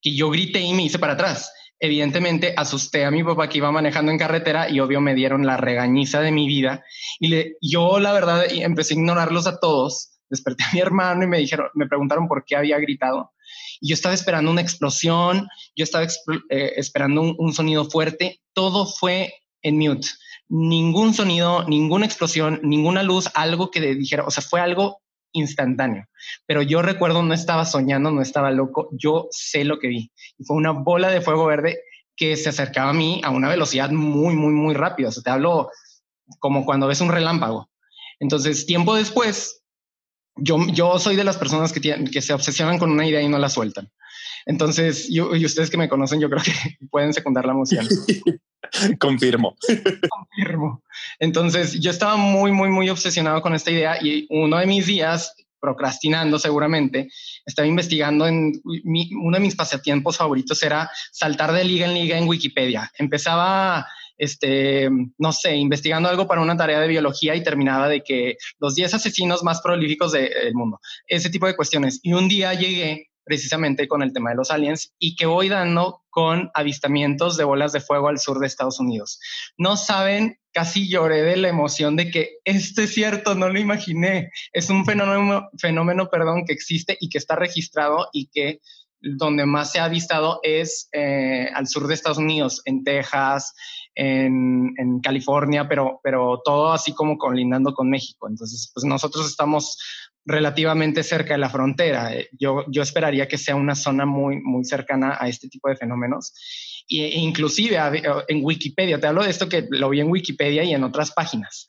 que 0.00 0.16
yo 0.16 0.30
grité 0.30 0.60
y 0.60 0.72
me 0.72 0.84
hice 0.84 0.98
para 0.98 1.12
atrás. 1.12 1.52
Evidentemente 1.78 2.54
asusté 2.56 3.04
a 3.04 3.10
mi 3.10 3.22
papá 3.22 3.50
que 3.50 3.58
iba 3.58 3.70
manejando 3.70 4.10
en 4.10 4.16
carretera 4.16 4.70
y 4.70 4.80
obvio 4.80 5.02
me 5.02 5.14
dieron 5.14 5.44
la 5.44 5.58
regañiza 5.58 6.22
de 6.22 6.32
mi 6.32 6.48
vida. 6.48 6.82
Y 7.20 7.52
yo 7.60 8.00
la 8.00 8.14
verdad 8.14 8.46
empecé 8.50 8.94
a 8.94 8.96
ignorarlos 8.96 9.46
a 9.46 9.60
todos. 9.60 10.18
Desperté 10.30 10.64
a 10.64 10.72
mi 10.72 10.80
hermano 10.80 11.24
y 11.24 11.26
me 11.26 11.38
dijeron, 11.38 11.66
me 11.74 11.86
preguntaron 11.86 12.26
por 12.26 12.46
qué 12.46 12.56
había 12.56 12.78
gritado. 12.78 13.32
Y 13.78 13.90
yo 13.90 13.94
estaba 13.94 14.14
esperando 14.14 14.50
una 14.50 14.62
explosión, 14.62 15.46
yo 15.76 15.84
estaba 15.84 16.04
eh, 16.04 16.72
esperando 16.76 17.20
un, 17.20 17.34
un 17.36 17.52
sonido 17.52 17.84
fuerte. 17.84 18.40
Todo 18.54 18.86
fue 18.86 19.34
en 19.60 19.76
mute 19.76 20.08
ningún 20.48 21.14
sonido, 21.14 21.64
ninguna 21.64 22.04
explosión, 22.06 22.60
ninguna 22.62 23.02
luz, 23.02 23.30
algo 23.34 23.70
que 23.70 23.80
dijera, 23.94 24.24
o 24.24 24.30
sea, 24.30 24.42
fue 24.42 24.60
algo 24.60 25.01
instantáneo. 25.32 26.06
Pero 26.46 26.62
yo 26.62 26.82
recuerdo, 26.82 27.22
no 27.22 27.34
estaba 27.34 27.64
soñando, 27.64 28.10
no 28.10 28.22
estaba 28.22 28.50
loco, 28.50 28.88
yo 28.92 29.28
sé 29.30 29.64
lo 29.64 29.78
que 29.78 29.88
vi. 29.88 30.12
Y 30.38 30.44
fue 30.44 30.56
una 30.56 30.70
bola 30.70 31.10
de 31.10 31.20
fuego 31.20 31.46
verde 31.46 31.80
que 32.16 32.36
se 32.36 32.48
acercaba 32.48 32.90
a 32.90 32.94
mí 32.94 33.20
a 33.24 33.30
una 33.30 33.48
velocidad 33.48 33.90
muy, 33.90 34.34
muy, 34.34 34.52
muy 34.52 34.74
rápida. 34.74 35.08
O 35.08 35.22
te 35.22 35.30
hablo 35.30 35.70
como 36.38 36.64
cuando 36.64 36.86
ves 36.86 37.00
un 37.00 37.10
relámpago. 37.10 37.70
Entonces, 38.20 38.66
tiempo 38.66 38.94
después, 38.94 39.62
yo, 40.36 40.58
yo 40.68 40.98
soy 40.98 41.16
de 41.16 41.24
las 41.24 41.36
personas 41.36 41.72
que, 41.72 41.80
tienen, 41.80 42.06
que 42.06 42.22
se 42.22 42.32
obsesionan 42.32 42.78
con 42.78 42.90
una 42.90 43.06
idea 43.06 43.20
y 43.20 43.28
no 43.28 43.38
la 43.38 43.48
sueltan. 43.48 43.90
Entonces, 44.46 45.08
yo, 45.10 45.34
y 45.34 45.44
ustedes 45.44 45.70
que 45.70 45.76
me 45.76 45.88
conocen, 45.88 46.20
yo 46.20 46.30
creo 46.30 46.42
que 46.42 46.52
pueden 46.90 47.12
secundar 47.12 47.46
la 47.46 47.52
emoción. 47.52 47.86
Confirmo. 48.98 49.56
Confirmo. 50.08 50.82
Entonces, 51.18 51.78
yo 51.80 51.90
estaba 51.90 52.16
muy, 52.16 52.52
muy, 52.52 52.68
muy 52.68 52.88
obsesionado 52.88 53.42
con 53.42 53.54
esta 53.54 53.70
idea 53.70 53.98
y 54.00 54.26
uno 54.30 54.58
de 54.58 54.66
mis 54.66 54.86
días, 54.86 55.34
procrastinando 55.60 56.38
seguramente, 56.38 57.08
estaba 57.46 57.68
investigando 57.68 58.26
en 58.26 58.52
uno 58.64 59.36
de 59.36 59.42
mis 59.42 59.54
pasatiempos 59.54 60.16
favoritos 60.16 60.62
era 60.62 60.90
saltar 61.12 61.52
de 61.52 61.64
liga 61.64 61.86
en 61.86 61.94
liga 61.94 62.18
en 62.18 62.28
Wikipedia. 62.28 62.90
Empezaba 62.98 63.86
este, 64.18 64.88
no 65.18 65.32
sé, 65.32 65.56
investigando 65.56 66.08
algo 66.08 66.26
para 66.26 66.40
una 66.40 66.56
tarea 66.56 66.80
de 66.80 66.88
biología 66.88 67.34
y 67.34 67.42
terminaba 67.42 67.88
de 67.88 68.02
que 68.02 68.36
los 68.60 68.74
10 68.74 68.94
asesinos 68.94 69.42
más 69.42 69.60
prolíficos 69.60 70.12
del 70.12 70.54
mundo, 70.54 70.80
ese 71.06 71.30
tipo 71.30 71.46
de 71.46 71.56
cuestiones. 71.56 71.98
Y 72.02 72.12
un 72.12 72.28
día 72.28 72.54
llegué 72.54 73.08
precisamente 73.24 73.88
con 73.88 74.02
el 74.02 74.12
tema 74.12 74.30
de 74.30 74.36
los 74.36 74.50
aliens 74.50 74.94
y 74.98 75.16
que 75.16 75.26
voy 75.26 75.48
dando 75.48 76.02
con 76.10 76.50
avistamientos 76.54 77.36
de 77.36 77.44
bolas 77.44 77.72
de 77.72 77.80
fuego 77.80 78.08
al 78.08 78.18
sur 78.18 78.38
de 78.38 78.46
Estados 78.46 78.80
Unidos. 78.80 79.18
No 79.56 79.76
saben, 79.76 80.38
casi 80.52 80.88
lloré 80.88 81.22
de 81.22 81.36
la 81.36 81.48
emoción 81.48 81.96
de 81.96 82.10
que 82.10 82.38
esto 82.44 82.82
es 82.82 82.92
cierto, 82.92 83.34
no 83.34 83.48
lo 83.48 83.58
imaginé. 83.58 84.30
Es 84.52 84.68
un 84.68 84.84
fenómeno, 84.84 85.48
fenómeno 85.58 86.08
perdón, 86.10 86.44
que 86.46 86.52
existe 86.52 86.96
y 87.00 87.08
que 87.08 87.18
está 87.18 87.36
registrado 87.36 88.08
y 88.12 88.28
que 88.28 88.60
donde 89.02 89.46
más 89.46 89.72
se 89.72 89.80
ha 89.80 89.84
avistado 89.84 90.38
es 90.42 90.88
eh, 90.92 91.48
al 91.54 91.66
sur 91.66 91.86
de 91.86 91.94
Estados 91.94 92.18
Unidos, 92.18 92.62
en 92.64 92.84
Texas, 92.84 93.54
en, 93.94 94.74
en, 94.78 95.00
California, 95.00 95.68
pero, 95.68 96.00
pero 96.02 96.40
todo 96.44 96.72
así 96.72 96.94
como 96.94 97.18
colindando 97.18 97.74
con 97.74 97.90
México. 97.90 98.28
Entonces, 98.28 98.70
pues 98.72 98.84
nosotros 98.84 99.26
estamos 99.26 99.76
relativamente 100.24 101.02
cerca 101.02 101.34
de 101.34 101.38
la 101.38 101.50
frontera. 101.50 102.14
Eh, 102.14 102.28
yo, 102.32 102.64
yo 102.68 102.82
esperaría 102.82 103.28
que 103.28 103.38
sea 103.38 103.56
una 103.56 103.74
zona 103.74 104.06
muy, 104.06 104.40
muy 104.40 104.64
cercana 104.64 105.16
a 105.18 105.28
este 105.28 105.48
tipo 105.48 105.68
de 105.68 105.76
fenómenos. 105.76 106.32
E 106.88 107.18
inclusive 107.18 107.78
en 108.28 108.44
Wikipedia, 108.44 109.00
te 109.00 109.06
hablo 109.06 109.22
de 109.22 109.30
esto 109.30 109.48
que 109.48 109.66
lo 109.70 109.88
vi 109.88 110.00
en 110.00 110.10
Wikipedia 110.10 110.64
y 110.64 110.74
en 110.74 110.84
otras 110.84 111.12
páginas. 111.12 111.66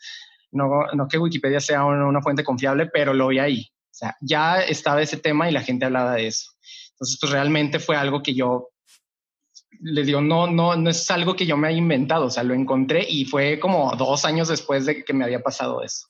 No, 0.51 0.67
no 0.93 1.07
que 1.07 1.17
Wikipedia 1.17 1.59
sea 1.59 1.85
una, 1.85 2.21
fuente 2.21 2.43
confiable, 2.43 2.87
pero 2.87 3.13
lo 3.13 3.27
vi 3.27 3.39
ahí. 3.39 3.69
O 3.71 3.95
sea, 3.95 4.15
ya 4.21 4.61
estaba 4.61 5.01
ese 5.01 5.17
tema 5.17 5.49
y 5.49 5.53
la 5.53 5.61
gente 5.61 5.85
hablaba 5.85 6.15
de 6.15 6.27
eso. 6.27 6.51
Entonces, 6.91 7.17
pues 7.19 7.31
realmente 7.31 7.79
fue 7.79 7.95
algo 7.95 8.21
que 8.21 8.33
yo 8.33 8.69
le 9.79 10.03
digo, 10.03 10.21
no, 10.21 10.47
no, 10.47 10.75
no 10.75 10.89
es 10.89 11.09
algo 11.11 11.35
que 11.35 11.45
yo 11.45 11.57
me 11.57 11.67
haya 11.67 11.77
inventado, 11.77 12.27
o 12.27 12.29
sea, 12.29 12.43
lo 12.43 12.53
encontré 12.53 13.05
y 13.07 13.25
fue 13.25 13.59
como 13.59 13.93
dos 13.95 14.23
años 14.23 14.47
después 14.47 14.85
de 14.85 15.03
que 15.03 15.13
me 15.13 15.25
había 15.25 15.41
pasado 15.41 15.83
eso. 15.83 16.07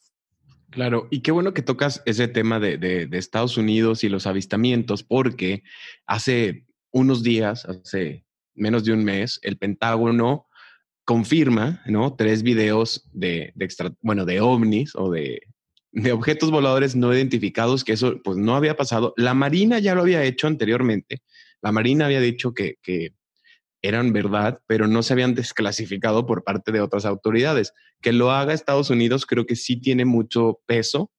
Claro, 0.73 1.07
y 1.11 1.21
qué 1.21 1.31
bueno 1.31 1.53
que 1.53 1.61
tocas 1.61 2.01
ese 2.05 2.27
tema 2.27 2.59
de, 2.59 3.07
Estados 3.11 3.57
Unidos 3.57 4.03
y 4.03 4.09
los 4.09 4.25
avistamientos, 4.25 5.03
porque 5.03 5.63
hace 6.07 6.65
unos 6.91 7.21
días, 7.21 7.65
hace 7.65 8.25
menos 8.55 8.83
de 8.83 8.93
un 8.93 9.03
mes, 9.03 9.39
el 9.43 9.57
Pentágono 9.57 10.47
confirma, 11.05 11.81
¿no? 11.85 12.15
Tres 12.15 12.41
videos 12.41 13.07
de, 13.13 13.51
de 13.55 13.65
extra, 13.65 13.93
bueno, 14.01 14.25
de 14.25 14.41
ovnis 14.41 14.95
o 14.95 15.11
de, 15.11 15.41
de 15.91 16.11
objetos 16.11 16.49
voladores 16.49 16.95
no 16.95 17.13
identificados, 17.13 17.83
que 17.83 17.93
eso 17.93 18.19
pues 18.23 18.37
no 18.37 18.55
había 18.55 18.75
pasado. 18.75 19.13
La 19.15 19.35
Marina 19.35 19.77
ya 19.77 19.93
lo 19.93 20.01
había 20.01 20.23
hecho 20.23 20.47
anteriormente. 20.47 21.21
La 21.61 21.71
Marina 21.71 22.05
había 22.05 22.19
dicho 22.19 22.53
que, 22.53 22.77
que 22.81 23.13
eran 23.83 24.13
verdad, 24.13 24.61
pero 24.65 24.87
no 24.87 25.03
se 25.03 25.13
habían 25.13 25.35
desclasificado 25.35 26.25
por 26.25 26.43
parte 26.43 26.71
de 26.71 26.79
otras 26.79 27.05
autoridades. 27.05 27.73
Que 28.01 28.13
lo 28.13 28.31
haga 28.31 28.53
Estados 28.53 28.89
Unidos 28.89 29.25
creo 29.25 29.45
que 29.45 29.57
sí 29.57 29.75
tiene 29.75 30.05
mucho 30.05 30.61
peso 30.65 31.11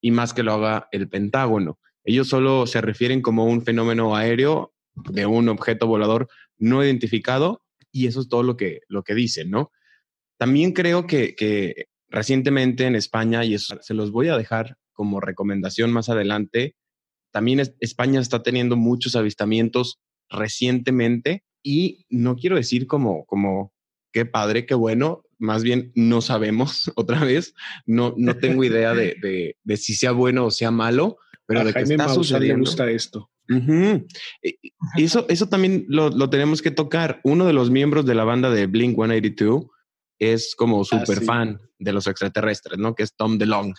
y 0.00 0.12
más 0.12 0.32
que 0.32 0.44
lo 0.44 0.52
haga 0.52 0.88
el 0.92 1.08
Pentágono. 1.08 1.80
Ellos 2.04 2.28
solo 2.28 2.66
se 2.66 2.80
refieren 2.80 3.22
como 3.22 3.44
un 3.44 3.62
fenómeno 3.62 4.14
aéreo 4.14 4.72
de 4.94 5.26
un 5.26 5.48
objeto 5.48 5.88
volador 5.88 6.28
no 6.58 6.84
identificado 6.84 7.64
y 7.90 8.06
eso 8.06 8.20
es 8.20 8.28
todo 8.28 8.44
lo 8.44 8.56
que, 8.56 8.80
lo 8.88 9.02
que 9.02 9.14
dicen, 9.14 9.50
¿no? 9.50 9.72
También 10.38 10.72
creo 10.72 11.06
que, 11.08 11.34
que 11.34 11.86
recientemente 12.08 12.86
en 12.86 12.94
España, 12.94 13.44
y 13.44 13.54
eso 13.54 13.78
se 13.80 13.94
los 13.94 14.12
voy 14.12 14.28
a 14.28 14.36
dejar 14.36 14.76
como 14.92 15.20
recomendación 15.20 15.92
más 15.92 16.08
adelante, 16.08 16.76
también 17.32 17.62
España 17.80 18.20
está 18.20 18.42
teniendo 18.42 18.76
muchos 18.76 19.16
avistamientos 19.16 20.00
recientemente 20.28 21.42
y 21.62 22.06
no 22.10 22.36
quiero 22.36 22.56
decir 22.56 22.86
como, 22.86 23.24
como, 23.26 23.72
qué 24.12 24.26
padre, 24.26 24.66
qué 24.66 24.74
bueno, 24.74 25.24
más 25.38 25.62
bien 25.62 25.92
no 25.94 26.20
sabemos 26.20 26.90
otra 26.96 27.24
vez, 27.24 27.54
no, 27.86 28.14
no 28.16 28.36
tengo 28.36 28.64
idea 28.64 28.94
de, 28.94 29.16
de, 29.22 29.56
de 29.62 29.76
si 29.76 29.94
sea 29.94 30.12
bueno 30.12 30.46
o 30.46 30.50
sea 30.50 30.70
malo, 30.70 31.18
pero 31.46 31.64
de 31.64 31.72
que 31.72 31.80
está 31.80 32.08
sucediendo. 32.08 32.56
le 32.56 32.60
gusta 32.60 32.90
esto. 32.90 33.28
Uh 33.48 33.54
-huh. 33.54 34.06
Eso, 34.96 35.26
eso 35.28 35.48
también 35.48 35.84
lo, 35.88 36.10
lo, 36.10 36.30
tenemos 36.30 36.62
que 36.62 36.70
tocar. 36.70 37.20
Uno 37.24 37.44
de 37.44 37.52
los 37.52 37.70
miembros 37.70 38.06
de 38.06 38.14
la 38.14 38.24
banda 38.24 38.50
de 38.50 38.66
Blink 38.66 38.94
182 38.94 39.66
es 40.18 40.54
como 40.54 40.84
súper 40.84 41.18
ah, 41.18 41.20
sí. 41.20 41.26
fan 41.26 41.60
de 41.78 41.92
los 41.92 42.06
extraterrestres, 42.06 42.78
¿no? 42.78 42.94
Que 42.94 43.02
es 43.02 43.14
Tom 43.16 43.38
DeLong. 43.38 43.74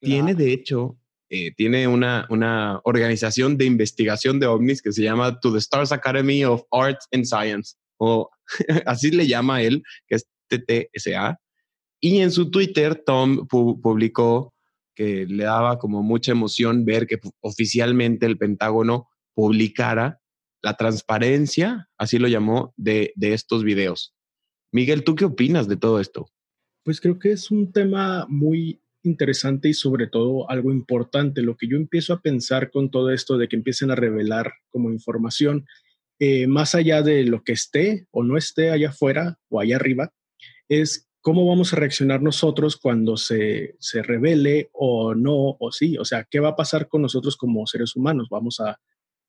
Tiene, 0.00 0.34
de 0.34 0.52
hecho, 0.52 0.98
eh, 1.30 1.52
tiene 1.56 1.86
una, 1.86 2.26
una 2.30 2.80
organización 2.84 3.58
de 3.58 3.66
investigación 3.66 4.40
de 4.40 4.46
ovnis 4.46 4.80
que 4.80 4.92
se 4.92 5.02
llama 5.02 5.38
To 5.40 5.52
the 5.52 5.58
Stars 5.58 5.92
Academy 5.92 6.44
of 6.44 6.62
Arts 6.70 7.06
and 7.12 7.24
Science, 7.24 7.76
o 7.98 8.30
así 8.86 9.10
le 9.10 9.26
llama 9.26 9.62
él, 9.62 9.82
que 10.06 10.16
es 10.16 10.26
TTSA. 10.48 11.38
Y 12.00 12.20
en 12.20 12.30
su 12.30 12.50
Twitter, 12.50 13.02
Tom 13.04 13.46
pu 13.46 13.80
publicó 13.80 14.54
que 14.94 15.26
le 15.26 15.44
daba 15.44 15.78
como 15.78 16.02
mucha 16.02 16.32
emoción 16.32 16.84
ver 16.84 17.06
que 17.06 17.20
oficialmente 17.40 18.26
el 18.26 18.38
Pentágono 18.38 19.08
publicara 19.34 20.20
la 20.62 20.76
transparencia, 20.76 21.88
así 21.98 22.18
lo 22.18 22.26
llamó, 22.26 22.72
de, 22.76 23.12
de 23.14 23.32
estos 23.34 23.62
videos. 23.62 24.14
Miguel, 24.72 25.04
¿tú 25.04 25.14
qué 25.14 25.24
opinas 25.24 25.68
de 25.68 25.76
todo 25.76 26.00
esto? 26.00 26.26
Pues 26.84 27.00
creo 27.00 27.18
que 27.18 27.32
es 27.32 27.50
un 27.50 27.70
tema 27.70 28.26
muy 28.28 28.80
interesante 29.08 29.68
y 29.68 29.74
sobre 29.74 30.06
todo 30.06 30.48
algo 30.50 30.70
importante. 30.70 31.42
Lo 31.42 31.56
que 31.56 31.68
yo 31.68 31.76
empiezo 31.76 32.12
a 32.12 32.20
pensar 32.20 32.70
con 32.70 32.90
todo 32.90 33.10
esto 33.10 33.38
de 33.38 33.48
que 33.48 33.56
empiecen 33.56 33.90
a 33.90 33.96
revelar 33.96 34.52
como 34.70 34.90
información, 34.90 35.66
eh, 36.18 36.46
más 36.46 36.74
allá 36.74 37.02
de 37.02 37.24
lo 37.24 37.42
que 37.42 37.52
esté 37.52 38.06
o 38.10 38.22
no 38.22 38.36
esté 38.36 38.70
allá 38.70 38.90
afuera 38.90 39.38
o 39.48 39.60
allá 39.60 39.76
arriba, 39.76 40.12
es 40.68 41.08
cómo 41.20 41.46
vamos 41.46 41.72
a 41.72 41.76
reaccionar 41.76 42.22
nosotros 42.22 42.76
cuando 42.76 43.16
se, 43.16 43.76
se 43.78 44.02
revele 44.02 44.70
o 44.72 45.14
no, 45.14 45.56
o 45.58 45.72
sí. 45.72 45.96
O 45.98 46.04
sea, 46.04 46.24
¿qué 46.30 46.40
va 46.40 46.50
a 46.50 46.56
pasar 46.56 46.88
con 46.88 47.02
nosotros 47.02 47.36
como 47.36 47.66
seres 47.66 47.96
humanos? 47.96 48.28
¿Vamos 48.30 48.60
a, 48.60 48.78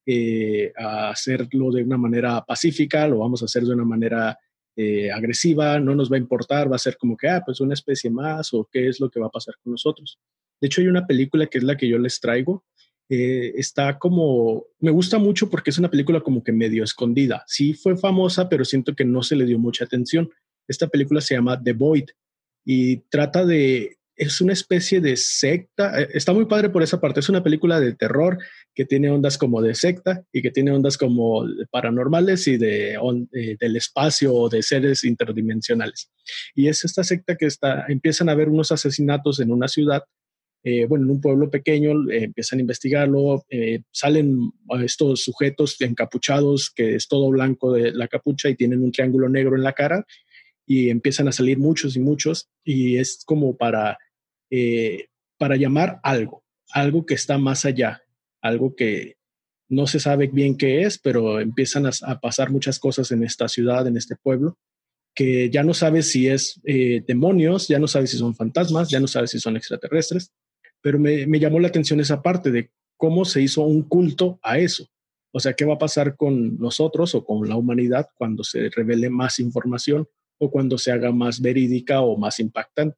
eh, 0.06 0.72
a 0.78 1.10
hacerlo 1.10 1.72
de 1.72 1.84
una 1.84 1.98
manera 1.98 2.44
pacífica? 2.46 3.08
¿Lo 3.08 3.20
vamos 3.20 3.42
a 3.42 3.46
hacer 3.46 3.64
de 3.64 3.74
una 3.74 3.86
manera 3.86 4.38
eh, 4.82 5.12
agresiva, 5.12 5.78
no 5.78 5.94
nos 5.94 6.10
va 6.10 6.16
a 6.16 6.20
importar, 6.20 6.72
va 6.72 6.78
a 6.78 6.80
ser 6.80 6.96
como 6.96 7.18
que, 7.18 7.28
ah, 7.28 7.44
pues 7.46 7.60
una 7.60 7.74
especie 7.74 8.10
más 8.10 8.54
o 8.54 8.66
qué 8.72 8.88
es 8.88 9.02
lo 9.02 9.10
que 9.10 9.20
va 9.20 9.28
a 9.28 9.30
pasar 9.30 9.56
con 9.62 9.72
nosotros. 9.72 10.18
De 10.62 10.68
hecho, 10.68 10.80
hay 10.80 10.88
una 10.88 11.06
película 11.06 11.48
que 11.48 11.58
es 11.58 11.66
la 11.66 11.76
que 11.76 11.90
yo 11.90 11.98
les 11.98 12.22
traigo. 12.22 12.64
Eh, 13.10 13.52
está 13.58 14.00
como, 14.00 14.68
me 14.80 14.92
gusta 14.92 15.20
mucho 15.20 15.50
porque 15.50 15.72
es 15.72 15.80
una 15.80 15.92
película 15.92 16.22
como 16.22 16.46
que 16.46 16.54
medio 16.54 16.86
escondida. 16.86 17.44
Sí 17.46 17.74
fue 17.74 17.98
famosa, 17.98 18.48
pero 18.48 18.64
siento 18.64 18.96
que 18.96 19.04
no 19.04 19.22
se 19.22 19.36
le 19.36 19.44
dio 19.44 19.60
mucha 19.60 19.84
atención. 19.84 20.30
Esta 20.66 20.88
película 20.88 21.20
se 21.20 21.36
llama 21.36 21.62
The 21.62 21.74
Void 21.74 22.06
y 22.64 23.02
trata 23.10 23.46
de 23.46 23.98
es 24.20 24.42
una 24.42 24.52
especie 24.52 25.00
de 25.00 25.16
secta. 25.16 26.02
Eh, 26.02 26.10
está 26.14 26.34
muy 26.34 26.46
padre 26.46 26.70
por 26.70 26.84
esa 26.84 27.00
parte. 27.00 27.22
Es 27.22 27.30
una 27.30 27.42
película 27.42 27.80
de 27.80 27.96
terror 27.96 28.38
que 28.76 28.84
tiene 28.84 29.10
ondas 29.10 29.38
como 29.38 29.62
de 29.62 29.74
secta 29.76 30.24
y 30.34 30.42
que 30.42 30.52
tiene 30.52 30.72
ondas 30.72 30.98
como 30.98 31.46
paranormales 31.72 32.46
y 32.50 32.58
de 32.58 32.96
eh, 32.96 33.56
del 33.58 33.78
espacio 33.78 34.36
o 34.36 34.50
de 34.50 34.62
seres 34.62 35.06
interdimensionales. 35.06 36.12
Y 36.54 36.68
es 36.68 36.84
esta 36.84 37.04
secta 37.06 37.38
que 37.38 37.46
está, 37.46 37.86
empiezan 37.88 38.28
a 38.28 38.34
haber 38.34 38.50
unos 38.50 38.74
asesinatos 38.74 39.40
en 39.40 39.52
una 39.54 39.70
ciudad, 39.70 40.04
eh, 40.64 40.86
bueno, 40.86 41.06
en 41.06 41.12
un 41.12 41.22
pueblo 41.22 41.50
pequeño, 41.50 41.94
empiezan 42.12 42.60
a 42.60 42.62
investigarlo, 42.62 43.46
salen 43.92 44.52
estos 44.84 45.24
sujetos 45.24 45.80
encapuchados 45.80 46.70
que 46.76 46.96
es 46.96 47.08
todo 47.08 47.30
blanco 47.30 47.72
de 47.72 47.94
la 47.94 48.10
capucha 48.10 48.50
y 48.50 48.56
tienen 48.56 48.84
un 48.84 48.92
triángulo 48.92 49.30
negro 49.30 49.56
en 49.56 49.64
la 49.64 49.72
cara 49.72 50.06
y 50.66 50.90
empiezan 50.90 51.28
a 51.30 51.32
salir 51.32 51.58
muchos 51.58 51.96
y 51.96 52.00
muchos 52.00 52.50
y 52.66 52.98
es 52.98 53.24
como 53.26 53.58
para 53.58 53.98
eh, 54.50 55.08
para 55.38 55.56
llamar 55.56 56.00
algo, 56.04 56.44
algo 56.72 57.06
que 57.06 57.14
está 57.14 57.38
más 57.38 57.66
allá, 57.66 58.02
algo 58.42 58.76
que 58.76 59.18
no 59.70 59.86
se 59.88 60.00
sabe 60.00 60.28
bien 60.28 60.58
qué 60.58 60.82
es, 60.82 60.98
pero 60.98 61.40
empiezan 61.40 61.86
a, 61.86 62.20
pasar 62.20 62.52
muchas 62.52 62.80
cosas 62.80 63.12
en 63.12 63.24
esta 63.24 63.48
ciudad, 63.48 63.88
en 63.88 63.98
este 63.98 64.16
pueblo, 64.16 64.58
que 65.14 65.50
ya 65.50 65.64
no 65.64 65.74
sabes 65.74 66.12
si 66.12 66.28
es 66.28 66.60
eh, 66.66 67.04
demonios, 67.08 67.68
ya 67.68 67.80
no 67.80 67.88
sabes 67.88 68.12
si 68.12 68.18
son 68.18 68.36
fantasmas, 68.36 68.90
ya 68.90 69.00
no 69.00 69.08
sabes 69.08 69.32
si 69.32 69.40
son 69.40 69.58
extraterrestres, 69.58 70.32
pero 70.82 70.98
me, 70.98 71.28
me 71.28 71.40
llamó 71.40 71.60
la 71.60 71.68
atención 71.68 72.00
esa 72.00 72.22
parte 72.22 72.52
de 72.52 72.72
cómo 72.98 73.26
se 73.26 73.42
hizo 73.42 73.62
un 73.62 73.84
culto 73.84 74.40
a 74.42 74.58
eso. 74.60 74.88
O 75.32 75.40
sea, 75.40 75.54
¿qué 75.54 75.66
va 75.66 75.76
a 75.76 75.80
pasar 75.80 76.16
con 76.16 76.58
nosotros 76.58 77.14
o 77.14 77.24
con 77.24 77.48
la 77.48 77.56
humanidad 77.56 78.08
cuando 78.16 78.44
se 78.44 78.70
revele 78.70 79.10
más 79.10 79.40
información 79.40 80.08
o 80.40 80.50
cuando 80.50 80.78
se 80.78 80.92
haga 80.92 81.12
más 81.12 81.40
verídica 81.42 82.02
o 82.02 82.18
más 82.18 82.40
impactante? 82.40 82.98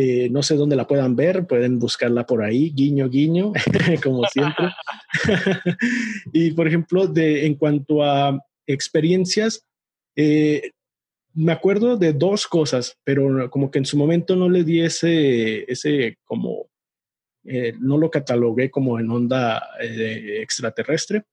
Eh, 0.00 0.28
no 0.30 0.44
sé 0.44 0.54
dónde 0.54 0.76
la 0.76 0.86
puedan 0.86 1.16
ver, 1.16 1.44
pueden 1.48 1.80
buscarla 1.80 2.24
por 2.24 2.44
ahí, 2.44 2.70
guiño, 2.70 3.08
guiño, 3.08 3.52
como 4.04 4.22
siempre. 4.26 4.68
y 6.32 6.52
por 6.52 6.68
ejemplo, 6.68 7.08
de, 7.08 7.46
en 7.46 7.56
cuanto 7.56 8.04
a 8.04 8.38
experiencias, 8.64 9.66
eh, 10.14 10.70
me 11.34 11.50
acuerdo 11.50 11.96
de 11.96 12.12
dos 12.12 12.46
cosas, 12.46 12.96
pero 13.02 13.50
como 13.50 13.72
que 13.72 13.80
en 13.80 13.86
su 13.86 13.98
momento 13.98 14.36
no 14.36 14.48
le 14.48 14.62
di 14.62 14.82
ese, 14.82 15.64
ese 15.68 16.16
como, 16.24 16.68
eh, 17.44 17.72
no 17.80 17.98
lo 17.98 18.08
catalogué 18.08 18.70
como 18.70 19.00
en 19.00 19.10
onda 19.10 19.60
extraterrestre. 19.80 21.24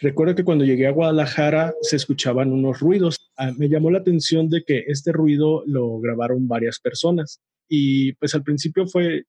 Recuerdo 0.00 0.34
que 0.34 0.44
cuando 0.44 0.64
llegué 0.64 0.88
a 0.88 0.92
Guadalajara 0.92 1.72
se 1.82 1.94
escuchaban 1.94 2.52
unos 2.52 2.80
ruidos. 2.80 3.30
Ah, 3.36 3.52
me 3.56 3.68
llamó 3.68 3.92
la 3.92 3.98
atención 3.98 4.48
de 4.50 4.64
que 4.64 4.86
este 4.88 5.12
ruido 5.12 5.62
lo 5.66 6.00
grabaron 6.00 6.48
varias 6.48 6.80
personas 6.80 7.40
y 7.74 8.12
pues 8.12 8.34
al 8.34 8.42
principio 8.42 8.86
fue 8.86 9.24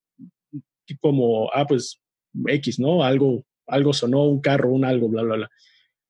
como, 0.99 1.49
ah, 1.53 1.65
pues 1.65 2.01
X, 2.45 2.77
¿no? 2.77 3.01
Algo, 3.01 3.45
algo 3.67 3.93
sonó, 3.93 4.25
un 4.25 4.41
carro, 4.41 4.69
un 4.69 4.83
algo, 4.83 5.07
bla, 5.07 5.23
bla, 5.23 5.35
bla. 5.37 5.49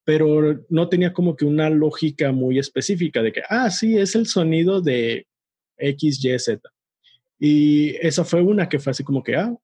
Pero 0.04 0.66
no 0.68 0.90
tenía 0.90 1.14
como 1.14 1.36
que 1.36 1.46
una 1.46 1.70
lógica 1.70 2.32
muy 2.32 2.58
específica 2.58 3.22
de 3.22 3.34
que, 3.34 3.44
ah, 3.48 3.70
sí, 3.70 4.00
es 4.00 4.16
el 4.16 4.26
sonido 4.26 4.82
de 4.82 5.28
X, 5.78 6.26
Y, 6.26 6.40
Z. 6.40 6.60
Y 7.38 7.98
esa 7.98 8.26
fue 8.26 8.42
una 8.42 8.68
que 8.68 8.80
fue 8.80 8.90
así 8.90 9.04
como 9.04 9.22
que, 9.22 9.36
ah, 9.36 9.56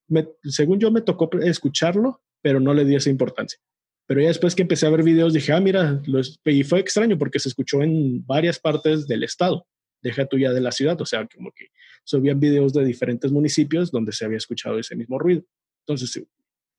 según 0.43 0.79
yo 0.79 0.91
me 0.91 1.01
tocó 1.01 1.27
escucharlo, 1.41 2.21
pero 2.39 2.59
no 2.59 2.75
le 2.75 2.85
di 2.85 2.93
esa 2.93 3.09
importancia. 3.09 3.59
Pero 4.05 4.21
ya 4.21 4.27
después 4.27 4.53
que 4.53 4.61
empecé 4.61 4.85
a 4.85 4.91
ver 4.91 5.01
videos 5.01 5.33
dije, 5.33 5.53
ah, 5.53 5.59
mira, 5.59 6.03
y 6.45 6.63
fue 6.63 6.81
extraño 6.81 7.17
porque 7.17 7.39
se 7.39 7.49
escuchó 7.49 7.81
en 7.81 8.23
varias 8.27 8.59
partes 8.59 9.07
del 9.07 9.23
estado 9.23 9.65
deja 10.01 10.25
tuya 10.25 10.51
de 10.51 10.61
la 10.61 10.71
ciudad, 10.71 10.99
o 11.01 11.05
sea, 11.05 11.27
como 11.27 11.51
que 11.51 11.67
subían 12.03 12.39
videos 12.39 12.73
de 12.73 12.85
diferentes 12.85 13.31
municipios 13.31 13.91
donde 13.91 14.11
se 14.11 14.25
había 14.25 14.37
escuchado 14.37 14.79
ese 14.79 14.95
mismo 14.95 15.19
ruido. 15.19 15.43
Entonces, 15.85 16.25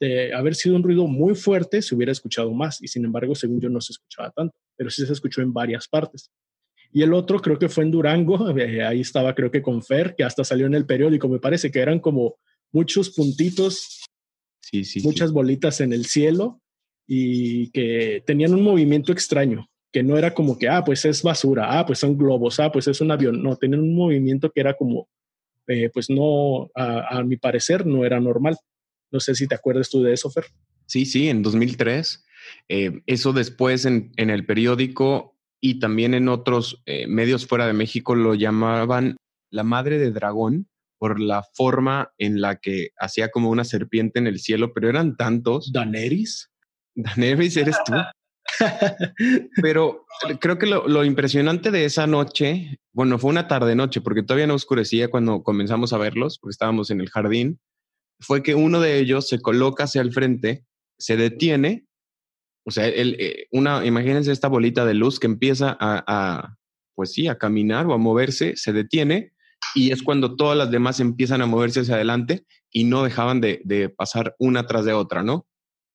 de 0.00 0.32
haber 0.34 0.54
sido 0.54 0.76
un 0.76 0.82
ruido 0.82 1.06
muy 1.06 1.34
fuerte, 1.34 1.82
se 1.82 1.94
hubiera 1.94 2.12
escuchado 2.12 2.52
más 2.52 2.82
y 2.82 2.88
sin 2.88 3.04
embargo, 3.04 3.34
según 3.34 3.60
yo, 3.60 3.68
no 3.68 3.80
se 3.80 3.92
escuchaba 3.92 4.30
tanto, 4.30 4.54
pero 4.76 4.90
sí 4.90 5.04
se 5.06 5.12
escuchó 5.12 5.42
en 5.42 5.52
varias 5.52 5.88
partes. 5.88 6.30
Y 6.92 7.02
el 7.02 7.12
otro 7.12 7.38
creo 7.40 7.58
que 7.58 7.68
fue 7.68 7.84
en 7.84 7.90
Durango, 7.90 8.50
eh, 8.58 8.82
ahí 8.82 9.00
estaba 9.00 9.34
creo 9.34 9.50
que 9.50 9.62
con 9.62 9.82
Fer, 9.82 10.14
que 10.16 10.24
hasta 10.24 10.42
salió 10.42 10.66
en 10.66 10.74
el 10.74 10.86
periódico, 10.86 11.28
me 11.28 11.38
parece 11.38 11.70
que 11.70 11.80
eran 11.80 12.00
como 12.00 12.36
muchos 12.72 13.10
puntitos, 13.10 14.04
sí, 14.60 14.84
sí, 14.84 15.02
muchas 15.02 15.32
bolitas 15.32 15.80
en 15.80 15.92
el 15.92 16.06
cielo 16.06 16.60
y 17.06 17.70
que 17.70 18.22
tenían 18.26 18.54
un 18.54 18.62
movimiento 18.62 19.12
extraño 19.12 19.69
que 19.92 20.02
no 20.02 20.16
era 20.16 20.34
como 20.34 20.58
que, 20.58 20.68
ah, 20.68 20.84
pues 20.84 21.04
es 21.04 21.22
basura, 21.22 21.78
ah, 21.78 21.86
pues 21.86 21.98
son 21.98 22.16
globos, 22.16 22.60
ah, 22.60 22.70
pues 22.70 22.86
es 22.88 23.00
un 23.00 23.10
avión. 23.10 23.42
No, 23.42 23.56
tenían 23.56 23.80
un 23.80 23.94
movimiento 23.94 24.50
que 24.50 24.60
era 24.60 24.74
como, 24.74 25.08
eh, 25.66 25.90
pues 25.92 26.08
no, 26.10 26.70
a, 26.74 27.22
mi 27.24 27.36
parecer, 27.36 27.86
no 27.86 28.04
era 28.04 28.20
normal. 28.20 28.56
No 29.10 29.20
sé 29.20 29.34
si 29.34 29.48
te 29.48 29.54
acuerdas 29.54 29.90
tú 29.90 30.02
de 30.02 30.12
eso, 30.12 30.30
Fer. 30.30 30.44
Sí, 30.86 31.06
sí, 31.06 31.28
en 31.28 31.42
2003. 31.42 32.24
Eh, 32.68 33.02
eso 33.06 33.32
después 33.32 33.84
en, 33.84 34.12
en, 34.16 34.30
el 34.30 34.46
periódico 34.46 35.36
y 35.60 35.78
también 35.78 36.14
en 36.14 36.28
otros 36.28 36.82
eh, 36.86 37.06
medios 37.06 37.46
fuera 37.46 37.66
de 37.66 37.72
México 37.72 38.14
lo 38.14 38.34
llamaban 38.34 39.16
la 39.50 39.62
madre 39.62 39.98
de 39.98 40.10
dragón 40.10 40.68
por 40.98 41.20
la 41.20 41.42
forma 41.54 42.12
en 42.18 42.40
la 42.40 42.56
que 42.56 42.90
hacía 42.98 43.30
como 43.30 43.50
una 43.50 43.64
serpiente 43.64 44.18
en 44.18 44.26
el 44.26 44.38
cielo, 44.38 44.72
pero 44.72 44.88
eran 44.88 45.16
tantos. 45.16 45.72
¿Daneris? 45.72 46.50
¿Daneris 46.94 47.56
eres 47.56 47.76
tú? 47.84 47.94
Pero 49.62 50.06
creo 50.40 50.58
que 50.58 50.66
lo, 50.66 51.04
impresionante 51.04 51.70
de 51.70 51.84
esa 51.84 52.06
noche, 52.06 52.78
bueno, 52.92 53.18
fue 53.18 53.30
una 53.30 53.48
tarde-noche, 53.48 54.00
porque 54.00 54.22
todavía 54.22 54.46
no 54.46 54.54
oscurecía 54.54 55.08
cuando 55.08 55.42
comenzamos 55.42 55.92
a 55.92 55.98
verlos, 55.98 56.38
porque 56.38 56.52
estábamos 56.52 56.90
en 56.90 57.00
el 57.00 57.10
jardín, 57.10 57.60
fue 58.20 58.42
que 58.42 58.54
uno 58.54 58.80
de 58.80 58.98
ellos 58.98 59.28
se 59.28 59.40
coloca 59.40 59.84
hacia 59.84 60.02
el 60.02 60.12
frente, 60.12 60.64
se 60.98 61.16
detiene, 61.16 61.86
o 62.66 62.70
sea, 62.70 62.86
el, 62.86 63.16
eh, 63.18 63.46
una, 63.50 63.84
imagínense 63.86 64.32
esta 64.32 64.48
bolita 64.48 64.84
de 64.84 64.94
luz 64.94 65.18
que 65.18 65.26
empieza 65.26 65.76
a, 65.80 66.56
pues 66.94 67.12
sí, 67.12 67.26
a 67.26 67.38
caminar 67.38 67.86
o 67.86 67.94
a 67.94 67.98
moverse, 67.98 68.56
se 68.56 68.72
detiene 68.72 69.32
y 69.74 69.92
es 69.92 70.02
cuando 70.02 70.36
todas 70.36 70.56
las 70.56 70.70
demás 70.70 71.00
empiezan 71.00 71.40
a 71.40 71.46
moverse 71.46 71.80
hacia 71.80 71.94
adelante 71.94 72.44
y 72.70 72.84
no 72.84 73.02
dejaban 73.02 73.40
de, 73.40 73.62
de 73.64 73.88
pasar 73.88 74.36
una 74.38 74.66
tras 74.66 74.84
de 74.84 74.92
otra, 74.92 75.22
¿no? 75.22 75.46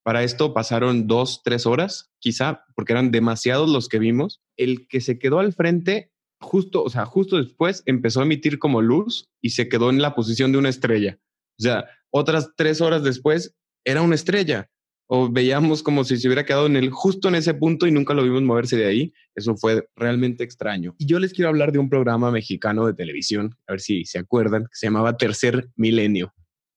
Para 0.05 0.21
esto 0.21 0.53
pasaron 0.53 1.07
dos, 1.07 1.41
tres 1.43 1.65
horas, 1.65 2.11
quizá, 2.19 2.63
porque 2.75 2.93
eran 2.93 3.09
demasiados 3.09 3.67
los 3.67 3.89
que 3.89 3.97
vimos. 3.97 4.39
El 4.55 4.87
que 4.87 5.01
se 5.01 5.17
quedó 5.17 5.39
al 5.39 5.51
frente, 5.51 6.11
justo, 6.39 6.83
o 6.83 6.89
sea, 6.91 7.07
justo 7.07 7.37
después 7.37 7.81
empezó 7.87 8.19
a 8.19 8.25
emitir 8.25 8.59
como 8.59 8.83
luz 8.83 9.25
y 9.41 9.49
se 9.49 9.67
quedó 9.67 9.89
en 9.89 10.03
la 10.03 10.13
posición 10.13 10.51
de 10.51 10.59
una 10.59 10.69
estrella. 10.69 11.17
O 11.59 11.63
sea, 11.63 11.85
otras 12.11 12.51
tres 12.55 12.81
horas 12.81 13.03
después 13.03 13.55
era 13.83 14.03
una 14.03 14.13
estrella. 14.13 14.69
O 15.07 15.27
veíamos 15.27 15.81
como 15.81 16.03
si 16.03 16.17
se 16.17 16.27
hubiera 16.27 16.45
quedado 16.45 16.67
en 16.67 16.75
el 16.75 16.91
justo 16.91 17.27
en 17.27 17.35
ese 17.35 17.55
punto 17.55 17.87
y 17.87 17.91
nunca 17.91 18.13
lo 18.13 18.21
vimos 18.21 18.43
moverse 18.43 18.77
de 18.77 18.85
ahí. 18.85 19.13
Eso 19.33 19.57
fue 19.57 19.89
realmente 19.95 20.43
extraño. 20.43 20.93
Y 20.99 21.07
yo 21.07 21.17
les 21.17 21.33
quiero 21.33 21.49
hablar 21.49 21.71
de 21.71 21.79
un 21.79 21.89
programa 21.89 22.29
mexicano 22.29 22.85
de 22.85 22.93
televisión, 22.93 23.57
a 23.65 23.71
ver 23.73 23.81
si 23.81 24.05
se 24.05 24.19
acuerdan, 24.19 24.65
que 24.65 24.73
se 24.73 24.85
llamaba 24.85 25.17
Tercer 25.17 25.67
Milenio. 25.75 26.31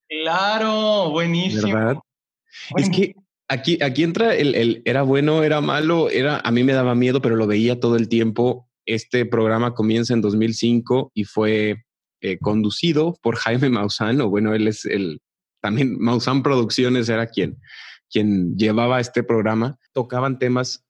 Claro, 0.09 1.11
buenísimo. 1.11 1.75
¿Verdad? 1.75 1.99
Es 2.77 2.91
que 2.91 3.15
aquí, 3.49 3.79
aquí 3.83 4.03
entra 4.03 4.35
el, 4.35 4.83
era 4.85 5.03
bueno, 5.03 5.43
era 5.43 5.61
malo, 5.61 6.11
era, 6.11 6.41
a 6.41 6.51
mí 6.51 6.65
me 6.65 6.73
daba 6.73 6.95
miedo, 6.95 7.21
pero 7.21 7.37
lo 7.37 7.47
veía 7.47 7.81
todo 7.81 7.97
el 7.97 8.09
tiempo. 8.09 8.69
Este 8.87 9.27
programa 9.27 9.75
comienza 9.75 10.15
en 10.15 10.21
2005 10.21 11.13
y 11.15 11.25
fue 11.25 11.85
eh, 12.21 12.39
conducido 12.39 13.17
por 13.23 13.37
Jaime 13.37 13.71
Maussan, 13.71 14.21
o 14.21 14.29
bueno, 14.29 14.55
él 14.55 14.69
es 14.69 14.85
el, 14.85 15.21
también 15.61 15.99
Maussan 15.99 16.43
Producciones 16.43 17.09
era 17.09 17.27
quien, 17.27 17.59
quien 18.11 18.57
llevaba 18.57 19.01
este 19.01 19.23
programa, 19.23 19.79
tocaban 19.93 20.39
temas 20.39 20.85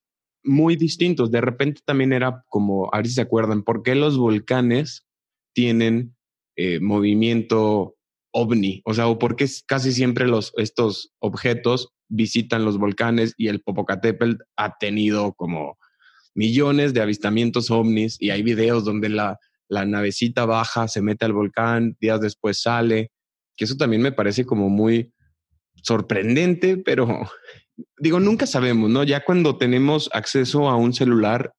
muy 0.45 0.77
distintos. 0.77 1.31
De 1.31 1.41
repente 1.41 1.83
también 1.85 2.13
era 2.13 2.45
como, 2.49 2.89
a 2.93 2.99
ver 2.99 3.07
si 3.07 3.15
se 3.15 3.21
acuerdan, 3.21 3.63
¿por 3.63 3.83
qué 3.83 3.95
los 3.95 4.17
volcanes 4.17 5.07
tienen 5.53 6.17
eh, 6.57 6.81
movimiento 6.81 7.97
ovni? 8.33 8.83
O 8.85 8.95
sea, 8.95 9.07
o 9.07 9.18
por 9.18 9.37
qué 9.37 9.47
casi 9.66 9.93
siempre 9.93 10.26
los, 10.26 10.53
estos 10.57 11.12
objetos 11.18 11.91
visitan 12.09 12.64
los 12.64 12.79
volcanes 12.79 13.35
y 13.37 13.49
el 13.49 13.61
Popocatépetl 13.61 14.37
ha 14.57 14.76
tenido 14.79 15.35
como 15.35 15.79
millones 16.35 16.95
de 16.95 17.03
avistamientos 17.03 17.70
ovnis 17.70 18.16
y 18.20 18.31
hay 18.31 18.43
videos 18.43 18.85
donde 18.85 19.09
la, 19.09 19.39
la 19.68 19.85
navecita 19.85 20.47
baja, 20.47 20.89
se 20.89 21.03
mete 21.03 21.24
al 21.24 21.33
volcán, 21.33 21.97
días 22.01 22.20
después 22.20 22.62
sale, 22.62 23.11
que 23.57 23.64
eso 23.64 23.76
también 23.76 24.03
me 24.03 24.12
parece 24.12 24.45
como 24.45 24.68
muy 24.68 25.12
sorprendente, 25.83 26.76
pero 26.76 27.09
digo, 27.99 28.20
nunca 28.20 28.47
sabemos, 28.47 28.91
¿no? 28.91 29.05
Ya 29.05 29.24
cuando 29.24 29.59
tenemos 29.59 30.09
acceso 30.12 30.68
a 30.68 30.76
un 30.76 30.95
celular, 30.95 31.53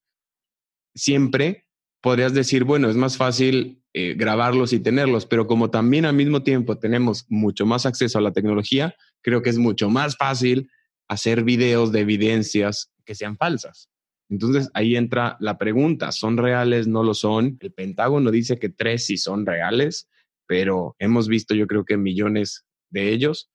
siempre 0.96 1.66
podrías 2.02 2.34
decir, 2.34 2.64
bueno, 2.64 2.90
es 2.90 2.96
más 2.96 3.18
fácil 3.18 3.79
eh, 3.94 4.14
grabarlos 4.16 4.74
y 4.74 4.80
tenerlos, 4.80 5.26
pero 5.26 5.48
como 5.48 5.72
también 5.72 6.06
al 6.06 6.16
mismo 6.16 6.44
tiempo 6.44 6.78
tenemos 6.78 7.26
mucho 7.30 7.66
más 7.66 7.86
acceso 7.86 8.20
a 8.20 8.22
la 8.22 8.34
tecnología, 8.34 8.96
creo 9.22 9.42
que 9.42 9.50
es 9.50 9.58
mucho 9.58 9.90
más 9.90 10.16
fácil 10.18 10.70
hacer 11.08 11.44
videos 11.44 11.92
de 11.92 12.02
evidencias 12.02 12.92
que 13.04 13.16
sean 13.16 13.38
falsas. 13.38 13.90
Entonces 14.30 14.70
ahí 14.76 14.96
entra 14.96 15.38
la 15.40 15.58
pregunta, 15.58 16.12
¿son 16.12 16.38
reales? 16.38 16.88
¿No 16.88 17.04
lo 17.04 17.16
son? 17.16 17.58
El 17.60 17.74
Pentágono 17.74 18.30
dice 18.30 18.60
que 18.60 18.70
tres 18.70 19.08
sí 19.08 19.18
son 19.18 19.46
reales, 19.46 20.08
pero 20.48 20.96
hemos 21.00 21.28
visto 21.28 21.56
yo 21.56 21.66
creo 21.66 21.84
que 21.84 21.98
millones 21.98 22.66
de 22.92 23.12
ellos. 23.12 23.50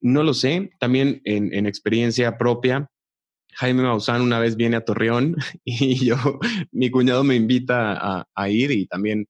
No 0.00 0.22
lo 0.22 0.34
sé, 0.34 0.70
también 0.78 1.20
en, 1.24 1.66
experiencia 1.66 2.38
propia, 2.38 2.88
Jaime 3.54 3.82
Maussan 3.82 4.22
una 4.22 4.40
vez 4.40 4.56
viene 4.56 4.76
a 4.76 4.84
Torreón 4.84 5.36
y 5.64 6.04
yo, 6.04 6.16
mi 6.70 6.90
cuñado 6.90 7.22
me 7.24 7.36
invita 7.36 8.26
a, 8.34 8.48
ir 8.48 8.70
y 8.70 8.86
también 8.86 9.26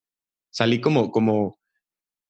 salí 0.53 0.81
como, 0.81 1.11
como 1.11 1.59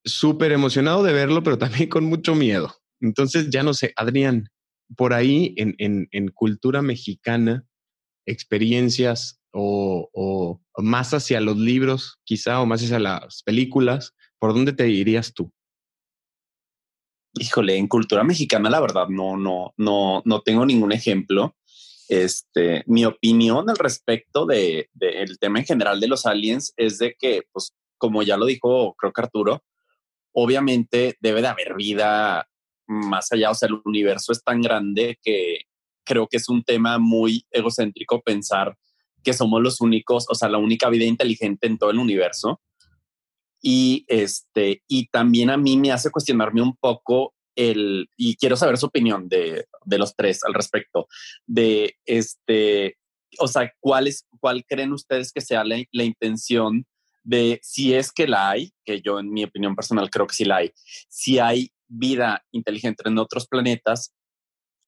súper 0.04 0.52
emocionado 0.52 1.02
de 1.02 1.12
verlo, 1.12 1.42
pero 1.42 1.58
también 1.58 1.90
con 1.90 2.04
mucho 2.04 2.34
miedo. 2.34 2.74
Entonces, 3.00 3.50
ya 3.50 3.62
no 3.62 3.74
sé, 3.74 3.92
Adrián, 3.96 4.48
por 4.96 5.12
ahí 5.12 5.54
en, 5.56 5.74
en 6.10 6.28
cultura 6.28 6.80
mexicana, 6.80 7.66
experiencias 8.26 9.42
o, 9.52 10.60
más 10.78 11.12
hacia 11.14 11.40
los 11.40 11.56
libros, 11.56 12.18
quizá, 12.24 12.60
o 12.60 12.66
más 12.66 12.82
hacia 12.82 12.98
las 12.98 13.42
películas, 13.42 14.14
¿por 14.38 14.54
dónde 14.54 14.72
te 14.72 14.88
irías 14.88 15.34
tú? 15.34 15.52
Híjole, 17.34 17.76
en 17.76 17.88
cultura 17.88 18.24
mexicana, 18.24 18.68
la 18.70 18.80
verdad, 18.80 19.08
no, 19.08 19.36
no, 19.36 19.72
no, 19.76 20.22
no 20.24 20.40
tengo 20.42 20.66
ningún 20.66 20.92
ejemplo. 20.92 21.56
Este, 22.08 22.82
mi 22.86 23.04
opinión 23.06 23.70
al 23.70 23.76
respecto 23.76 24.44
del 24.44 24.88
de, 24.92 25.36
tema 25.40 25.60
en 25.60 25.64
general 25.64 25.98
de 25.98 26.08
los 26.08 26.26
aliens 26.26 26.74
es 26.76 26.98
de 26.98 27.14
que, 27.18 27.42
pues, 27.52 27.72
como 28.02 28.24
ya 28.24 28.36
lo 28.36 28.46
dijo, 28.46 28.96
creo 28.98 29.12
que 29.12 29.20
Arturo, 29.20 29.62
obviamente 30.32 31.16
debe 31.20 31.40
de 31.40 31.46
haber 31.46 31.76
vida 31.76 32.48
más 32.88 33.30
allá, 33.30 33.52
o 33.52 33.54
sea, 33.54 33.68
el 33.68 33.80
universo 33.84 34.32
es 34.32 34.42
tan 34.42 34.60
grande 34.60 35.20
que 35.22 35.66
creo 36.04 36.26
que 36.26 36.38
es 36.38 36.48
un 36.48 36.64
tema 36.64 36.98
muy 36.98 37.46
egocéntrico 37.52 38.20
pensar 38.20 38.76
que 39.22 39.34
somos 39.34 39.62
los 39.62 39.80
únicos, 39.80 40.26
o 40.28 40.34
sea, 40.34 40.48
la 40.48 40.58
única 40.58 40.88
vida 40.88 41.04
inteligente 41.04 41.68
en 41.68 41.78
todo 41.78 41.90
el 41.90 42.00
universo. 42.00 42.60
Y 43.60 44.04
este, 44.08 44.82
y 44.88 45.06
también 45.06 45.50
a 45.50 45.56
mí 45.56 45.76
me 45.76 45.92
hace 45.92 46.10
cuestionarme 46.10 46.60
un 46.60 46.74
poco 46.74 47.34
el, 47.54 48.08
y 48.16 48.34
quiero 48.34 48.56
saber 48.56 48.78
su 48.78 48.86
opinión 48.86 49.28
de, 49.28 49.66
de 49.84 49.98
los 49.98 50.16
tres 50.16 50.42
al 50.42 50.54
respecto, 50.54 51.06
de 51.46 51.94
este, 52.04 52.96
o 53.38 53.46
sea, 53.46 53.72
¿cuál, 53.78 54.08
es, 54.08 54.26
cuál 54.40 54.64
creen 54.64 54.92
ustedes 54.92 55.30
que 55.30 55.40
sea 55.40 55.62
la, 55.62 55.76
la 55.92 56.02
intención 56.02 56.84
de 57.22 57.60
si 57.62 57.94
es 57.94 58.12
que 58.12 58.26
la 58.26 58.50
hay, 58.50 58.72
que 58.84 59.00
yo 59.00 59.18
en 59.18 59.30
mi 59.30 59.44
opinión 59.44 59.74
personal 59.74 60.10
creo 60.10 60.26
que 60.26 60.34
sí 60.34 60.44
la 60.44 60.56
hay, 60.56 60.72
si 61.08 61.38
hay 61.38 61.70
vida 61.88 62.44
inteligente 62.52 63.02
en 63.06 63.18
otros 63.18 63.46
planetas, 63.46 64.14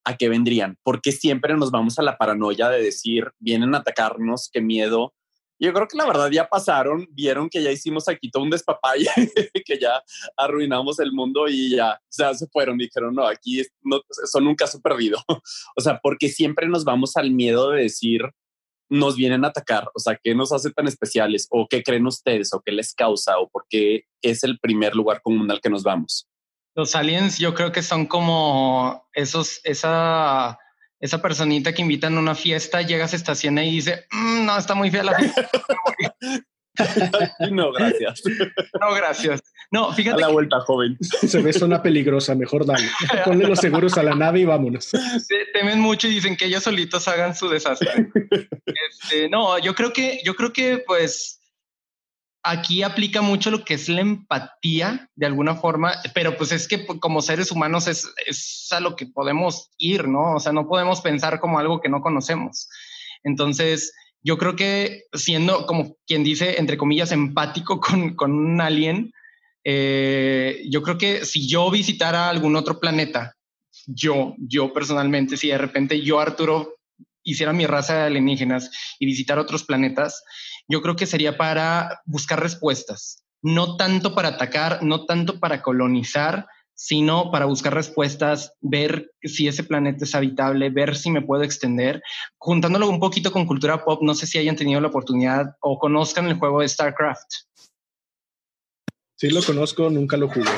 a 0.05 0.17
qué 0.17 0.29
vendrían, 0.29 0.77
porque 0.83 1.11
siempre 1.11 1.55
nos 1.57 1.71
vamos 1.71 1.97
a 1.97 2.03
la 2.03 2.17
paranoia 2.17 2.69
de 2.69 2.81
decir, 2.81 3.31
vienen 3.39 3.73
a 3.73 3.79
atacarnos, 3.79 4.49
qué 4.53 4.61
miedo. 4.61 5.13
Yo 5.57 5.73
creo 5.73 5.87
que 5.87 5.97
la 5.97 6.05
verdad 6.05 6.29
ya 6.29 6.47
pasaron, 6.47 7.07
vieron 7.11 7.49
que 7.49 7.63
ya 7.63 7.71
hicimos 7.71 8.07
aquí 8.07 8.29
todo 8.29 8.43
un 8.43 8.49
despapalle, 8.51 9.09
que 9.65 9.79
ya 9.79 10.03
arruinamos 10.37 10.99
el 10.99 11.11
mundo 11.11 11.47
y 11.47 11.75
ya, 11.75 11.99
se 12.09 12.47
fueron, 12.51 12.77
dijeron, 12.77 13.15
no, 13.15 13.25
aquí 13.25 13.63
no, 13.81 14.01
son 14.31 14.47
un 14.47 14.55
caso 14.55 14.79
perdido. 14.79 15.17
o 15.75 15.81
sea, 15.81 15.99
porque 16.03 16.29
siempre 16.29 16.67
nos 16.67 16.83
vamos 16.83 17.17
al 17.17 17.31
miedo 17.31 17.71
de 17.71 17.83
decir, 17.83 18.21
nos 18.89 19.15
vienen 19.15 19.45
a 19.45 19.49
atacar, 19.49 19.89
o 19.93 19.99
sea, 19.99 20.19
¿qué 20.21 20.35
nos 20.35 20.51
hace 20.51 20.71
tan 20.71 20.87
especiales? 20.87 21.47
¿O 21.49 21.67
qué 21.67 21.83
creen 21.83 22.05
ustedes? 22.05 22.53
¿O 22.53 22.61
qué 22.61 22.71
les 22.71 22.93
causa? 22.93 23.39
¿O 23.39 23.49
por 23.49 23.65
qué 23.69 24.05
es 24.21 24.43
el 24.43 24.59
primer 24.59 24.95
lugar 24.95 25.21
común 25.21 25.49
al 25.51 25.61
que 25.61 25.69
nos 25.69 25.83
vamos? 25.83 26.27
Los 26.75 26.95
aliens 26.95 27.37
yo 27.37 27.53
creo 27.53 27.71
que 27.71 27.81
son 27.81 28.05
como 28.05 29.07
esos, 29.13 29.61
esa, 29.63 30.59
esa 30.99 31.21
personita 31.21 31.73
que 31.73 31.81
invitan 31.81 32.17
a 32.17 32.19
una 32.19 32.35
fiesta, 32.35 32.81
llega, 32.81 33.07
se 33.07 33.15
estaciona 33.15 33.63
y 33.63 33.71
dice, 33.71 34.05
mm, 34.11 34.45
no, 34.45 34.57
está 34.57 34.75
muy 34.75 34.91
fea 34.91 35.03
la 35.03 35.15
fiesta. 35.17 35.49
no, 37.51 37.71
gracias. 37.71 38.23
No, 38.79 38.93
gracias. 38.93 39.43
No, 39.71 39.91
fíjate. 39.93 40.23
A 40.23 40.27
la 40.27 40.33
vuelta, 40.33 40.59
joven. 40.61 40.97
Se 40.99 41.41
ve 41.41 41.53
zona 41.53 41.81
peligrosa, 41.81 42.35
mejor 42.35 42.65
dale. 42.65 42.87
Ponle 43.23 43.47
los 43.47 43.59
seguros 43.59 43.97
a 43.97 44.03
la 44.03 44.15
nave 44.15 44.41
y 44.41 44.45
vámonos. 44.45 44.85
Se 44.85 45.45
temen 45.53 45.79
mucho 45.79 46.07
y 46.07 46.11
dicen 46.11 46.35
que 46.35 46.45
ellos 46.45 46.63
solitos 46.63 47.07
hagan 47.07 47.35
su 47.35 47.49
desastre. 47.49 48.09
Este, 48.89 49.29
no, 49.29 49.57
yo 49.59 49.75
creo 49.75 49.91
que, 49.91 50.21
yo 50.23 50.35
creo 50.35 50.53
que 50.53 50.83
pues 50.85 51.41
aquí 52.45 52.83
aplica 52.83 53.21
mucho 53.21 53.49
lo 53.49 53.65
que 53.65 53.73
es 53.73 53.89
la 53.89 54.01
empatía 54.01 55.09
de 55.15 55.25
alguna 55.25 55.55
forma, 55.55 55.93
pero 56.13 56.37
pues 56.37 56.51
es 56.51 56.67
que 56.67 56.85
como 56.85 57.21
seres 57.21 57.51
humanos 57.51 57.87
es, 57.87 58.07
es, 58.25 58.67
a 58.71 58.79
lo 58.79 58.95
que 58.95 59.07
podemos 59.07 59.71
ir, 59.77 60.07
¿no? 60.07 60.35
O 60.35 60.39
sea, 60.39 60.51
no 60.51 60.67
podemos 60.67 61.01
pensar 61.01 61.39
como 61.39 61.57
algo 61.57 61.81
que 61.81 61.89
no 61.89 62.01
conocemos. 62.01 62.69
Entonces, 63.23 63.93
yo 64.25 64.39
creo 64.39 64.55
que 64.55 65.03
siendo 65.13 65.67
como 65.67 65.97
quien 66.07 66.23
dice, 66.23 66.59
entre 66.59 66.77
comillas, 66.77 67.11
empático 67.11 67.79
con, 67.79 68.15
con 68.15 68.31
un 68.31 68.59
alien, 68.59 69.13
eh, 69.63 70.63
yo 70.69 70.81
creo 70.81 70.97
que 70.97 71.25
si 71.25 71.47
yo 71.47 71.69
visitara 71.69 72.27
algún 72.27 72.55
otro 72.55 72.79
planeta, 72.79 73.35
yo, 73.85 74.33
yo 74.39 74.73
personalmente, 74.73 75.37
si 75.37 75.49
de 75.49 75.59
repente 75.59 76.01
yo, 76.01 76.19
Arturo, 76.19 76.73
hiciera 77.23 77.53
mi 77.53 77.67
raza 77.67 77.95
de 77.95 78.03
alienígenas 78.03 78.71
y 78.99 79.05
visitar 79.05 79.37
otros 79.37 79.63
planetas, 79.63 80.23
yo 80.67 80.81
creo 80.81 80.95
que 80.95 81.05
sería 81.05 81.37
para 81.37 82.01
buscar 82.05 82.41
respuestas, 82.41 83.23
no 83.43 83.77
tanto 83.77 84.15
para 84.15 84.29
atacar, 84.29 84.81
no 84.81 85.05
tanto 85.05 85.39
para 85.39 85.61
colonizar, 85.61 86.47
sino 86.75 87.31
para 87.31 87.45
buscar 87.45 87.73
respuestas, 87.73 88.53
ver 88.61 89.11
si 89.23 89.47
ese 89.47 89.63
planeta 89.63 90.03
es 90.03 90.13
habitable, 90.13 90.69
ver 90.69 90.95
si 90.95 91.09
me 91.09 91.21
puedo 91.21 91.43
extender. 91.43 92.03
Juntándolo 92.37 92.89
un 92.89 92.99
poquito 92.99 93.31
con 93.31 93.47
cultura 93.47 93.83
pop, 93.83 94.01
no 94.03 94.13
sé 94.13 94.27
si 94.27 94.37
hayan 94.37 94.55
tenido 94.55 94.81
la 94.81 94.89
oportunidad 94.89 95.55
o 95.61 95.79
conozcan 95.79 96.27
el 96.27 96.37
juego 96.37 96.61
de 96.61 96.67
StarCraft. 96.67 97.31
Sí, 99.15 99.29
lo 99.29 99.41
conozco, 99.41 99.89
nunca 99.89 100.17
lo 100.17 100.27
jugué. 100.27 100.51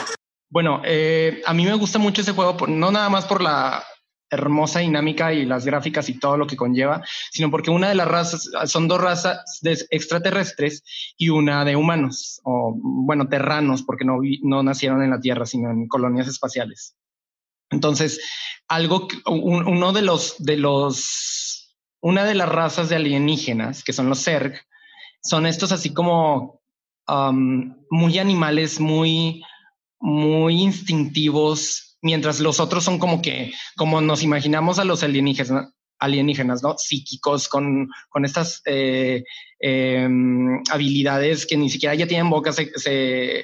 Bueno, 0.49 0.81
eh, 0.83 1.41
a 1.45 1.53
mí 1.53 1.63
me 1.63 1.75
gusta 1.75 1.99
mucho 1.99 2.21
ese 2.21 2.31
juego, 2.33 2.57
no 2.67 2.91
nada 2.91 3.09
más 3.09 3.25
por 3.25 3.41
la 3.41 3.83
hermosa 4.29 4.79
dinámica 4.79 5.33
y 5.33 5.45
las 5.45 5.65
gráficas 5.65 6.09
y 6.09 6.19
todo 6.19 6.37
lo 6.37 6.47
que 6.47 6.57
conlleva, 6.57 7.03
sino 7.31 7.49
porque 7.49 7.71
una 7.71 7.89
de 7.89 7.95
las 7.95 8.07
razas, 8.07 8.49
son 8.65 8.87
dos 8.87 9.01
razas 9.01 9.59
de 9.61 9.77
extraterrestres 9.89 10.83
y 11.17 11.29
una 11.29 11.63
de 11.65 11.75
humanos, 11.75 12.41
o 12.43 12.75
bueno, 12.77 13.27
terranos, 13.27 13.83
porque 13.83 14.05
no, 14.05 14.19
no 14.43 14.63
nacieron 14.63 15.01
en 15.03 15.11
la 15.11 15.19
Tierra, 15.19 15.45
sino 15.45 15.71
en 15.71 15.87
colonias 15.87 16.27
espaciales. 16.27 16.95
Entonces, 17.69 18.21
algo, 18.67 19.07
uno 19.25 19.93
de 19.93 20.01
los, 20.01 20.35
de 20.39 20.57
los, 20.57 21.75
una 22.01 22.23
de 22.23 22.35
las 22.35 22.49
razas 22.49 22.89
de 22.89 22.95
alienígenas, 22.95 23.83
que 23.83 23.93
son 23.93 24.09
los 24.09 24.23
Zerg, 24.23 24.61
son 25.21 25.45
estos 25.45 25.71
así 25.71 25.93
como 25.93 26.61
muy 27.89 28.19
animales, 28.19 28.79
muy, 28.79 29.43
muy 29.99 30.61
instintivos, 30.61 31.86
mientras 32.07 32.39
los 32.39 32.61
otros 32.61 32.85
son 32.85 32.99
como 32.99 33.21
que, 33.21 33.51
como 33.75 33.99
nos 33.99 34.23
imaginamos 34.23 34.79
a 34.79 34.85
los 34.85 35.03
alienígenas, 35.03 35.73
alienígenas, 35.99 36.63
¿no? 36.63 36.77
Psíquicos 36.77 37.49
con, 37.49 37.89
con 38.07 38.23
estas 38.23 38.61
eh, 38.65 39.25
em, 39.59 40.63
habilidades 40.71 41.45
que 41.45 41.57
ni 41.57 41.69
siquiera 41.69 41.95
ya 41.95 42.07
tienen 42.07 42.29
boca, 42.29 42.53
se, 42.53 42.71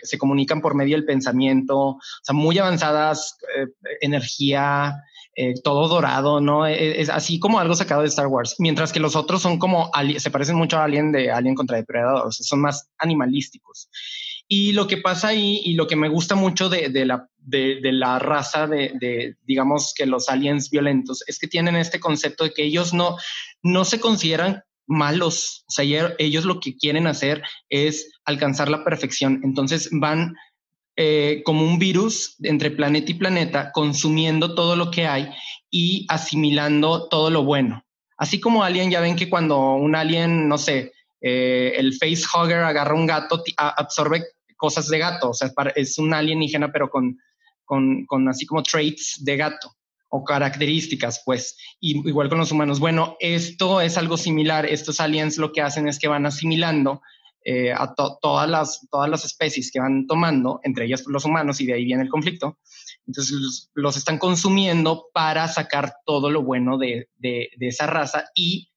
se, 0.02 0.18
comunican 0.18 0.62
por 0.62 0.76
medio 0.76 0.96
del 0.96 1.06
pensamiento, 1.06 1.78
o 1.78 2.00
sea, 2.22 2.34
muy 2.34 2.58
avanzadas, 2.58 3.38
eh, 3.58 3.68
energía, 4.00 4.96
eh, 5.36 5.56
todo 5.62 5.90
dorado, 5.90 6.40
¿no? 6.40 6.66
E, 6.66 7.02
es, 7.02 7.10
así 7.10 7.40
como 7.40 7.60
algo 7.60 7.76
sacado 7.76 8.04
de 8.04 8.08
Star 8.08 8.28
Wars, 8.28 8.56
mientras 8.60 8.94
que 8.94 9.02
los 9.02 9.18
otros 9.18 9.42
son 9.42 9.60
como, 9.60 9.92
se 10.18 10.32
parecen 10.32 10.56
mucho 10.56 10.78
a 10.78 10.86
Alien 10.86 11.12
de 11.12 11.32
Alien 11.32 11.56
contra 11.56 11.76
Depredador, 11.76 12.28
o 12.28 12.32
son 12.32 12.62
más 12.62 12.88
animalísticos. 12.98 13.90
Y 14.48 14.74
lo 14.74 14.88
que 14.88 14.98
pasa 14.98 15.30
ahí 15.30 15.62
y 15.64 15.74
lo 15.74 15.88
que 15.88 15.96
me 15.96 16.10
gusta 16.10 16.36
mucho 16.36 16.70
de, 16.70 16.90
la, 17.06 18.20
raza 18.20 18.68
de, 18.68 19.36
digamos 19.44 19.94
que 19.96 20.06
los 20.06 20.30
aliens 20.30 20.70
violentos, 20.70 21.24
es 21.28 21.40
que 21.40 21.48
tienen 21.48 21.76
este 21.76 22.00
concepto 22.00 22.44
de 22.44 22.54
que 22.54 22.64
ellos 22.64 22.94
no, 22.94 23.18
no 23.64 23.86
se 23.86 24.00
consideran 24.00 24.64
malos. 24.86 25.64
O 25.68 25.72
sea, 25.72 26.14
ellos 26.20 26.46
lo 26.46 26.60
que 26.60 26.76
quieren 26.76 27.08
hacer 27.08 27.42
es 27.70 28.12
alcanzar 28.26 28.70
la 28.70 28.84
perfección. 28.84 29.42
Entonces 29.44 29.90
van 29.92 30.36
eh, 30.96 31.42
como 31.44 31.66
un 31.66 31.80
virus 31.80 32.36
entre 32.44 32.70
planeta 32.70 33.12
y 33.12 33.16
planeta, 33.16 33.72
consumiendo 33.72 34.54
todo 34.54 34.76
lo 34.76 34.92
que 34.92 35.08
hay 35.08 35.30
y 35.72 36.06
asimilando 36.10 37.08
todo 37.08 37.32
lo 37.32 37.44
bueno. 37.44 37.84
Así 38.18 38.40
como 38.40 38.64
alien, 38.64 38.92
ya 38.92 39.02
ven 39.02 39.16
que 39.16 39.30
cuando 39.30 39.74
un 39.74 39.96
alien, 39.96 40.48
no 40.48 40.60
sé, 40.60 40.92
eh, 41.24 41.74
el 41.78 41.94
facehugger 41.94 42.60
agarra 42.60 42.94
un 42.94 43.08
gato, 43.08 43.42
absorbe 43.58 44.26
cosas 44.58 44.90
de 44.90 45.00
gato, 45.00 45.30
o 45.30 45.34
sea, 45.34 45.52
es 45.76 45.98
un 45.98 46.14
alienígena, 46.14 46.72
pero 46.72 46.90
con, 46.90 47.18
con, 47.64 48.06
con 48.06 48.28
así 48.28 48.46
como 48.46 48.62
traits 48.62 49.24
de 49.24 49.38
gato 49.38 49.74
o 50.10 50.24
características, 50.24 51.24
pues, 51.26 51.58
igual 51.80 52.30
con 52.30 52.38
los 52.38 52.52
humanos. 52.52 52.80
Bueno, 52.80 53.18
esto 53.20 53.82
es 53.82 53.98
algo 53.98 54.16
similar. 54.16 54.68
Estos 54.68 55.00
aliens 55.00 55.38
lo 55.38 55.52
que 55.52 55.62
hacen 55.62 55.88
es 55.88 55.98
que 55.98 56.08
van 56.08 56.28
asimilando 56.28 57.02
eh, 57.46 57.74
a 57.74 57.96
todas, 57.96 58.48
las, 58.48 58.88
todas 58.92 59.10
las 59.10 59.26
especies 59.26 59.72
que 59.72 59.80
van 59.80 60.06
tomando, 60.06 60.60
entre 60.64 60.86
ellas 60.86 61.04
los 61.08 61.26
humanos, 61.26 61.60
y 61.62 61.66
de 61.66 61.74
ahí 61.74 61.86
viene 61.86 62.04
el 62.04 62.10
conflicto. 62.10 62.60
Entonces 63.08 63.70
los, 63.74 63.98
están 63.98 64.20
consumiendo 64.20 65.08
para 65.14 65.48
sacar 65.48 65.96
todo 66.06 66.30
lo 66.30 66.44
bueno 66.44 66.78
de, 66.78 67.10
de, 67.18 67.50
esa 67.60 67.88
raza 67.88 68.26
y 68.36 68.70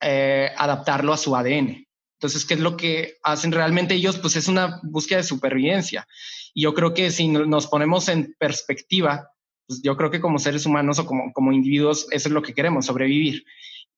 eh, 0.00 0.50
adaptarlo 0.56 1.12
a 1.12 1.18
su 1.18 1.34
ADN. 1.34 1.83
Entonces, 2.24 2.46
¿qué 2.46 2.54
es 2.54 2.60
lo 2.60 2.74
que 2.78 3.18
hacen 3.22 3.52
realmente 3.52 3.94
ellos? 3.94 4.16
Pues 4.16 4.34
es 4.36 4.48
una 4.48 4.80
búsqueda 4.82 5.18
de 5.18 5.24
supervivencia. 5.24 6.08
Y 6.54 6.62
yo 6.62 6.72
creo 6.72 6.94
que 6.94 7.10
si 7.10 7.28
nos 7.28 7.66
ponemos 7.66 8.08
en 8.08 8.34
perspectiva, 8.38 9.30
pues 9.66 9.82
yo 9.82 9.94
creo 9.98 10.10
que 10.10 10.22
como 10.22 10.38
seres 10.38 10.64
humanos 10.64 10.98
o 10.98 11.04
como, 11.04 11.34
como 11.34 11.52
individuos, 11.52 12.06
eso 12.12 12.28
es 12.30 12.32
lo 12.32 12.40
que 12.40 12.54
queremos, 12.54 12.86
sobrevivir. 12.86 13.44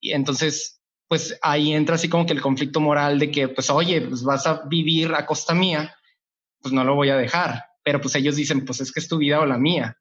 Y 0.01 0.11
entonces, 0.11 0.81
pues 1.07 1.39
ahí 1.41 1.71
entra 1.71 1.95
así 1.95 2.09
como 2.09 2.25
que 2.25 2.33
el 2.33 2.41
conflicto 2.41 2.81
moral 2.81 3.17
de 3.17 3.31
que, 3.31 3.47
pues, 3.47 3.69
oye, 3.69 4.01
pues 4.01 4.23
vas 4.23 4.45
a 4.45 4.63
vivir 4.67 5.13
a 5.13 5.25
costa 5.25 5.53
mía, 5.53 5.95
pues 6.61 6.73
no 6.73 6.83
lo 6.83 6.95
voy 6.95 7.11
a 7.11 7.15
dejar. 7.15 7.63
Pero 7.81 8.01
pues 8.01 8.13
ellos 8.15 8.35
dicen, 8.35 8.65
pues 8.65 8.81
es 8.81 8.91
que 8.91 8.99
es 8.99 9.07
tu 9.07 9.19
vida 9.19 9.39
o 9.39 9.45
la 9.45 9.57
mía, 9.57 9.95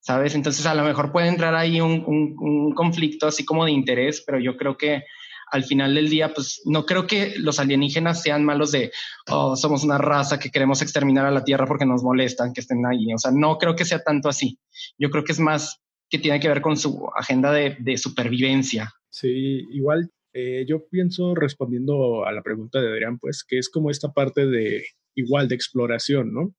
¿sabes? 0.00 0.34
Entonces 0.34 0.66
a 0.66 0.74
lo 0.74 0.82
mejor 0.82 1.12
puede 1.12 1.28
entrar 1.28 1.54
ahí 1.54 1.80
un, 1.80 2.02
un 2.04 2.74
conflicto 2.74 3.28
así 3.28 3.44
como 3.44 3.64
de 3.64 3.70
interés, 3.70 4.24
pero 4.26 4.40
yo 4.40 4.56
creo 4.56 4.76
que 4.76 5.04
al 5.50 5.64
final 5.64 5.94
del 5.94 6.08
día, 6.08 6.32
pues 6.32 6.62
no 6.64 6.84
creo 6.86 7.06
que 7.06 7.34
los 7.38 7.58
alienígenas 7.58 8.22
sean 8.22 8.44
malos 8.44 8.72
de, 8.72 8.90
oh, 9.30 9.56
somos 9.56 9.84
una 9.84 9.98
raza 9.98 10.38
que 10.38 10.50
queremos 10.50 10.82
exterminar 10.82 11.26
a 11.26 11.30
la 11.30 11.44
Tierra 11.44 11.66
porque 11.66 11.86
nos 11.86 12.02
molestan 12.02 12.52
que 12.52 12.60
estén 12.60 12.84
ahí. 12.86 13.12
O 13.14 13.18
sea, 13.18 13.30
no 13.34 13.58
creo 13.58 13.74
que 13.74 13.84
sea 13.84 14.02
tanto 14.02 14.28
así. 14.28 14.58
Yo 14.98 15.10
creo 15.10 15.24
que 15.24 15.32
es 15.32 15.40
más 15.40 15.80
que 16.10 16.18
tiene 16.18 16.40
que 16.40 16.48
ver 16.48 16.60
con 16.60 16.76
su 16.76 17.08
agenda 17.14 17.52
de, 17.52 17.96
supervivencia. 17.98 18.92
Sí, 19.10 19.66
igual 19.72 20.10
eh, 20.32 20.64
yo 20.66 20.86
pienso 20.88 21.34
respondiendo 21.34 22.24
a 22.24 22.32
la 22.32 22.42
pregunta 22.42 22.80
de 22.80 22.88
Adrián, 22.88 23.18
pues 23.18 23.44
que 23.46 23.58
es 23.58 23.68
como 23.68 23.90
esta 23.90 24.12
parte 24.12 24.46
de 24.46 24.84
igual 25.14 25.48
de 25.48 25.54
exploración, 25.54 26.32
¿no? 26.32 26.54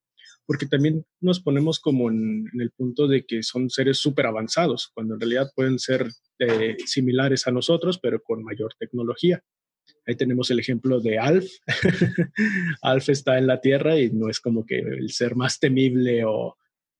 Porque 0.50 0.66
también 0.66 1.06
nos 1.20 1.38
ponemos 1.38 1.78
como 1.78 2.10
en, 2.10 2.44
el 2.58 2.72
punto 2.72 3.06
de 3.06 3.24
que 3.24 3.40
son 3.44 3.70
seres 3.70 3.98
súper 3.98 4.26
avanzados, 4.26 4.90
cuando 4.92 5.14
en 5.14 5.20
realidad 5.20 5.52
pueden 5.54 5.78
ser 5.78 6.08
eh, 6.40 6.76
similares 6.86 7.46
a 7.46 7.52
nosotros, 7.52 8.00
pero 8.02 8.20
con 8.20 8.42
mayor 8.42 8.74
tecnología. 8.76 9.44
Ahí 10.04 10.16
tenemos 10.16 10.50
el 10.50 10.58
ejemplo 10.58 10.98
de 10.98 11.20
Alf. 11.20 11.48
Alf 12.82 13.10
está 13.10 13.38
en 13.38 13.46
la 13.46 13.60
Tierra 13.60 13.96
y 13.96 14.10
no 14.10 14.28
es 14.28 14.40
como 14.40 14.66
que 14.66 14.80
el 14.80 15.12
ser 15.12 15.36
más 15.36 15.60
temible 15.60 16.24
o, 16.24 16.56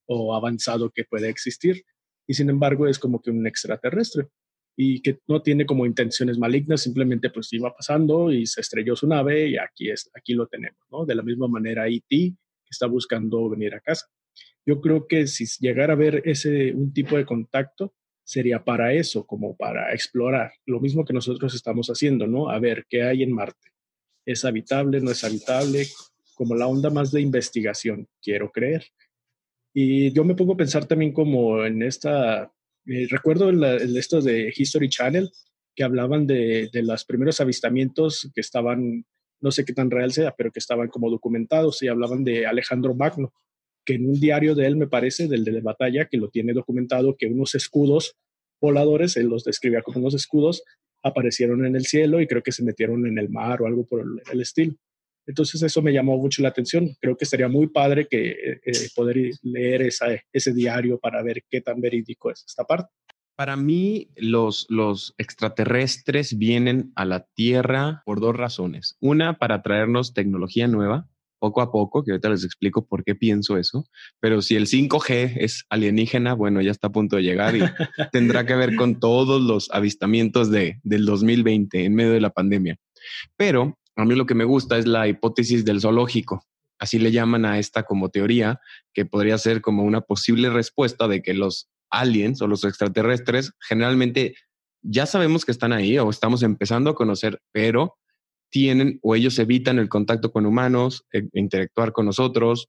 o 0.06 0.36
avanzado 0.36 0.92
que 0.92 1.02
puede 1.02 1.28
existir. 1.28 1.82
Y 2.28 2.34
sin 2.34 2.50
embargo 2.50 2.86
es 2.86 3.00
como 3.00 3.20
que 3.20 3.32
un 3.32 3.48
extraterrestre 3.48 4.28
y 4.76 5.02
que 5.02 5.18
no 5.26 5.42
tiene 5.42 5.66
como 5.66 5.86
intenciones 5.86 6.38
malignas, 6.38 6.82
simplemente 6.82 7.30
pues 7.30 7.52
iba 7.52 7.74
pasando 7.74 8.30
y 8.30 8.46
se 8.46 8.60
estrelló 8.60 8.94
su 8.94 9.08
nave 9.08 9.48
y 9.48 9.56
aquí, 9.56 9.90
es, 9.90 10.08
aquí 10.14 10.34
lo 10.34 10.46
tenemos, 10.46 10.86
¿no? 10.88 11.04
De 11.04 11.16
la 11.16 11.24
misma 11.24 11.48
manera 11.48 11.88
E.T 11.88 12.36
está 12.70 12.86
buscando 12.86 13.48
venir 13.50 13.74
a 13.74 13.80
casa. 13.80 14.06
Yo 14.64 14.80
creo 14.80 15.06
que 15.06 15.26
si 15.26 15.46
llegara 15.60 15.94
a 15.94 15.96
ver 15.96 16.22
ese 16.24 16.72
un 16.72 16.92
tipo 16.92 17.16
de 17.16 17.24
contacto 17.24 17.94
sería 18.24 18.62
para 18.62 18.92
eso, 18.92 19.26
como 19.26 19.56
para 19.56 19.92
explorar, 19.92 20.52
lo 20.66 20.80
mismo 20.80 21.04
que 21.04 21.12
nosotros 21.12 21.54
estamos 21.54 21.88
haciendo, 21.88 22.26
¿no? 22.26 22.48
A 22.48 22.60
ver 22.60 22.86
qué 22.88 23.02
hay 23.02 23.22
en 23.24 23.32
Marte. 23.32 23.72
¿Es 24.24 24.44
habitable? 24.44 25.00
¿No 25.00 25.10
es 25.10 25.24
habitable? 25.24 25.86
Como 26.34 26.54
la 26.54 26.68
onda 26.68 26.90
más 26.90 27.10
de 27.10 27.20
investigación, 27.20 28.06
quiero 28.22 28.52
creer. 28.52 28.86
Y 29.74 30.12
yo 30.12 30.24
me 30.24 30.34
pongo 30.34 30.52
a 30.52 30.56
pensar 30.56 30.86
también 30.86 31.12
como 31.12 31.64
en 31.64 31.82
esta, 31.82 32.52
eh, 32.86 33.06
recuerdo 33.10 33.50
en, 33.50 33.96
esto 33.96 34.20
de 34.20 34.52
History 34.54 34.88
Channel, 34.88 35.30
que 35.74 35.84
hablaban 35.84 36.26
de, 36.26 36.70
de 36.72 36.82
los 36.82 37.04
primeros 37.04 37.40
avistamientos 37.40 38.30
que 38.34 38.40
estaban 38.40 39.04
no 39.40 39.50
sé 39.50 39.64
qué 39.64 39.72
tan 39.72 39.90
real 39.90 40.12
sea, 40.12 40.34
pero 40.36 40.50
que 40.50 40.58
estaban 40.58 40.88
como 40.88 41.10
documentados 41.10 41.82
y 41.82 41.88
hablaban 41.88 42.24
de 42.24 42.46
Alejandro 42.46 42.94
Magno, 42.94 43.32
que 43.84 43.94
en 43.94 44.08
un 44.08 44.20
diario 44.20 44.54
de 44.54 44.66
él, 44.66 44.76
me 44.76 44.86
parece, 44.86 45.28
del 45.28 45.44
de 45.44 45.60
batalla, 45.60 46.06
que 46.06 46.18
lo 46.18 46.28
tiene 46.28 46.52
documentado, 46.52 47.16
que 47.16 47.26
unos 47.26 47.54
escudos 47.54 48.16
voladores, 48.60 49.16
él 49.16 49.26
los 49.26 49.44
describía 49.44 49.82
como 49.82 50.00
unos 50.00 50.14
escudos, 50.14 50.62
aparecieron 51.02 51.64
en 51.64 51.76
el 51.76 51.86
cielo 51.86 52.20
y 52.20 52.26
creo 52.26 52.42
que 52.42 52.52
se 52.52 52.62
metieron 52.62 53.06
en 53.06 53.18
el 53.18 53.30
mar 53.30 53.62
o 53.62 53.66
algo 53.66 53.86
por 53.86 54.04
el, 54.32 54.40
estilo. 54.40 54.74
Entonces 55.26 55.62
eso 55.62 55.80
me 55.80 55.92
llamó 55.92 56.18
mucho 56.18 56.42
la 56.42 56.48
atención. 56.48 56.90
Creo 57.00 57.16
que 57.16 57.24
sería 57.24 57.48
muy 57.48 57.68
padre 57.68 58.06
que 58.06 58.30
eh, 58.30 58.60
eh, 58.64 58.88
poder 58.94 59.30
leer 59.42 59.82
ese 60.32 60.52
diario 60.52 60.98
para 60.98 61.22
ver 61.22 61.44
qué 61.48 61.60
tan 61.60 61.80
verídico 61.80 62.30
es 62.30 62.44
esta 62.46 62.64
parte. 62.64 62.92
Para 63.40 63.56
mí, 63.56 64.10
los, 64.16 64.66
los 64.68 65.14
extraterrestres 65.16 66.36
vienen 66.36 66.92
a 66.94 67.06
la 67.06 67.26
Tierra 67.34 68.02
por 68.04 68.20
dos 68.20 68.36
razones. 68.36 68.98
Una, 69.00 69.38
para 69.38 69.62
traernos 69.62 70.12
tecnología 70.12 70.68
nueva, 70.68 71.08
poco 71.38 71.62
a 71.62 71.72
poco, 71.72 72.04
que 72.04 72.10
ahorita 72.10 72.28
les 72.28 72.44
explico 72.44 72.86
por 72.86 73.02
qué 73.02 73.14
pienso 73.14 73.56
eso, 73.56 73.86
pero 74.20 74.42
si 74.42 74.56
el 74.56 74.66
5G 74.66 75.38
es 75.38 75.64
alienígena, 75.70 76.34
bueno, 76.34 76.60
ya 76.60 76.70
está 76.70 76.88
a 76.88 76.92
punto 76.92 77.16
de 77.16 77.22
llegar 77.22 77.56
y 77.56 77.60
tendrá 78.12 78.44
que 78.44 78.56
ver 78.56 78.76
con 78.76 79.00
todos 79.00 79.40
los 79.40 79.70
avistamientos 79.70 80.50
de, 80.50 80.78
del 80.82 81.06
2020 81.06 81.86
en 81.86 81.94
medio 81.94 82.10
de 82.10 82.20
la 82.20 82.34
pandemia. 82.34 82.76
Pero 83.38 83.78
a 83.96 84.04
mí 84.04 84.16
lo 84.16 84.26
que 84.26 84.34
me 84.34 84.44
gusta 84.44 84.76
es 84.76 84.86
la 84.86 85.08
hipótesis 85.08 85.64
del 85.64 85.80
zoológico. 85.80 86.44
Así 86.78 86.98
le 86.98 87.10
llaman 87.10 87.46
a 87.46 87.58
esta 87.58 87.84
como 87.84 88.10
teoría, 88.10 88.60
que 88.92 89.06
podría 89.06 89.38
ser 89.38 89.62
como 89.62 89.84
una 89.84 90.02
posible 90.02 90.50
respuesta 90.50 91.08
de 91.08 91.22
que 91.22 91.32
los 91.32 91.70
aliens 91.90 92.40
o 92.42 92.46
los 92.46 92.64
extraterrestres, 92.64 93.52
generalmente 93.60 94.34
ya 94.82 95.06
sabemos 95.06 95.44
que 95.44 95.52
están 95.52 95.72
ahí 95.72 95.98
o 95.98 96.10
estamos 96.10 96.42
empezando 96.42 96.90
a 96.90 96.94
conocer, 96.94 97.40
pero 97.52 97.96
tienen 98.50 98.98
o 99.02 99.14
ellos 99.14 99.38
evitan 99.38 99.78
el 99.78 99.88
contacto 99.88 100.32
con 100.32 100.46
humanos, 100.46 101.06
e, 101.12 101.28
interactuar 101.34 101.92
con 101.92 102.06
nosotros 102.06 102.68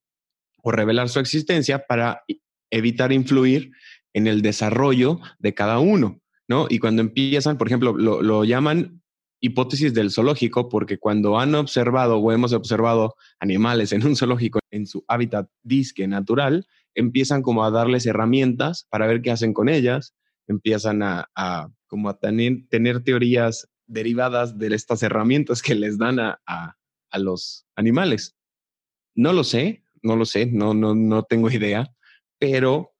o 0.63 0.71
revelar 0.71 1.09
su 1.09 1.19
existencia 1.19 1.85
para 1.87 2.23
evitar 2.69 3.11
influir 3.11 3.71
en 4.13 4.27
el 4.27 4.41
desarrollo 4.41 5.19
de 5.39 5.53
cada 5.53 5.79
uno, 5.79 6.21
¿no? 6.47 6.67
Y 6.69 6.79
cuando 6.79 7.01
empiezan, 7.01 7.57
por 7.57 7.67
ejemplo, 7.67 7.97
lo, 7.97 8.21
lo 8.21 8.43
llaman 8.43 9.01
hipótesis 9.41 9.93
del 9.93 10.11
zoológico 10.11 10.69
porque 10.69 10.99
cuando 10.99 11.39
han 11.39 11.55
observado 11.55 12.17
o 12.17 12.31
hemos 12.31 12.53
observado 12.53 13.15
animales 13.39 13.91
en 13.91 14.05
un 14.05 14.15
zoológico 14.15 14.59
en 14.69 14.85
su 14.85 15.03
hábitat 15.07 15.49
disque 15.63 16.07
natural, 16.07 16.67
empiezan 16.95 17.41
como 17.41 17.63
a 17.63 17.71
darles 17.71 18.05
herramientas 18.05 18.87
para 18.89 19.07
ver 19.07 19.21
qué 19.21 19.31
hacen 19.31 19.53
con 19.53 19.69
ellas, 19.69 20.15
empiezan 20.47 21.01
a, 21.03 21.29
como 21.87 22.09
a 22.09 22.19
tener, 22.19 23.03
teorías 23.03 23.69
derivadas 23.87 24.57
de 24.57 24.73
estas 24.73 25.03
herramientas 25.03 25.61
que 25.61 25.75
les 25.75 25.97
dan 25.97 26.19
a, 26.19 26.41
a, 26.45 27.19
los 27.19 27.65
animales. 27.75 28.35
No 29.15 29.33
lo 29.33 29.43
sé, 29.43 29.83
no 30.01 30.15
lo 30.15 30.25
sé, 30.25 30.45
no, 30.45 30.73
no, 30.73 30.95
no 30.95 31.23
tengo 31.23 31.49
idea, 31.51 31.93
pero 32.39 32.93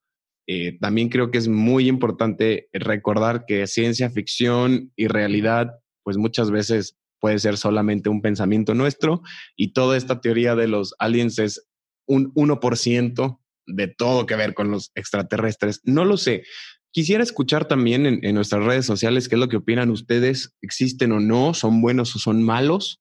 eh, 0.46 0.78
también 0.80 1.08
creo 1.08 1.30
que 1.30 1.38
es 1.38 1.48
muy 1.48 1.88
importante 1.88 2.68
recordar 2.72 3.46
que 3.46 3.66
ciencia 3.66 4.10
ficción 4.10 4.92
y 4.96 5.06
realidad, 5.06 5.78
pues 6.02 6.16
muchas 6.16 6.50
veces 6.50 6.98
puede 7.20 7.38
ser 7.38 7.56
solamente 7.56 8.08
un 8.08 8.20
pensamiento 8.20 8.74
nuestro 8.74 9.22
y 9.56 9.72
toda 9.72 9.96
esta 9.96 10.20
teoría 10.20 10.56
de 10.56 10.66
los 10.66 10.94
aliens 10.98 11.38
es 11.38 11.68
un 12.06 12.34
1% 12.34 13.38
de 13.66 13.88
todo 13.88 14.26
que 14.26 14.36
ver 14.36 14.54
con 14.54 14.70
los 14.70 14.90
extraterrestres. 14.94 15.80
No 15.84 16.04
lo 16.04 16.16
sé. 16.16 16.44
Quisiera 16.90 17.22
escuchar 17.22 17.66
también 17.66 18.06
en, 18.06 18.34
nuestras 18.34 18.64
redes 18.64 18.84
sociales 18.84 19.28
qué 19.28 19.36
es 19.36 19.40
lo 19.40 19.48
que 19.48 19.56
opinan 19.56 19.90
ustedes. 19.90 20.54
¿Existen 20.60 21.12
o 21.12 21.20
no? 21.20 21.54
¿Son 21.54 21.80
buenos 21.80 22.14
o 22.16 22.18
son 22.18 22.42
malos? 22.42 23.00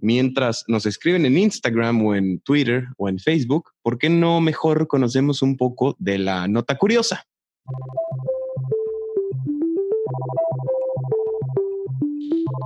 Mientras 0.00 0.64
nos 0.66 0.86
escriben 0.86 1.24
en 1.24 1.38
Instagram 1.38 2.04
o 2.04 2.14
en 2.14 2.40
Twitter 2.40 2.86
o 2.96 3.08
en 3.08 3.18
Facebook, 3.18 3.70
¿por 3.82 3.98
qué 3.98 4.08
no 4.08 4.40
mejor 4.40 4.88
conocemos 4.88 5.42
un 5.42 5.56
poco 5.56 5.96
de 5.98 6.18
la 6.18 6.48
nota 6.48 6.76
curiosa? 6.76 7.26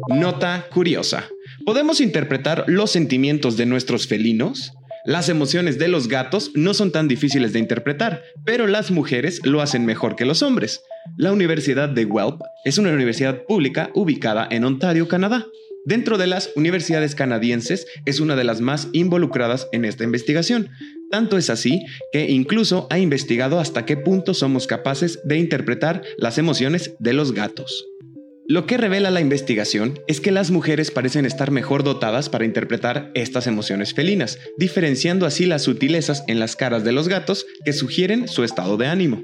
Nota 0.09 0.67
curiosa. 0.73 1.29
¿Podemos 1.65 2.01
interpretar 2.01 2.65
los 2.67 2.91
sentimientos 2.91 3.57
de 3.57 3.67
nuestros 3.67 4.07
felinos? 4.07 4.73
Las 5.05 5.29
emociones 5.29 5.79
de 5.81 5.89
los 5.89 6.07
gatos 6.07 6.53
no 6.55 6.75
son 6.75 6.93
tan 6.93 7.09
difíciles 7.09 7.53
de 7.53 7.59
interpretar, 7.59 8.23
pero 8.45 8.69
las 8.69 8.93
mujeres 8.93 9.41
lo 9.45 9.61
hacen 9.61 9.85
mejor 9.85 10.15
que 10.15 10.25
los 10.25 10.43
hombres. 10.43 10.81
La 11.17 11.33
Universidad 11.33 11.89
de 11.89 12.05
Guelph 12.05 12.41
es 12.65 12.79
una 12.79 12.93
universidad 12.93 13.43
pública 13.43 13.91
ubicada 13.95 14.47
en 14.49 14.65
Ontario, 14.65 15.09
Canadá. 15.09 15.47
Dentro 15.85 16.19
de 16.19 16.29
las 16.29 16.51
universidades 16.55 17.17
canadienses 17.17 17.87
es 18.07 18.21
una 18.21 18.37
de 18.37 18.45
las 18.45 18.61
más 18.61 18.89
involucradas 18.93 19.67
en 19.73 19.85
esta 19.85 20.05
investigación. 20.05 20.71
Tanto 21.11 21.37
es 21.37 21.51
así 21.51 21.85
que 22.13 22.31
incluso 22.31 22.87
ha 22.89 23.01
investigado 23.01 23.59
hasta 23.59 23.85
qué 23.85 23.97
punto 23.97 24.35
somos 24.35 24.69
capaces 24.69 25.19
de 25.25 25.39
interpretar 25.39 26.03
las 26.17 26.39
emociones 26.39 26.95
de 27.01 27.13
los 27.13 27.33
gatos. 27.33 27.85
Lo 28.49 28.67
que 28.67 28.77
revela 28.77 29.13
la 29.13 29.21
investigación 29.21 30.01
es 30.09 30.21
que 30.21 30.33
las 30.33 30.51
mujeres 30.51 30.91
parecen 30.91 31.27
estar 31.27 31.53
mejor 31.53 31.85
dotadas 31.85 32.29
para 32.29 32.45
interpretar 32.45 33.13
estas 33.15 33.47
emociones 33.47 33.95
felinas, 33.95 34.39
diferenciando 34.59 35.27
así 35.27 35.47
las 35.47 35.63
sutilezas 35.63 36.25
en 36.27 36.41
las 36.41 36.57
caras 36.57 36.83
de 36.83 36.91
los 36.91 37.09
gatos 37.09 37.47
que 37.65 37.73
sugieren 37.73 38.27
su 38.27 38.43
estado 38.43 38.77
de 38.77 38.89
ánimo. 38.89 39.23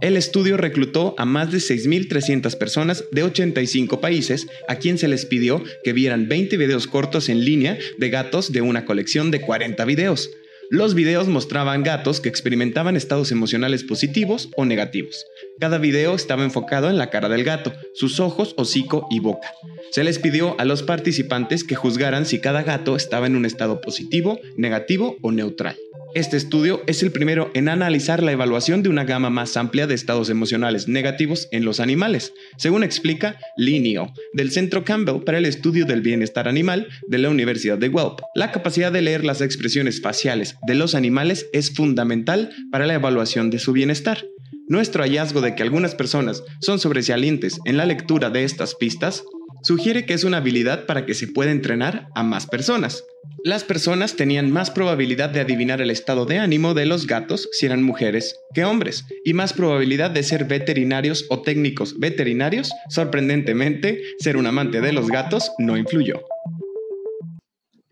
El 0.00 0.16
estudio 0.16 0.56
reclutó 0.56 1.14
a 1.18 1.24
más 1.24 1.50
de 1.50 1.58
6.300 1.58 2.56
personas 2.56 3.04
de 3.12 3.24
85 3.24 4.00
países 4.00 4.46
a 4.68 4.76
quien 4.76 4.96
se 4.96 5.08
les 5.08 5.26
pidió 5.26 5.62
que 5.82 5.92
vieran 5.92 6.28
20 6.28 6.56
videos 6.56 6.86
cortos 6.86 7.28
en 7.28 7.44
línea 7.44 7.78
de 7.98 8.10
gatos 8.10 8.52
de 8.52 8.62
una 8.62 8.84
colección 8.84 9.30
de 9.30 9.40
40 9.40 9.84
videos. 9.84 10.30
Los 10.72 10.94
videos 10.94 11.28
mostraban 11.28 11.82
gatos 11.82 12.22
que 12.22 12.30
experimentaban 12.30 12.96
estados 12.96 13.30
emocionales 13.30 13.84
positivos 13.84 14.48
o 14.56 14.64
negativos. 14.64 15.26
Cada 15.60 15.76
video 15.76 16.14
estaba 16.14 16.44
enfocado 16.44 16.88
en 16.88 16.96
la 16.96 17.10
cara 17.10 17.28
del 17.28 17.44
gato, 17.44 17.74
sus 17.92 18.20
ojos, 18.20 18.54
hocico 18.56 19.06
y 19.10 19.20
boca. 19.20 19.52
Se 19.90 20.02
les 20.02 20.18
pidió 20.18 20.58
a 20.58 20.64
los 20.64 20.82
participantes 20.82 21.62
que 21.62 21.74
juzgaran 21.74 22.24
si 22.24 22.40
cada 22.40 22.62
gato 22.62 22.96
estaba 22.96 23.26
en 23.26 23.36
un 23.36 23.44
estado 23.44 23.82
positivo, 23.82 24.40
negativo 24.56 25.18
o 25.20 25.30
neutral. 25.30 25.76
Este 26.14 26.36
estudio 26.36 26.82
es 26.86 27.02
el 27.02 27.10
primero 27.10 27.50
en 27.54 27.70
analizar 27.70 28.22
la 28.22 28.32
evaluación 28.32 28.82
de 28.82 28.90
una 28.90 29.04
gama 29.04 29.30
más 29.30 29.56
amplia 29.56 29.86
de 29.86 29.94
estados 29.94 30.28
emocionales 30.28 30.86
negativos 30.86 31.48
en 31.52 31.64
los 31.64 31.80
animales, 31.80 32.34
según 32.58 32.84
explica 32.84 33.38
Linio, 33.56 34.12
del 34.34 34.50
Centro 34.50 34.84
Campbell 34.84 35.24
para 35.24 35.38
el 35.38 35.46
Estudio 35.46 35.86
del 35.86 36.02
Bienestar 36.02 36.48
Animal 36.48 36.86
de 37.08 37.16
la 37.16 37.30
Universidad 37.30 37.78
de 37.78 37.88
Guelph. 37.88 38.20
La 38.34 38.52
capacidad 38.52 38.92
de 38.92 39.00
leer 39.00 39.24
las 39.24 39.40
expresiones 39.40 40.02
faciales 40.02 40.56
de 40.66 40.74
los 40.74 40.94
animales 40.94 41.46
es 41.54 41.72
fundamental 41.72 42.50
para 42.70 42.86
la 42.86 42.94
evaluación 42.94 43.48
de 43.48 43.58
su 43.58 43.72
bienestar. 43.72 44.22
Nuestro 44.68 45.02
hallazgo 45.02 45.40
de 45.40 45.54
que 45.54 45.62
algunas 45.62 45.94
personas 45.94 46.42
son 46.60 46.78
sobresalientes 46.78 47.58
en 47.64 47.78
la 47.78 47.86
lectura 47.86 48.28
de 48.28 48.44
estas 48.44 48.74
pistas 48.74 49.24
sugiere 49.62 50.06
que 50.06 50.14
es 50.14 50.24
una 50.24 50.38
habilidad 50.38 50.86
para 50.86 51.06
que 51.06 51.14
se 51.14 51.28
pueda 51.28 51.50
entrenar 51.50 52.08
a 52.14 52.22
más 52.22 52.46
personas. 52.46 53.04
Las 53.44 53.64
personas 53.64 54.14
tenían 54.14 54.50
más 54.50 54.70
probabilidad 54.70 55.30
de 55.30 55.40
adivinar 55.40 55.80
el 55.80 55.90
estado 55.90 56.26
de 56.26 56.38
ánimo 56.38 56.74
de 56.74 56.86
los 56.86 57.06
gatos 57.06 57.48
si 57.52 57.66
eran 57.66 57.82
mujeres 57.82 58.36
que 58.54 58.64
hombres, 58.64 59.04
y 59.24 59.34
más 59.34 59.52
probabilidad 59.52 60.10
de 60.10 60.22
ser 60.22 60.44
veterinarios 60.44 61.26
o 61.28 61.42
técnicos 61.42 61.98
veterinarios. 61.98 62.70
Sorprendentemente, 62.88 64.02
ser 64.18 64.36
un 64.36 64.46
amante 64.46 64.80
de 64.80 64.92
los 64.92 65.08
gatos 65.08 65.50
no 65.58 65.76
influyó. 65.76 66.22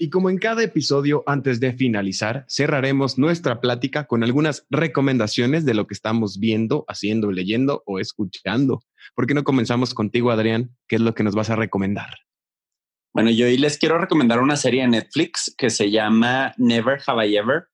Y 0.02 0.08
como 0.08 0.30
en 0.30 0.38
cada 0.38 0.62
episodio, 0.62 1.22
antes 1.26 1.60
de 1.60 1.74
finalizar, 1.74 2.46
cerraremos 2.48 3.18
nuestra 3.18 3.60
plática 3.60 4.06
con 4.06 4.24
algunas 4.24 4.64
recomendaciones 4.70 5.66
de 5.66 5.74
lo 5.74 5.86
que 5.86 5.92
estamos 5.92 6.38
viendo, 6.38 6.86
haciendo, 6.88 7.30
leyendo 7.30 7.82
o 7.84 7.98
escuchando. 7.98 8.82
¿Por 9.14 9.26
qué 9.26 9.34
no 9.34 9.44
comenzamos 9.44 9.94
contigo, 9.94 10.30
Adrián? 10.30 10.76
¿Qué 10.88 10.96
es 10.96 11.02
lo 11.02 11.14
que 11.14 11.22
nos 11.22 11.34
vas 11.34 11.50
a 11.50 11.56
recomendar? 11.56 12.10
Bueno, 13.12 13.30
yo 13.30 13.46
hoy 13.46 13.58
les 13.58 13.76
quiero 13.76 13.98
recomendar 13.98 14.40
una 14.40 14.56
serie 14.56 14.82
de 14.82 14.88
Netflix 14.88 15.52
que 15.58 15.70
se 15.70 15.90
llama 15.90 16.54
Never 16.58 17.00
Have 17.04 17.26
I 17.26 17.36
Ever, 17.36 17.64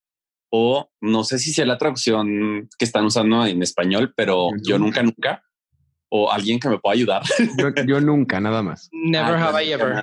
o 0.50 0.90
no 1.00 1.24
sé 1.24 1.38
si 1.38 1.52
sea 1.52 1.66
la 1.66 1.76
traducción 1.76 2.68
que 2.78 2.84
están 2.84 3.04
usando 3.04 3.44
en 3.44 3.62
español, 3.62 4.14
pero 4.16 4.48
yo, 4.62 4.78
nunca, 4.78 5.02
nunca, 5.02 5.42
o 6.08 6.32
alguien 6.32 6.58
que 6.58 6.68
me 6.68 6.78
pueda 6.78 6.94
ayudar. 6.94 7.22
Yo, 7.86 8.00
nunca, 8.00 8.40
nada 8.40 8.62
más. 8.62 8.88
Never 8.92 9.34
Have 9.34 9.64
I 9.64 9.72
Ever. 9.72 10.02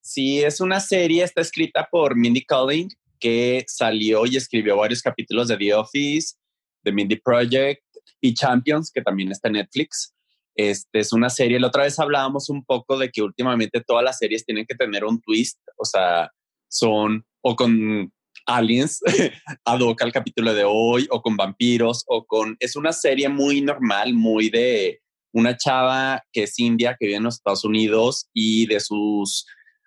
Sí, 0.00 0.40
es 0.42 0.60
una 0.60 0.80
serie, 0.80 1.22
está 1.22 1.40
escrita 1.40 1.86
por 1.90 2.16
Mindy 2.16 2.44
Kaling, 2.44 2.88
que 3.20 3.64
salió 3.68 4.26
y 4.26 4.36
escribió 4.36 4.76
varios 4.76 5.02
capítulos 5.02 5.48
de 5.48 5.56
The 5.56 5.74
Office, 5.74 6.34
The 6.82 6.92
Mindy 6.92 7.16
Project 7.16 7.82
y 8.20 8.34
Champions, 8.34 8.90
que 8.90 9.02
también 9.02 9.30
está 9.30 9.48
en 9.48 9.54
Netflix. 9.54 10.14
Este 10.58 10.98
es 10.98 11.12
una 11.12 11.30
serie, 11.30 11.60
la 11.60 11.68
otra 11.68 11.84
vez 11.84 12.00
hablábamos 12.00 12.50
un 12.50 12.64
poco 12.64 12.98
de 12.98 13.10
que 13.10 13.22
últimamente 13.22 13.80
todas 13.80 14.02
las 14.02 14.18
series 14.18 14.44
tienen 14.44 14.66
que 14.66 14.74
tener 14.74 15.04
un 15.04 15.20
twist, 15.20 15.60
o 15.76 15.84
sea, 15.84 16.32
son 16.68 17.24
o 17.42 17.54
con 17.54 18.12
aliens, 18.44 19.00
ad 19.64 19.80
hoc 19.80 20.02
al 20.02 20.10
capítulo 20.10 20.52
de 20.54 20.64
hoy, 20.66 21.06
o 21.10 21.22
con 21.22 21.36
vampiros, 21.36 22.02
o 22.08 22.26
con... 22.26 22.56
Es 22.58 22.74
una 22.74 22.92
serie 22.92 23.28
muy 23.28 23.60
normal, 23.60 24.14
muy 24.14 24.50
de 24.50 25.00
una 25.32 25.56
chava 25.56 26.24
que 26.32 26.42
es 26.42 26.58
india, 26.58 26.96
que 26.98 27.06
vive 27.06 27.18
en 27.18 27.24
los 27.24 27.36
Estados 27.36 27.64
Unidos 27.64 28.28
y 28.32 28.66
de 28.66 28.80
sus 28.80 29.46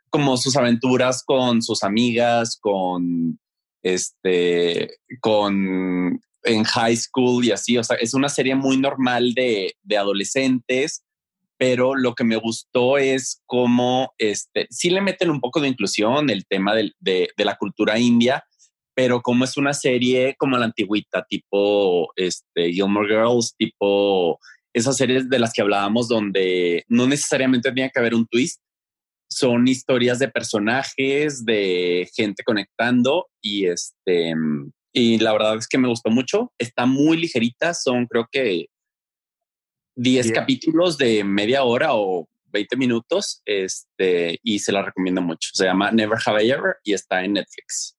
como 0.09 0.37
sus 0.37 0.55
aventuras 0.55 1.23
con 1.25 1.61
sus 1.61 1.83
amigas, 1.83 2.57
con 2.61 3.39
este, 3.81 4.99
con 5.19 6.21
en 6.43 6.63
high 6.63 6.95
school 6.95 7.45
y 7.45 7.51
así. 7.51 7.77
O 7.77 7.83
sea, 7.83 7.97
es 7.97 8.13
una 8.13 8.29
serie 8.29 8.55
muy 8.55 8.77
normal 8.77 9.33
de, 9.33 9.75
de 9.83 9.97
adolescentes, 9.97 11.03
pero 11.57 11.95
lo 11.95 12.15
que 12.15 12.23
me 12.23 12.37
gustó 12.37 12.97
es 12.97 13.41
cómo 13.45 14.13
este, 14.17 14.67
sí 14.69 14.89
le 14.89 15.01
meten 15.01 15.29
un 15.29 15.39
poco 15.39 15.61
de 15.61 15.67
inclusión, 15.67 16.29
el 16.29 16.45
tema 16.47 16.73
de, 16.75 16.91
de, 16.99 17.29
de 17.37 17.45
la 17.45 17.55
cultura 17.55 17.99
india, 17.99 18.43
pero 18.95 19.21
como 19.21 19.45
es 19.45 19.57
una 19.57 19.73
serie 19.73 20.35
como 20.37 20.57
la 20.57 20.65
antigüita, 20.65 21.25
tipo 21.29 22.11
este, 22.15 22.71
Gilmore 22.71 23.07
Girls, 23.07 23.55
tipo 23.57 24.39
esas 24.73 24.97
series 24.97 25.29
de 25.29 25.39
las 25.39 25.53
que 25.53 25.61
hablábamos 25.61 26.07
donde 26.07 26.85
no 26.87 27.07
necesariamente 27.07 27.69
tenía 27.69 27.89
que 27.89 27.99
haber 27.99 28.15
un 28.15 28.25
twist, 28.27 28.61
son 29.29 29.67
historias 29.67 30.19
de 30.19 30.27
personajes, 30.27 31.45
de 31.45 32.09
gente 32.15 32.43
conectando 32.43 33.27
y 33.41 33.67
este 33.67 34.33
y 34.93 35.17
la 35.19 35.33
verdad 35.33 35.57
es 35.57 35.67
que 35.67 35.77
me 35.77 35.87
gustó 35.87 36.09
mucho. 36.09 36.51
Está 36.57 36.85
muy 36.85 37.17
ligerita, 37.17 37.73
son 37.73 38.05
creo 38.07 38.27
que 38.31 38.67
10 39.95 40.31
capítulos 40.31 40.97
de 40.97 41.23
media 41.23 41.63
hora 41.63 41.93
o 41.93 42.27
20 42.45 42.75
minutos, 42.77 43.41
este 43.45 44.39
y 44.43 44.59
se 44.59 44.71
la 44.71 44.83
recomiendo 44.83 45.21
mucho. 45.21 45.49
Se 45.53 45.65
llama 45.65 45.91
Never 45.91 46.17
Have 46.25 46.45
I 46.45 46.51
Ever 46.51 46.75
y 46.83 46.93
está 46.93 47.23
en 47.23 47.33
Netflix. 47.33 47.97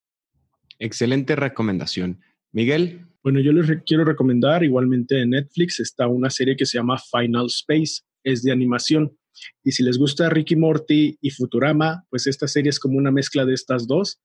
Excelente 0.78 1.36
recomendación. 1.36 2.20
Miguel. 2.52 3.06
Bueno, 3.22 3.38
yo 3.38 3.52
les 3.52 3.82
quiero 3.86 4.04
recomendar 4.04 4.64
igualmente 4.64 5.22
en 5.22 5.30
Netflix 5.30 5.78
está 5.78 6.08
una 6.08 6.28
serie 6.28 6.56
que 6.56 6.66
se 6.66 6.78
llama 6.78 6.98
Final 6.98 7.46
Space, 7.46 8.02
es 8.24 8.42
de 8.42 8.50
animación 8.50 9.16
y 9.62 9.72
si 9.72 9.82
les 9.82 9.98
gusta 9.98 10.28
Ricky 10.28 10.56
Morty 10.56 11.18
y 11.20 11.30
Futurama, 11.30 12.04
pues 12.10 12.26
esta 12.26 12.48
serie 12.48 12.70
es 12.70 12.78
como 12.78 12.98
una 12.98 13.10
mezcla 13.10 13.44
de 13.44 13.54
estas 13.54 13.86
dos. 13.86 14.20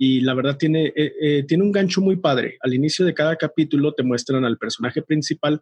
Y 0.00 0.20
la 0.20 0.32
verdad 0.34 0.56
tiene, 0.56 0.92
eh, 0.94 1.12
eh, 1.20 1.42
tiene 1.42 1.64
un 1.64 1.72
gancho 1.72 2.00
muy 2.00 2.16
padre. 2.16 2.56
Al 2.60 2.72
inicio 2.72 3.04
de 3.04 3.14
cada 3.14 3.34
capítulo 3.34 3.92
te 3.92 4.04
muestran 4.04 4.44
al 4.44 4.56
personaje 4.56 5.02
principal 5.02 5.60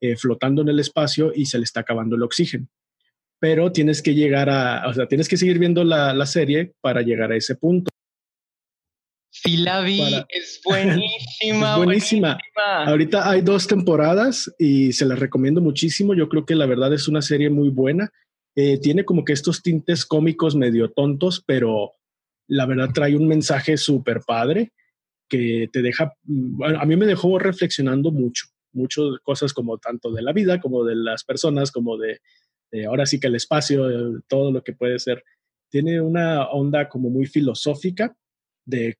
eh, 0.00 0.16
flotando 0.16 0.62
en 0.62 0.70
el 0.70 0.80
espacio 0.80 1.32
y 1.34 1.44
se 1.44 1.58
le 1.58 1.64
está 1.64 1.80
acabando 1.80 2.16
el 2.16 2.22
oxígeno. 2.22 2.66
Pero 3.38 3.72
tienes 3.72 4.00
que 4.00 4.14
llegar 4.14 4.48
a, 4.48 4.88
o 4.88 4.94
sea, 4.94 5.06
tienes 5.06 5.28
que 5.28 5.36
seguir 5.36 5.58
viendo 5.58 5.84
la, 5.84 6.14
la 6.14 6.24
serie 6.24 6.72
para 6.80 7.02
llegar 7.02 7.30
a 7.30 7.36
ese 7.36 7.56
punto. 7.56 7.90
Sí, 9.28 9.58
la 9.58 9.82
vi, 9.82 10.00
es 10.30 10.62
buenísima, 10.64 11.72
es 11.72 11.76
buenísima. 11.76 12.38
Ahorita 12.86 13.28
hay 13.28 13.42
dos 13.42 13.66
temporadas 13.66 14.50
y 14.58 14.94
se 14.94 15.04
las 15.04 15.18
recomiendo 15.18 15.60
muchísimo. 15.60 16.14
Yo 16.14 16.30
creo 16.30 16.46
que 16.46 16.54
la 16.54 16.64
verdad 16.64 16.94
es 16.94 17.06
una 17.06 17.20
serie 17.20 17.50
muy 17.50 17.68
buena. 17.68 18.10
Tiene 18.54 19.04
como 19.04 19.24
que 19.24 19.32
estos 19.32 19.62
tintes 19.62 20.06
cómicos 20.06 20.54
medio 20.54 20.88
tontos, 20.92 21.42
pero 21.44 21.90
la 22.48 22.66
verdad 22.66 22.90
trae 22.92 23.16
un 23.16 23.26
mensaje 23.26 23.76
súper 23.76 24.20
padre 24.26 24.72
que 25.28 25.68
te 25.72 25.82
deja, 25.82 26.12
a 26.78 26.84
mí 26.84 26.96
me 26.96 27.06
dejó 27.06 27.38
reflexionando 27.38 28.10
mucho, 28.10 28.46
muchas 28.72 29.04
cosas 29.22 29.52
como 29.52 29.78
tanto 29.78 30.12
de 30.12 30.22
la 30.22 30.32
vida, 30.32 30.60
como 30.60 30.84
de 30.84 30.94
las 30.96 31.24
personas, 31.24 31.72
como 31.72 31.96
de, 31.96 32.20
ahora 32.86 33.06
sí 33.06 33.18
que 33.18 33.28
el 33.28 33.36
espacio, 33.36 34.22
todo 34.28 34.52
lo 34.52 34.62
que 34.62 34.74
puede 34.74 34.98
ser. 34.98 35.22
Tiene 35.70 36.00
una 36.00 36.48
onda 36.50 36.88
como 36.88 37.10
muy 37.10 37.26
filosófica 37.26 38.16
de, 38.64 38.96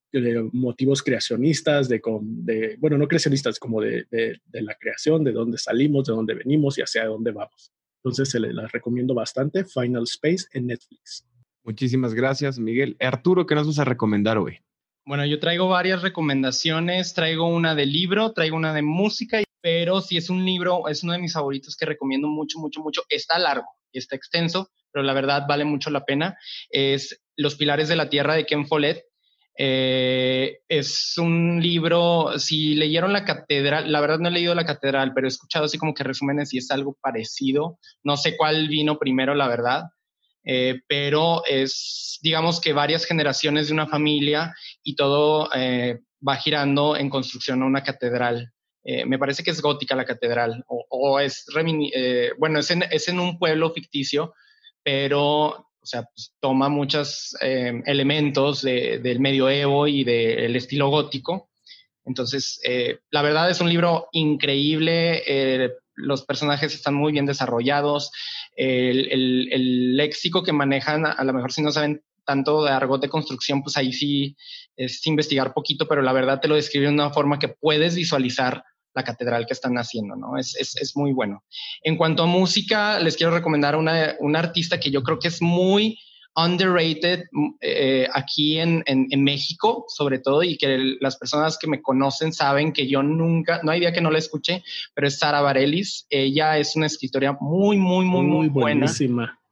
motivos 0.53 1.03
creacionistas, 1.03 1.89
de, 1.89 2.01
de, 2.21 2.77
bueno, 2.79 2.99
no 2.99 3.09
creacionistas, 3.09 3.59
como 3.59 3.81
de, 3.81 4.07
la 4.53 4.75
creación, 4.75 5.25
de 5.25 5.33
dónde 5.33 5.59
salimos, 5.59 6.07
de 6.07 6.15
dónde 6.15 6.35
venimos 6.35 6.79
y 6.79 6.83
hacia 6.83 7.07
dónde 7.07 7.33
vamos. 7.33 7.73
Entonces 8.03 8.31
se 8.31 8.41
las 8.41 8.71
recomiendo 8.73 9.15
bastante, 9.15 9.65
Final 9.65 10.05
Space 10.05 10.47
en 10.53 10.67
Netflix. 10.67 11.27
Muchísimas 11.65 12.13
gracias, 12.13 12.59
Miguel. 12.59 12.97
Arturo, 13.01 13.47
¿qué 13.47 13.55
nos 13.55 13.67
vas 13.67 13.79
a 13.79 13.85
recomendar 13.85 14.37
hoy? 14.37 14.59
Bueno, 15.07 15.25
yo 15.25 15.41
traigo 15.41 15.69
varias 15.69 16.03
recomendaciones, 16.03 17.15
traigo 17.15 17.47
una 17.47 17.75
de 17.75 17.87
libro, 17.87 18.33
traigo 18.33 18.57
una 18.57 18.75
de 18.75 18.83
música, 18.83 19.43
pero 19.63 20.03
si 20.03 20.19
es 20.19 20.29
un 20.29 20.45
libro, 20.45 20.89
es 20.89 21.03
uno 21.03 21.15
de 21.15 21.19
mis 21.19 21.33
favoritos 21.33 21.77
que 21.77 21.87
recomiendo 21.87 22.29
mucho, 22.29 22.59
mucho, 22.59 22.81
mucho. 22.81 23.03
Está 23.09 23.39
largo 23.39 23.67
y 23.93 23.99
está 23.99 24.15
extenso, 24.15 24.71
pero 24.93 25.03
la 25.03 25.15
verdad 25.15 25.45
vale 25.49 25.65
mucho 25.65 25.89
la 25.91 26.05
pena. 26.05 26.37
Es 26.69 27.23
Los 27.37 27.57
Pilares 27.57 27.89
de 27.89 27.97
la 27.97 28.11
Tierra 28.11 28.35
de 28.35 28.45
Ken 28.45 28.67
Follett. 28.67 29.05
Eh, 29.57 30.59
es 30.69 31.17
un 31.17 31.61
libro, 31.63 32.39
si 32.39 32.75
leyeron 32.75 33.13
la 33.13 33.25
catedral, 33.25 33.91
la 33.91 34.01
verdad 34.01 34.19
no 34.19 34.29
he 34.29 34.33
leído 34.33 34.55
la 34.55 34.67
catedral, 34.67 35.13
pero 35.15 35.27
he 35.27 35.29
escuchado 35.29 35.65
así 35.65 35.79
como 35.79 35.95
que 35.95 36.05
resúmenes 36.05 36.53
y 36.53 36.59
es 36.59 36.71
algo 36.71 36.99
parecido. 37.01 37.79
No 38.03 38.17
sé 38.17 38.37
cuál 38.37 38.69
vino 38.69 38.99
primero, 38.99 39.35
la 39.35 39.49
verdad, 39.49 39.85
eh, 40.45 40.81
pero 40.87 41.45
es, 41.47 42.19
digamos 42.23 42.61
que 42.61 42.73
varias 42.73 43.05
generaciones 43.05 43.69
de 43.69 43.75
una 43.75 43.87
familia 43.87 44.55
y 44.83 44.97
todo 44.97 45.51
eh, 45.55 46.01
va 46.27 46.37
girando 46.37 46.97
en 46.97 47.11
construcción 47.11 47.63
a 47.63 47.67
una 47.67 47.83
catedral. 47.83 48.51
me 49.07 49.19
parece 49.19 49.43
que 49.43 49.51
es 49.51 49.63
gótica 49.63 49.97
la 49.97 50.05
catedral, 50.05 50.63
o, 50.69 51.19
es, 51.19 51.47
bueno, 52.39 52.59
es 52.59 52.71
en, 52.71 52.83
es 52.91 53.09
en 53.09 53.19
un 53.19 53.39
pueblo 53.39 53.73
ficticio, 53.73 54.35
pero 54.83 55.67
o 55.85 55.87
sea, 55.87 56.03
pues, 56.05 56.33
toma 56.41 56.71
muchos 56.71 57.37
eh, 57.43 57.83
elementos 57.85 58.63
del 58.63 59.21
medioevo 59.21 59.87
y 59.87 60.03
del 60.03 60.57
estilo 60.57 60.89
gótico. 60.89 61.51
Entonces, 62.07 62.59
eh, 62.65 63.01
la 63.11 63.21
verdad 63.21 63.51
es 63.51 63.61
un 63.61 63.69
libro 63.69 64.09
increíble. 64.13 65.23
Los 65.97 66.25
personajes 66.25 66.75
están 66.75 66.95
muy 66.95 67.13
bien 67.13 67.27
desarrollados. 67.27 68.11
El, 68.57 69.97
léxico 69.97 70.43
que 70.43 70.53
manejan, 70.53 71.07
a, 71.07 71.23
lo 71.25 71.33
mejor 71.33 71.53
si 71.53 71.63
no 71.63 71.73
saben 71.73 72.03
tanto 72.25 72.65
de 72.65 72.71
argot 72.71 73.03
de 73.03 73.09
construcción, 73.09 73.63
pues 73.63 73.77
ahí 73.77 73.93
sí 73.93 74.37
es 74.77 75.07
investigar 75.07 75.53
poquito, 75.53 75.87
pero 75.87 76.03
la 76.03 76.13
verdad 76.13 76.41
te 76.41 76.49
lo 76.49 76.55
describe 76.55 76.87
de 76.87 76.93
una 76.93 77.11
forma 77.11 77.39
que 77.39 77.49
puedes 77.49 77.95
visualizar 77.95 78.65
la 78.95 79.05
catedral 79.05 79.47
que 79.47 79.53
están 79.53 79.77
haciendo, 79.77 80.15
¿no? 80.17 80.39
Es, 80.39 80.57
es, 80.57 80.77
es 80.77 80.97
muy 80.97 81.13
bueno. 81.13 81.45
En 81.83 81.97
cuanto 81.97 82.23
a 82.23 82.27
música, 82.27 82.99
les 83.01 83.17
quiero 83.17 83.35
recomendar 83.35 83.77
una, 83.77 84.15
una 84.21 84.39
artista 84.39 84.79
que 84.79 84.91
yo 84.91 85.03
creo 85.03 85.19
que 85.19 85.29
es 85.29 85.43
muy 85.43 85.99
underrated 86.37 87.25
eh, 87.61 88.09
aquí 88.13 88.59
en, 88.59 88.83
en, 88.87 89.07
en, 89.11 89.23
México, 89.23 89.85
sobre 89.89 90.19
todo, 90.19 90.43
y 90.43 90.57
que 90.57 90.97
las 91.01 91.17
personas 91.17 91.59
que 91.59 91.67
me 91.67 91.81
conocen 91.81 92.33
saben 92.33 92.73
que 92.73 92.89
yo 92.89 93.03
nunca, 93.03 93.61
no 93.63 93.71
hay 93.71 93.81
día 93.81 93.93
que 93.93 94.01
no 94.01 94.11
la 94.11 94.19
escuche, 94.19 94.63
pero 94.95 95.07
es 95.07 95.19
Sara 95.19 95.41
Bareilles. 95.41 96.07
Ella 96.11 96.59
es 96.59 96.77
una 96.77 96.87
escritora 96.87 97.37
muy, 97.41 97.77
muy, 97.77 98.05
muy, 98.05 98.23
muy, 98.23 98.37
muy 98.37 98.49
buena. 98.49 98.87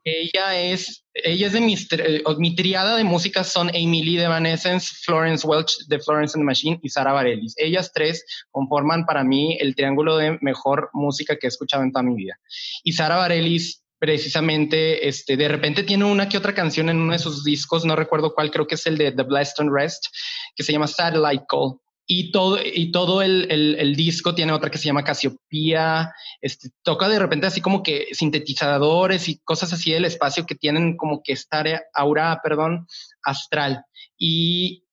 Ella 0.04 0.60
es, 0.60 1.04
ella 1.14 1.46
es 1.46 1.52
de 1.52 1.60
mis, 1.60 1.86
eh, 1.92 2.24
mi 2.38 2.56
triada 2.56 2.96
de 2.96 3.04
música 3.04 3.44
son 3.44 3.68
Amy 3.68 4.02
Lee 4.02 4.16
de 4.16 4.24
Evanescence, 4.24 4.96
Florence 5.04 5.46
Welch 5.46 5.86
de 5.86 6.00
Florence 6.00 6.36
and 6.36 6.42
the 6.42 6.46
Machine 6.46 6.80
y 6.82 6.88
Sara 6.88 7.12
Bareilles. 7.12 7.54
Ellas 7.56 7.92
tres 7.94 8.24
conforman 8.50 9.06
para 9.06 9.22
mí 9.22 9.56
el 9.60 9.76
triángulo 9.76 10.16
de 10.16 10.38
mejor 10.40 10.90
música 10.92 11.36
que 11.36 11.46
he 11.46 11.48
escuchado 11.48 11.84
en 11.84 11.92
toda 11.92 12.02
mi 12.02 12.16
vida. 12.16 12.40
Y 12.82 12.94
Sara 12.94 13.16
Bareilles 13.16 13.81
precisamente, 14.02 15.06
este, 15.06 15.36
de 15.36 15.46
repente 15.46 15.84
tiene 15.84 16.04
una 16.04 16.28
que 16.28 16.36
otra 16.36 16.52
canción 16.52 16.88
en 16.88 16.98
uno 16.98 17.12
de 17.12 17.20
sus 17.20 17.44
discos, 17.44 17.84
no 17.84 17.94
recuerdo 17.94 18.34
cuál, 18.34 18.50
creo 18.50 18.66
que 18.66 18.74
es 18.74 18.84
el 18.88 18.98
de 18.98 19.12
The 19.12 19.22
Blessed 19.22 19.60
and 19.60 19.72
Rest, 19.72 20.06
que 20.56 20.64
se 20.64 20.72
llama 20.72 20.88
Satellite 20.88 21.44
Call 21.48 21.74
y 22.04 22.32
todo, 22.32 22.58
y 22.60 22.90
todo 22.90 23.22
el, 23.22 23.46
el, 23.48 23.94
disco 23.94 24.34
tiene 24.34 24.50
otra 24.50 24.72
que 24.72 24.78
se 24.78 24.86
llama 24.86 25.04
Casiopía, 25.04 26.12
este, 26.40 26.70
toca 26.82 27.08
de 27.08 27.20
repente 27.20 27.46
así 27.46 27.60
como 27.60 27.84
que 27.84 28.08
sintetizadores 28.10 29.28
y 29.28 29.38
cosas 29.44 29.72
así 29.72 29.92
del 29.92 30.04
espacio 30.04 30.46
que 30.46 30.56
tienen 30.56 30.96
como 30.96 31.22
que 31.22 31.34
esta 31.34 31.62
aura, 31.94 32.40
perdón, 32.42 32.88
astral. 33.22 33.84
Y 34.18 34.84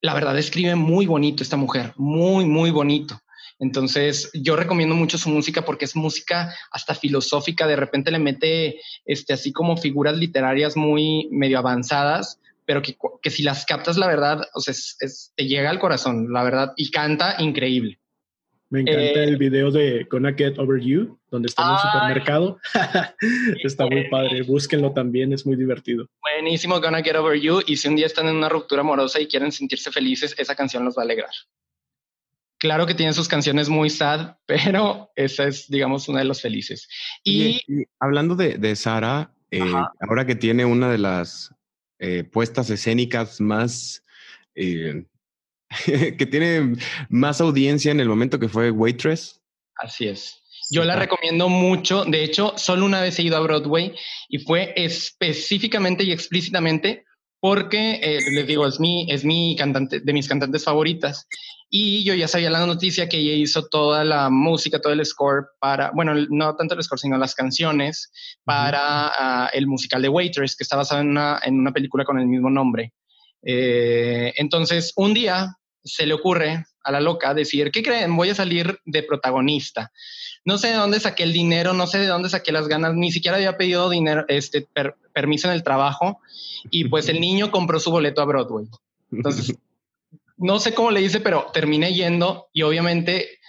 la 0.00 0.12
verdad 0.12 0.36
escribe 0.36 0.74
muy 0.74 1.06
bonito 1.06 1.44
esta 1.44 1.56
mujer, 1.56 1.92
muy, 1.94 2.44
muy 2.46 2.72
bonito. 2.72 3.20
Entonces, 3.58 4.30
yo 4.34 4.56
recomiendo 4.56 4.94
mucho 4.94 5.18
su 5.18 5.30
música 5.30 5.62
porque 5.62 5.86
es 5.86 5.96
música 5.96 6.54
hasta 6.70 6.94
filosófica, 6.94 7.66
de 7.66 7.76
repente 7.76 8.10
le 8.10 8.18
mete 8.18 8.80
este, 9.04 9.32
así 9.32 9.52
como 9.52 9.76
figuras 9.76 10.16
literarias 10.16 10.76
muy 10.76 11.28
medio 11.30 11.58
avanzadas, 11.58 12.38
pero 12.66 12.82
que, 12.82 12.96
que 13.22 13.30
si 13.30 13.42
las 13.42 13.64
captas, 13.64 13.96
la 13.96 14.08
verdad, 14.08 14.42
o 14.54 14.60
sea, 14.60 14.72
es, 14.72 15.32
te 15.34 15.46
llega 15.46 15.70
al 15.70 15.78
corazón, 15.78 16.32
la 16.32 16.44
verdad, 16.44 16.72
y 16.76 16.90
canta 16.90 17.36
increíble. 17.38 17.98
Me 18.68 18.80
encanta 18.80 19.22
el 19.22 19.34
eh, 19.34 19.38
video 19.38 19.70
de 19.70 20.06
Gonna 20.10 20.34
Get 20.34 20.58
Over 20.58 20.80
You, 20.80 21.16
donde 21.30 21.46
está 21.46 21.62
en 21.62 21.70
el 21.70 21.78
supermercado. 21.78 22.58
está 23.62 23.86
muy 23.86 24.08
padre. 24.08 24.42
Búsquenlo 24.42 24.92
también, 24.92 25.32
es 25.32 25.46
muy 25.46 25.56
divertido. 25.56 26.08
Buenísimo, 26.20 26.80
Gonna 26.80 27.00
Get 27.00 27.14
Over 27.14 27.40
You. 27.40 27.60
Y 27.64 27.76
si 27.76 27.86
un 27.86 27.94
día 27.94 28.06
están 28.06 28.26
en 28.26 28.34
una 28.34 28.48
ruptura 28.48 28.80
amorosa 28.80 29.20
y 29.20 29.28
quieren 29.28 29.52
sentirse 29.52 29.92
felices, 29.92 30.34
esa 30.36 30.56
canción 30.56 30.84
los 30.84 30.96
va 30.96 31.02
a 31.02 31.04
alegrar. 31.04 31.30
Claro 32.58 32.86
que 32.86 32.94
tienen 32.94 33.14
sus 33.14 33.28
canciones 33.28 33.68
muy 33.68 33.90
sad, 33.90 34.36
pero 34.46 35.10
esa 35.16 35.44
es, 35.44 35.68
digamos, 35.68 36.08
una 36.08 36.20
de 36.20 36.24
los 36.26 36.40
felices. 36.40 36.88
Y, 37.24 37.62
hablando 38.00 38.34
de, 38.34 38.58
de 38.58 38.76
Sara, 38.76 39.32
eh, 39.50 39.72
ahora 40.00 40.26
que 40.26 40.34
tiene 40.34 40.64
una 40.64 40.90
de 40.90 40.98
las 40.98 41.54
eh, 41.98 42.24
puestas 42.24 42.68
escénicas 42.68 43.40
más 43.40 44.04
eh, 44.54 45.06
que 46.18 46.26
tiene 46.26 46.76
más 47.08 47.40
audiencia 47.40 47.90
en 47.90 48.00
el 48.00 48.08
momento 48.08 48.38
que 48.38 48.48
fue 48.48 48.70
Waitress. 48.70 49.40
Así 49.76 50.08
es. 50.08 50.42
Yo 50.70 50.84
la 50.84 50.96
recomiendo 50.96 51.48
mucho. 51.48 52.04
De 52.04 52.24
hecho, 52.24 52.54
solo 52.56 52.84
una 52.84 53.00
vez 53.00 53.18
he 53.18 53.22
ido 53.22 53.36
a 53.36 53.40
Broadway 53.40 53.94
y 54.28 54.38
fue 54.38 54.74
específicamente 54.76 56.02
y 56.02 56.12
explícitamente 56.12 57.05
porque, 57.40 58.00
eh, 58.02 58.20
les 58.30 58.46
digo, 58.46 58.66
es 58.66 58.80
mi, 58.80 59.10
es 59.10 59.24
mi 59.24 59.56
cantante, 59.56 60.00
de 60.00 60.12
mis 60.12 60.28
cantantes 60.28 60.64
favoritas. 60.64 61.26
Y 61.68 62.04
yo 62.04 62.14
ya 62.14 62.28
sabía 62.28 62.50
la 62.50 62.64
noticia 62.64 63.08
que 63.08 63.18
ella 63.18 63.34
hizo 63.34 63.66
toda 63.66 64.04
la 64.04 64.30
música, 64.30 64.80
todo 64.80 64.92
el 64.92 65.04
score 65.04 65.46
para, 65.58 65.90
bueno, 65.90 66.14
no 66.30 66.54
tanto 66.54 66.74
el 66.74 66.82
score, 66.82 67.00
sino 67.00 67.18
las 67.18 67.34
canciones 67.34 68.10
para 68.44 68.80
ah, 68.82 69.50
el 69.52 69.66
musical 69.66 70.00
de 70.00 70.08
Waitress, 70.08 70.56
que 70.56 70.62
está 70.62 70.76
basado 70.76 71.00
en 71.00 71.10
una, 71.10 71.40
en 71.44 71.58
una 71.58 71.72
película 71.72 72.04
con 72.04 72.18
el 72.18 72.26
mismo 72.26 72.50
nombre. 72.50 72.92
Eh, 73.42 74.32
entonces, 74.36 74.92
un 74.96 75.12
día 75.12 75.56
se 75.82 76.06
le 76.06 76.14
ocurre 76.14 76.64
a 76.82 76.92
la 76.92 77.00
loca 77.00 77.34
decir, 77.34 77.70
¿qué 77.70 77.82
creen? 77.82 78.16
Voy 78.16 78.30
a 78.30 78.34
salir 78.34 78.78
de 78.84 79.02
protagonista. 79.02 79.92
No 80.46 80.58
sé 80.58 80.68
de 80.68 80.74
dónde 80.74 81.00
saqué 81.00 81.24
el 81.24 81.32
dinero, 81.32 81.74
no 81.74 81.88
sé 81.88 81.98
de 81.98 82.06
dónde 82.06 82.30
saqué 82.30 82.52
las 82.52 82.68
ganas, 82.68 82.94
ni 82.94 83.10
siquiera 83.10 83.36
había 83.36 83.56
pedido 83.56 83.90
dinero, 83.90 84.24
este, 84.28 84.66
permiso 85.12 85.48
en 85.48 85.54
el 85.54 85.64
trabajo 85.64 86.20
y 86.70 86.84
pues 86.84 87.08
el 87.08 87.20
niño 87.20 87.50
compró 87.50 87.80
su 87.80 87.90
boleto 87.90 88.22
a 88.22 88.26
Broadway. 88.26 88.66
Entonces, 89.10 89.56
no 90.38 90.60
sé 90.60 90.72
cómo 90.72 90.92
le 90.92 91.02
hice, 91.02 91.18
pero 91.18 91.50
terminé 91.52 91.92
yendo 91.92 92.46
y 92.52 92.62
obviamente 92.62 93.40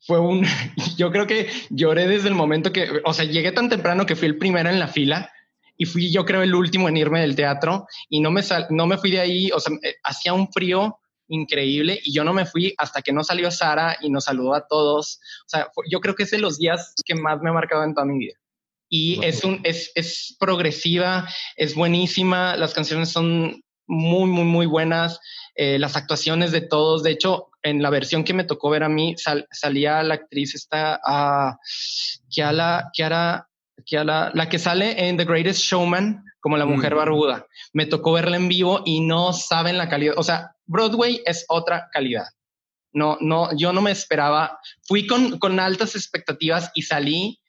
fue 0.00 0.18
un, 0.18 0.46
yo 0.96 1.12
creo 1.12 1.26
que 1.26 1.50
lloré 1.68 2.08
desde 2.08 2.28
el 2.28 2.34
momento 2.34 2.72
que, 2.72 3.02
o 3.04 3.12
sea, 3.12 3.26
llegué 3.26 3.52
tan 3.52 3.68
temprano 3.68 4.06
que 4.06 4.16
fui 4.16 4.26
el 4.26 4.38
primero 4.38 4.70
en 4.70 4.78
la 4.78 4.88
fila 4.88 5.30
y 5.76 5.84
fui 5.84 6.10
yo 6.10 6.24
creo 6.24 6.42
el 6.42 6.54
último 6.54 6.88
en 6.88 6.96
irme 6.96 7.20
del 7.20 7.36
teatro 7.36 7.86
y 8.08 8.20
no 8.20 8.30
me, 8.30 8.40
no 8.70 8.86
me 8.86 8.96
fui 8.96 9.10
de 9.10 9.20
ahí, 9.20 9.50
o 9.50 9.60
sea, 9.60 9.74
eh, 9.82 9.96
hacía 10.02 10.32
un 10.32 10.50
frío 10.50 10.98
increíble 11.28 12.00
y 12.02 12.12
yo 12.12 12.24
no 12.24 12.32
me 12.32 12.46
fui 12.46 12.74
hasta 12.78 13.02
que 13.02 13.12
no 13.12 13.24
salió 13.24 13.50
Sara 13.50 13.96
y 14.00 14.10
nos 14.10 14.24
saludó 14.24 14.54
a 14.54 14.66
todos. 14.66 15.20
O 15.46 15.48
sea, 15.48 15.70
yo 15.90 16.00
creo 16.00 16.14
que 16.14 16.24
es 16.24 16.30
de 16.30 16.38
los 16.38 16.58
días 16.58 16.94
que 17.04 17.14
más 17.14 17.40
me 17.40 17.50
ha 17.50 17.54
marcado 17.54 17.84
en 17.84 17.94
toda 17.94 18.06
mi 18.06 18.18
vida. 18.18 18.34
Y 18.88 19.24
es, 19.24 19.42
un, 19.42 19.60
es, 19.64 19.90
es 19.96 20.36
progresiva, 20.38 21.28
es 21.56 21.74
buenísima, 21.74 22.56
las 22.56 22.72
canciones 22.72 23.08
son 23.08 23.62
muy, 23.86 24.28
muy, 24.28 24.44
muy 24.44 24.66
buenas. 24.66 25.20
Eh, 25.58 25.78
las 25.78 25.96
actuaciones 25.96 26.52
de 26.52 26.60
todos. 26.60 27.02
De 27.02 27.10
hecho, 27.10 27.48
en 27.62 27.80
la 27.80 27.88
versión 27.88 28.24
que 28.24 28.34
me 28.34 28.44
tocó 28.44 28.68
ver 28.68 28.82
a 28.82 28.90
mí, 28.90 29.16
salía 29.50 30.02
la 30.02 30.14
actriz 30.14 30.54
esta, 30.54 31.00
uh, 31.02 31.56
Kiala, 32.28 32.90
Kiara, 32.92 33.48
Kiala, 33.86 34.30
la 34.34 34.50
que 34.50 34.58
sale 34.58 35.08
en 35.08 35.16
The 35.16 35.24
Greatest 35.24 35.62
Showman 35.62 36.22
como 36.46 36.58
la 36.58 36.64
mujer 36.64 36.94
mm. 36.94 36.98
barbuda. 36.98 37.46
Me 37.72 37.86
tocó 37.86 38.12
verla 38.12 38.36
en 38.36 38.46
vivo 38.46 38.82
y 38.84 39.00
no 39.00 39.32
saben 39.32 39.76
la 39.76 39.88
calidad. 39.88 40.14
O 40.16 40.22
sea, 40.22 40.54
Broadway 40.64 41.20
es 41.26 41.44
otra 41.48 41.88
calidad. 41.92 42.26
No, 42.92 43.18
no, 43.20 43.48
yo 43.56 43.72
no 43.72 43.82
me 43.82 43.90
esperaba. 43.90 44.60
Fui 44.86 45.08
con, 45.08 45.40
con 45.40 45.58
altas 45.58 45.96
expectativas 45.96 46.70
y 46.72 46.82
salí 46.82 47.40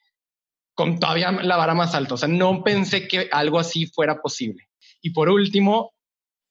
con 0.74 0.98
todavía 0.98 1.30
la 1.30 1.56
vara 1.56 1.74
más 1.74 1.94
alta. 1.94 2.14
O 2.14 2.16
sea, 2.16 2.28
no 2.28 2.64
pensé 2.64 3.06
que 3.06 3.28
algo 3.30 3.60
así 3.60 3.86
fuera 3.86 4.20
posible. 4.20 4.68
Y 5.00 5.10
por 5.10 5.28
último, 5.28 5.94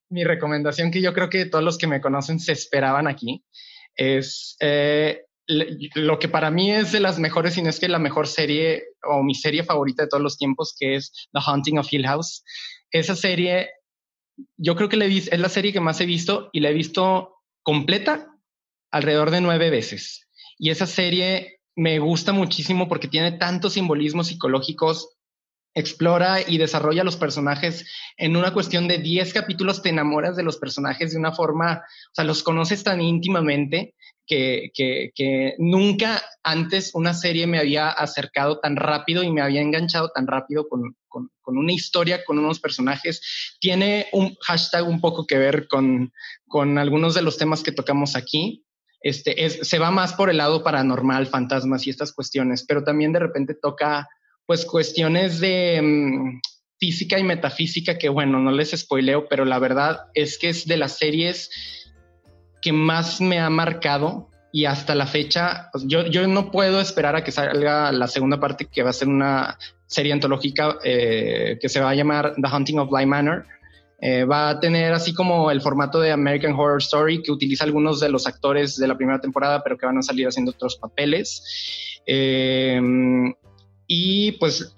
mi 0.07 0.23
recomendación 0.23 0.89
que 0.89 1.01
yo 1.01 1.13
creo 1.13 1.27
que 1.29 1.47
todos 1.47 1.65
los 1.65 1.77
que 1.77 1.87
me 1.87 1.99
conocen 1.99 2.39
se 2.39 2.53
esperaban 2.53 3.07
aquí 3.07 3.43
es 3.93 4.55
eh, 4.61 5.25
lo 5.47 6.19
que 6.19 6.27
para 6.27 6.51
mí 6.51 6.71
es 6.71 6.91
de 6.91 6.99
las 6.99 7.19
mejores, 7.19 7.53
si 7.53 7.61
no 7.61 7.69
es 7.69 7.79
que 7.79 7.87
la 7.87 7.99
mejor 7.99 8.27
serie 8.27 8.83
o 9.03 9.23
mi 9.23 9.33
serie 9.33 9.63
favorita 9.63 10.03
de 10.03 10.09
todos 10.09 10.23
los 10.23 10.37
tiempos, 10.37 10.75
que 10.77 10.95
es 10.95 11.11
The 11.33 11.39
Haunting 11.45 11.79
of 11.79 11.91
Hill 11.91 12.05
House. 12.05 12.43
Esa 12.91 13.15
serie, 13.15 13.69
yo 14.57 14.75
creo 14.75 14.89
que 14.89 14.97
es 14.97 15.39
la 15.39 15.49
serie 15.49 15.73
que 15.73 15.79
más 15.79 16.01
he 16.01 16.05
visto 16.05 16.49
y 16.51 16.59
la 16.59 16.69
he 16.69 16.73
visto 16.73 17.35
completa 17.63 18.27
alrededor 18.91 19.31
de 19.31 19.41
nueve 19.41 19.69
veces. 19.69 20.27
Y 20.57 20.69
esa 20.69 20.87
serie 20.87 21.59
me 21.75 21.99
gusta 21.99 22.33
muchísimo 22.33 22.87
porque 22.87 23.07
tiene 23.07 23.33
tantos 23.33 23.73
simbolismos 23.73 24.27
psicológicos 24.27 25.17
explora 25.77 26.39
y 26.41 26.57
desarrolla 26.57 27.03
los 27.03 27.17
personajes 27.17 27.85
en 28.17 28.35
una 28.35 28.51
cuestión 28.51 28.87
de 28.87 28.97
10 28.97 29.31
capítulos, 29.31 29.83
te 29.83 29.89
enamoras 29.89 30.35
de 30.35 30.41
los 30.41 30.57
personajes 30.57 31.11
de 31.11 31.19
una 31.19 31.33
forma, 31.33 31.83
o 31.83 32.11
sea, 32.13 32.25
los 32.25 32.41
conoces 32.41 32.83
tan 32.83 32.99
íntimamente 32.99 33.93
que, 34.28 35.55
nunca 35.57 36.21
antes 36.43 36.93
una 36.93 37.13
serie 37.13 37.47
me 37.47 37.59
había 37.59 37.89
acercado 37.89 38.59
tan 38.59 38.75
rápido 38.75 39.23
y 39.23 39.32
me 39.32 39.41
había 39.41 39.61
enganchado 39.61 40.09
tan 40.13 40.28
rápido 40.28 40.67
con, 40.67 40.95
con, 41.07 41.30
una 41.57 41.71
historia, 41.71 42.23
con 42.25 42.38
unos 42.38 42.59
personajes. 42.59 43.55
Tiene 43.59 44.07
un 44.11 44.36
hashtag 44.41 44.88
un 44.88 45.01
poco 45.01 45.25
que 45.25 45.38
ver 45.38 45.67
con, 45.67 46.11
con 46.47 46.78
algunos 46.78 47.15
de 47.15 47.21
los 47.21 47.38
temas 47.38 47.63
que 47.63 47.71
tocamos 47.71 48.15
aquí. 48.15 48.65
Este, 49.01 49.45
es, 49.45 49.59
se 49.67 49.80
va 49.80 49.91
más 49.91 50.13
por 50.13 50.30
el 50.30 50.38
lado 50.38 50.63
paranormal, 50.63 51.28
fantasmas 51.28 51.88
y 51.88 51.89
estas 51.89 52.13
cuestiones, 52.13 52.65
pero 52.67 52.84
también 52.84 53.13
de 53.13 53.19
repente 53.19 53.55
toca 53.55 54.07
pues 54.45 54.65
cuestiones 54.65 55.39
de 55.39 55.82
mm, 55.82 56.41
física 56.80 57.19
y 57.19 57.23
metafísica 57.23 57.97
que 57.97 58.09
bueno, 58.09 58.39
no 58.39 58.51
les 58.51 58.71
spoileo, 58.71 59.28
pero 59.28 59.45
la 59.45 59.59
verdad 59.59 59.99
es 60.13 60.38
que 60.38 60.49
es 60.49 60.65
de 60.65 60.78
las 60.78 60.97
series 60.97 61.49
que 62.68 62.74
más 62.74 63.22
me 63.22 63.39
ha 63.39 63.49
marcado 63.49 64.30
y 64.51 64.65
hasta 64.65 64.93
la 64.93 65.07
fecha, 65.07 65.70
pues, 65.72 65.86
yo, 65.88 66.05
yo 66.07 66.28
no 66.28 66.51
puedo 66.51 66.82
esperar 66.82 67.15
a 67.15 67.24
que 67.24 67.32
salga 67.32 67.93
la 67.93 68.09
segunda 68.09 68.41
parte, 68.41 68.65
que 68.65 68.84
va 68.84 68.89
a 68.89 68.93
ser 68.93 69.07
una 69.07 69.57
serie 69.86 70.11
antológica 70.11 70.78
eh, 70.84 71.57
que 71.61 71.70
se 71.70 71.80
va 71.80 71.91
a 71.91 71.95
llamar 71.95 72.36
The 72.36 72.53
Hunting 72.53 72.80
of 72.80 72.89
Bly 72.89 73.05
Manor. 73.05 73.45
Eh, 74.01 74.26
va 74.26 74.49
a 74.49 74.59
tener 74.59 74.91
así 74.91 75.13
como 75.13 75.49
el 75.49 75.61
formato 75.61 76.01
de 76.01 76.11
American 76.11 76.51
Horror 76.55 76.82
Story, 76.82 77.24
que 77.24 77.32
utiliza 77.32 77.63
algunos 77.63 78.01
de 78.01 78.09
los 78.09 78.28
actores 78.28 78.76
de 78.76 78.86
la 78.89 78.97
primera 78.97 79.22
temporada, 79.22 79.63
pero 79.63 79.78
que 79.78 79.86
van 79.86 79.99
a 79.99 80.01
salir 80.01 80.28
haciendo 80.28 80.51
otros 80.51 80.76
papeles. 80.76 82.01
Eh, 82.05 82.82
y 83.88 84.34
pues 84.34 84.74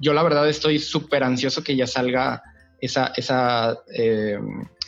yo 0.00 0.12
la 0.12 0.24
verdad 0.24 0.48
estoy 0.48 0.80
súper 0.80 1.22
ansioso 1.22 1.62
que 1.62 1.76
ya 1.76 1.86
salga 1.86 2.42
esa, 2.80 3.12
esa, 3.16 3.78
eh, 3.94 4.38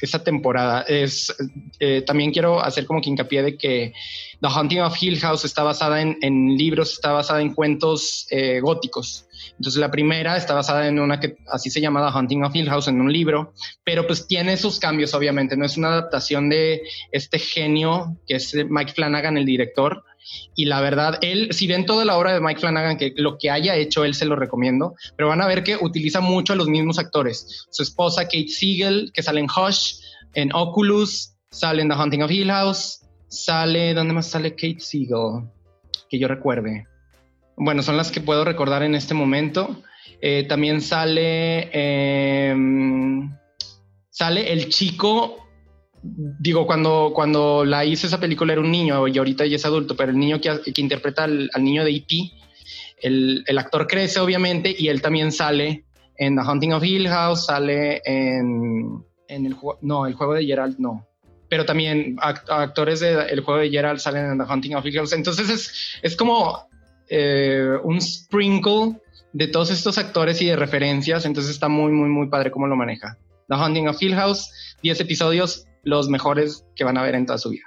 esa 0.00 0.22
temporada. 0.22 0.82
Es, 0.82 1.34
eh, 1.78 2.02
también 2.02 2.32
quiero 2.32 2.62
hacer 2.62 2.86
como 2.86 3.00
que 3.00 3.10
hincapié 3.10 3.42
de 3.42 3.56
que 3.56 3.92
The 4.40 4.48
Haunting 4.48 4.80
of 4.80 4.96
Hill 5.00 5.18
House 5.20 5.44
está 5.44 5.62
basada 5.62 6.00
en, 6.00 6.56
libros, 6.56 6.92
está 6.92 7.12
basada 7.12 7.40
en 7.40 7.54
cuentos 7.54 8.26
eh, 8.30 8.60
góticos. 8.60 9.26
Entonces 9.58 9.80
la 9.80 9.90
primera 9.90 10.36
está 10.36 10.54
basada 10.54 10.86
en 10.86 10.98
una 10.98 11.20
que 11.20 11.36
así 11.48 11.70
se 11.70 11.80
llama 11.80 12.06
The 12.06 12.16
Haunting 12.16 12.44
of 12.44 12.54
Hill 12.54 12.68
House 12.68 12.88
en 12.88 13.00
un 13.00 13.12
libro, 13.12 13.52
pero 13.84 14.06
pues 14.06 14.26
tiene 14.26 14.56
sus 14.56 14.78
cambios 14.78 15.14
obviamente, 15.14 15.56
no 15.56 15.64
es 15.64 15.76
una 15.76 15.88
adaptación 15.88 16.48
de 16.48 16.82
este 17.10 17.38
genio 17.38 18.16
que 18.26 18.36
es 18.36 18.54
Mike 18.54 18.92
Flanagan, 18.92 19.36
el 19.36 19.44
director, 19.44 20.04
y 20.54 20.66
la 20.66 20.80
verdad, 20.80 21.18
él, 21.22 21.48
si 21.52 21.66
ven 21.66 21.86
toda 21.86 22.04
la 22.04 22.16
obra 22.16 22.32
de 22.32 22.40
Mike 22.40 22.60
Flanagan, 22.60 22.96
que 22.96 23.12
lo 23.16 23.38
que 23.38 23.50
haya 23.50 23.76
hecho 23.76 24.04
él 24.04 24.14
se 24.14 24.26
lo 24.26 24.36
recomiendo, 24.36 24.94
pero 25.16 25.28
van 25.28 25.40
a 25.40 25.46
ver 25.46 25.62
que 25.62 25.76
utiliza 25.80 26.20
mucho 26.20 26.52
a 26.52 26.56
los 26.56 26.68
mismos 26.68 26.98
actores. 26.98 27.66
Su 27.70 27.82
esposa 27.82 28.24
Kate 28.24 28.48
Siegel, 28.48 29.10
que 29.14 29.22
sale 29.22 29.40
en 29.40 29.46
Hush, 29.46 29.94
en 30.34 30.54
Oculus, 30.54 31.34
sale 31.50 31.82
en 31.82 31.88
The 31.88 31.94
Hunting 31.94 32.22
of 32.22 32.30
Hill 32.30 32.50
House, 32.50 33.00
sale, 33.28 33.94
¿dónde 33.94 34.14
más 34.14 34.26
sale 34.26 34.52
Kate 34.52 34.80
Siegel? 34.80 35.48
Que 36.08 36.18
yo 36.18 36.28
recuerde. 36.28 36.86
Bueno, 37.56 37.82
son 37.82 37.96
las 37.96 38.10
que 38.10 38.20
puedo 38.20 38.44
recordar 38.44 38.82
en 38.82 38.94
este 38.94 39.14
momento. 39.14 39.82
Eh, 40.20 40.44
también 40.48 40.80
sale, 40.80 41.70
em, 41.72 43.36
sale 44.10 44.52
el 44.52 44.68
chico 44.68 45.39
digo, 46.02 46.66
cuando, 46.66 47.12
cuando 47.14 47.64
la 47.64 47.84
hice 47.84 48.06
esa 48.06 48.20
película 48.20 48.52
era 48.52 48.62
un 48.62 48.70
niño 48.70 49.06
y 49.08 49.18
ahorita 49.18 49.46
ya 49.46 49.56
es 49.56 49.64
adulto, 49.64 49.96
pero 49.96 50.10
el 50.10 50.18
niño 50.18 50.40
que, 50.40 50.72
que 50.72 50.80
interpreta 50.80 51.24
al, 51.24 51.50
niño 51.60 51.84
de 51.84 51.90
E.T., 51.90 52.32
el, 53.02 53.44
el, 53.46 53.58
actor 53.58 53.86
crece 53.86 54.20
obviamente 54.20 54.74
y 54.76 54.88
él 54.88 55.00
también 55.00 55.32
sale 55.32 55.84
en 56.16 56.36
The 56.36 56.42
Hunting 56.42 56.72
of 56.72 56.84
Hill 56.84 57.08
House, 57.08 57.46
sale 57.46 58.02
en, 58.04 59.02
en 59.28 59.46
el 59.46 59.56
no, 59.80 60.06
el 60.06 60.14
juego 60.14 60.34
de 60.34 60.44
Gerald 60.44 60.78
no, 60.78 61.06
pero 61.48 61.64
también 61.64 62.16
actores 62.20 63.00
del 63.00 63.40
juego 63.40 63.60
de 63.60 63.70
Gerald 63.70 64.00
salen 64.00 64.32
en 64.32 64.38
The 64.38 64.52
Hunting 64.52 64.74
of 64.74 64.84
Hill 64.84 64.96
House. 64.96 65.12
Entonces 65.14 65.48
es, 65.48 65.98
es 66.02 66.16
como 66.16 66.68
eh, 67.08 67.70
un 67.82 68.00
sprinkle 68.00 69.00
de 69.32 69.48
todos 69.48 69.70
estos 69.70 69.96
actores 69.96 70.40
y 70.42 70.46
de 70.46 70.56
referencias, 70.56 71.24
entonces 71.24 71.52
está 71.52 71.68
muy, 71.68 71.90
muy, 71.92 72.08
muy 72.08 72.28
padre 72.28 72.50
cómo 72.50 72.66
lo 72.66 72.76
maneja. 72.76 73.16
The 73.48 73.56
Hunting 73.56 73.88
of 73.88 74.00
Hill 74.00 74.14
House, 74.14 74.76
10 74.82 75.00
episodios, 75.00 75.66
los 75.82 76.08
mejores 76.08 76.64
que 76.74 76.84
van 76.84 76.96
a 76.96 77.02
ver 77.02 77.14
en 77.14 77.26
toda 77.26 77.38
su 77.38 77.50
vida. 77.50 77.64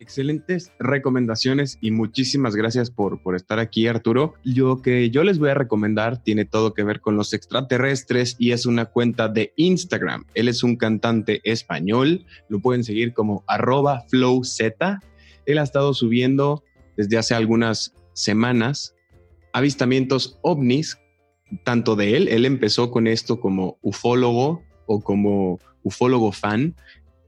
Excelentes 0.00 0.72
recomendaciones 0.78 1.76
y 1.80 1.90
muchísimas 1.90 2.54
gracias 2.54 2.90
por, 2.90 3.20
por 3.20 3.34
estar 3.34 3.58
aquí, 3.58 3.88
Arturo. 3.88 4.34
Lo 4.44 4.80
que 4.80 5.10
yo 5.10 5.24
les 5.24 5.40
voy 5.40 5.50
a 5.50 5.54
recomendar 5.54 6.22
tiene 6.22 6.44
todo 6.44 6.72
que 6.72 6.84
ver 6.84 7.00
con 7.00 7.16
los 7.16 7.34
extraterrestres 7.34 8.36
y 8.38 8.52
es 8.52 8.64
una 8.64 8.86
cuenta 8.86 9.28
de 9.28 9.52
Instagram. 9.56 10.24
Él 10.34 10.46
es 10.48 10.62
un 10.62 10.76
cantante 10.76 11.40
español, 11.42 12.24
lo 12.48 12.60
pueden 12.60 12.84
seguir 12.84 13.12
como 13.12 13.42
arroba 13.48 14.04
flowz. 14.08 14.60
Él 15.46 15.58
ha 15.58 15.62
estado 15.62 15.92
subiendo 15.94 16.62
desde 16.96 17.18
hace 17.18 17.34
algunas 17.34 17.94
semanas 18.12 18.94
avistamientos 19.52 20.38
ovnis, 20.42 20.98
tanto 21.64 21.96
de 21.96 22.16
él, 22.16 22.28
él 22.28 22.44
empezó 22.44 22.90
con 22.90 23.06
esto 23.06 23.40
como 23.40 23.78
ufólogo 23.82 24.62
o 24.86 25.00
como 25.00 25.58
ufólogo 25.88 26.32
fan 26.32 26.74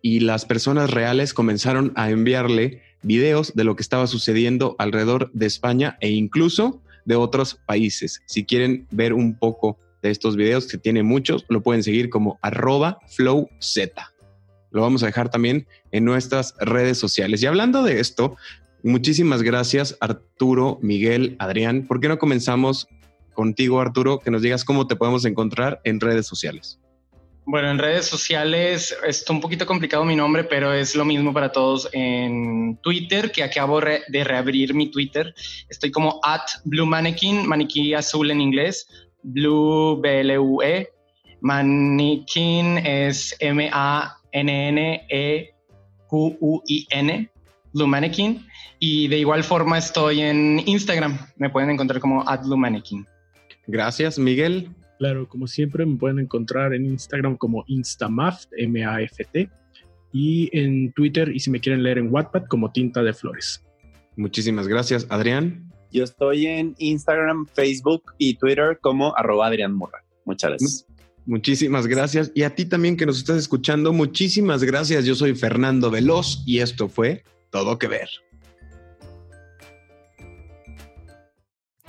y 0.02 0.20
las 0.20 0.44
personas 0.44 0.90
reales 0.90 1.34
comenzaron 1.34 1.92
a 1.96 2.10
enviarle 2.10 2.82
videos 3.02 3.54
de 3.54 3.64
lo 3.64 3.76
que 3.76 3.82
estaba 3.82 4.06
sucediendo 4.06 4.76
alrededor 4.78 5.30
de 5.32 5.46
España 5.46 5.96
e 6.00 6.10
incluso 6.10 6.80
de 7.04 7.16
otros 7.16 7.60
países. 7.66 8.22
Si 8.26 8.44
quieren 8.44 8.86
ver 8.90 9.12
un 9.12 9.34
poco 9.34 9.78
de 10.02 10.10
estos 10.10 10.36
videos, 10.36 10.66
que 10.66 10.78
tiene 10.78 11.02
muchos, 11.02 11.44
lo 11.48 11.62
pueden 11.62 11.82
seguir 11.82 12.08
como 12.08 12.38
arroba 12.42 12.98
flowz. 13.08 13.78
Lo 14.70 14.82
vamos 14.82 15.02
a 15.02 15.06
dejar 15.06 15.30
también 15.30 15.66
en 15.90 16.04
nuestras 16.04 16.54
redes 16.60 16.98
sociales. 16.98 17.42
Y 17.42 17.46
hablando 17.46 17.82
de 17.82 18.00
esto, 18.00 18.36
muchísimas 18.82 19.42
gracias 19.42 19.96
Arturo, 20.00 20.78
Miguel, 20.80 21.36
Adrián. 21.38 21.86
¿Por 21.86 22.00
qué 22.00 22.08
no 22.08 22.18
comenzamos 22.18 22.88
contigo, 23.34 23.80
Arturo, 23.80 24.20
que 24.20 24.30
nos 24.30 24.42
digas 24.42 24.64
cómo 24.64 24.86
te 24.86 24.96
podemos 24.96 25.24
encontrar 25.24 25.80
en 25.84 26.00
redes 26.00 26.26
sociales? 26.26 26.78
Bueno, 27.46 27.70
en 27.70 27.78
redes 27.78 28.06
sociales 28.06 28.96
está 29.04 29.32
un 29.32 29.40
poquito 29.40 29.66
complicado 29.66 30.04
mi 30.04 30.14
nombre, 30.14 30.44
pero 30.44 30.72
es 30.72 30.94
lo 30.94 31.04
mismo 31.04 31.32
para 31.32 31.50
todos 31.50 31.88
en 31.92 32.76
Twitter, 32.82 33.32
que 33.32 33.42
acabo 33.42 33.80
de 33.80 34.24
reabrir 34.24 34.72
mi 34.74 34.90
Twitter. 34.90 35.34
Estoy 35.68 35.90
como 35.90 36.20
at 36.22 36.42
Blue 36.64 36.86
Mannequin, 36.86 37.48
maniquí 37.48 37.92
azul 37.94 38.30
en 38.30 38.40
inglés, 38.40 38.86
Blue 39.22 40.00
B-L-U-E. 40.00 40.90
Mannequin 41.40 42.78
es 42.78 43.34
M-A-N-N-E-Q-U-I-N, 43.40 44.10
Blue 47.72 47.86
Mannequin. 47.86 48.46
Y 48.78 49.08
de 49.08 49.18
igual 49.18 49.42
forma 49.42 49.78
estoy 49.78 50.20
en 50.20 50.62
Instagram, 50.66 51.18
me 51.36 51.50
pueden 51.50 51.70
encontrar 51.70 52.00
como 52.00 52.28
at 52.28 52.42
Blue 52.42 52.56
Mannequin. 52.56 53.06
Gracias, 53.66 54.18
Miguel. 54.18 54.70
Claro, 55.00 55.26
como 55.26 55.46
siempre 55.46 55.86
me 55.86 55.96
pueden 55.96 56.18
encontrar 56.18 56.74
en 56.74 56.84
Instagram 56.84 57.38
como 57.38 57.64
Instamaft, 57.68 58.50
M-A-F-T, 58.58 59.48
y 60.12 60.50
en 60.52 60.92
Twitter 60.92 61.34
y 61.34 61.40
si 61.40 61.48
me 61.48 61.58
quieren 61.58 61.82
leer 61.82 61.96
en 61.96 62.12
Wattpad 62.12 62.44
como 62.50 62.70
Tinta 62.70 63.02
de 63.02 63.14
Flores. 63.14 63.64
Muchísimas 64.16 64.68
gracias, 64.68 65.06
Adrián. 65.08 65.72
Yo 65.90 66.04
estoy 66.04 66.44
en 66.44 66.74
Instagram, 66.76 67.46
Facebook 67.46 68.12
y 68.18 68.34
Twitter 68.34 68.78
como 68.82 69.16
arroba 69.16 69.46
Adrián 69.46 69.72
Murra. 69.72 70.04
Muchas 70.26 70.50
gracias. 70.50 70.86
Muchísimas 71.24 71.86
gracias. 71.86 72.30
Y 72.34 72.42
a 72.42 72.54
ti 72.54 72.66
también 72.66 72.98
que 72.98 73.06
nos 73.06 73.16
estás 73.16 73.38
escuchando, 73.38 73.94
muchísimas 73.94 74.62
gracias. 74.62 75.06
Yo 75.06 75.14
soy 75.14 75.34
Fernando 75.34 75.90
Veloz 75.90 76.42
y 76.44 76.58
esto 76.58 76.90
fue 76.90 77.24
Todo 77.48 77.78
que 77.78 77.88
Ver. 77.88 78.10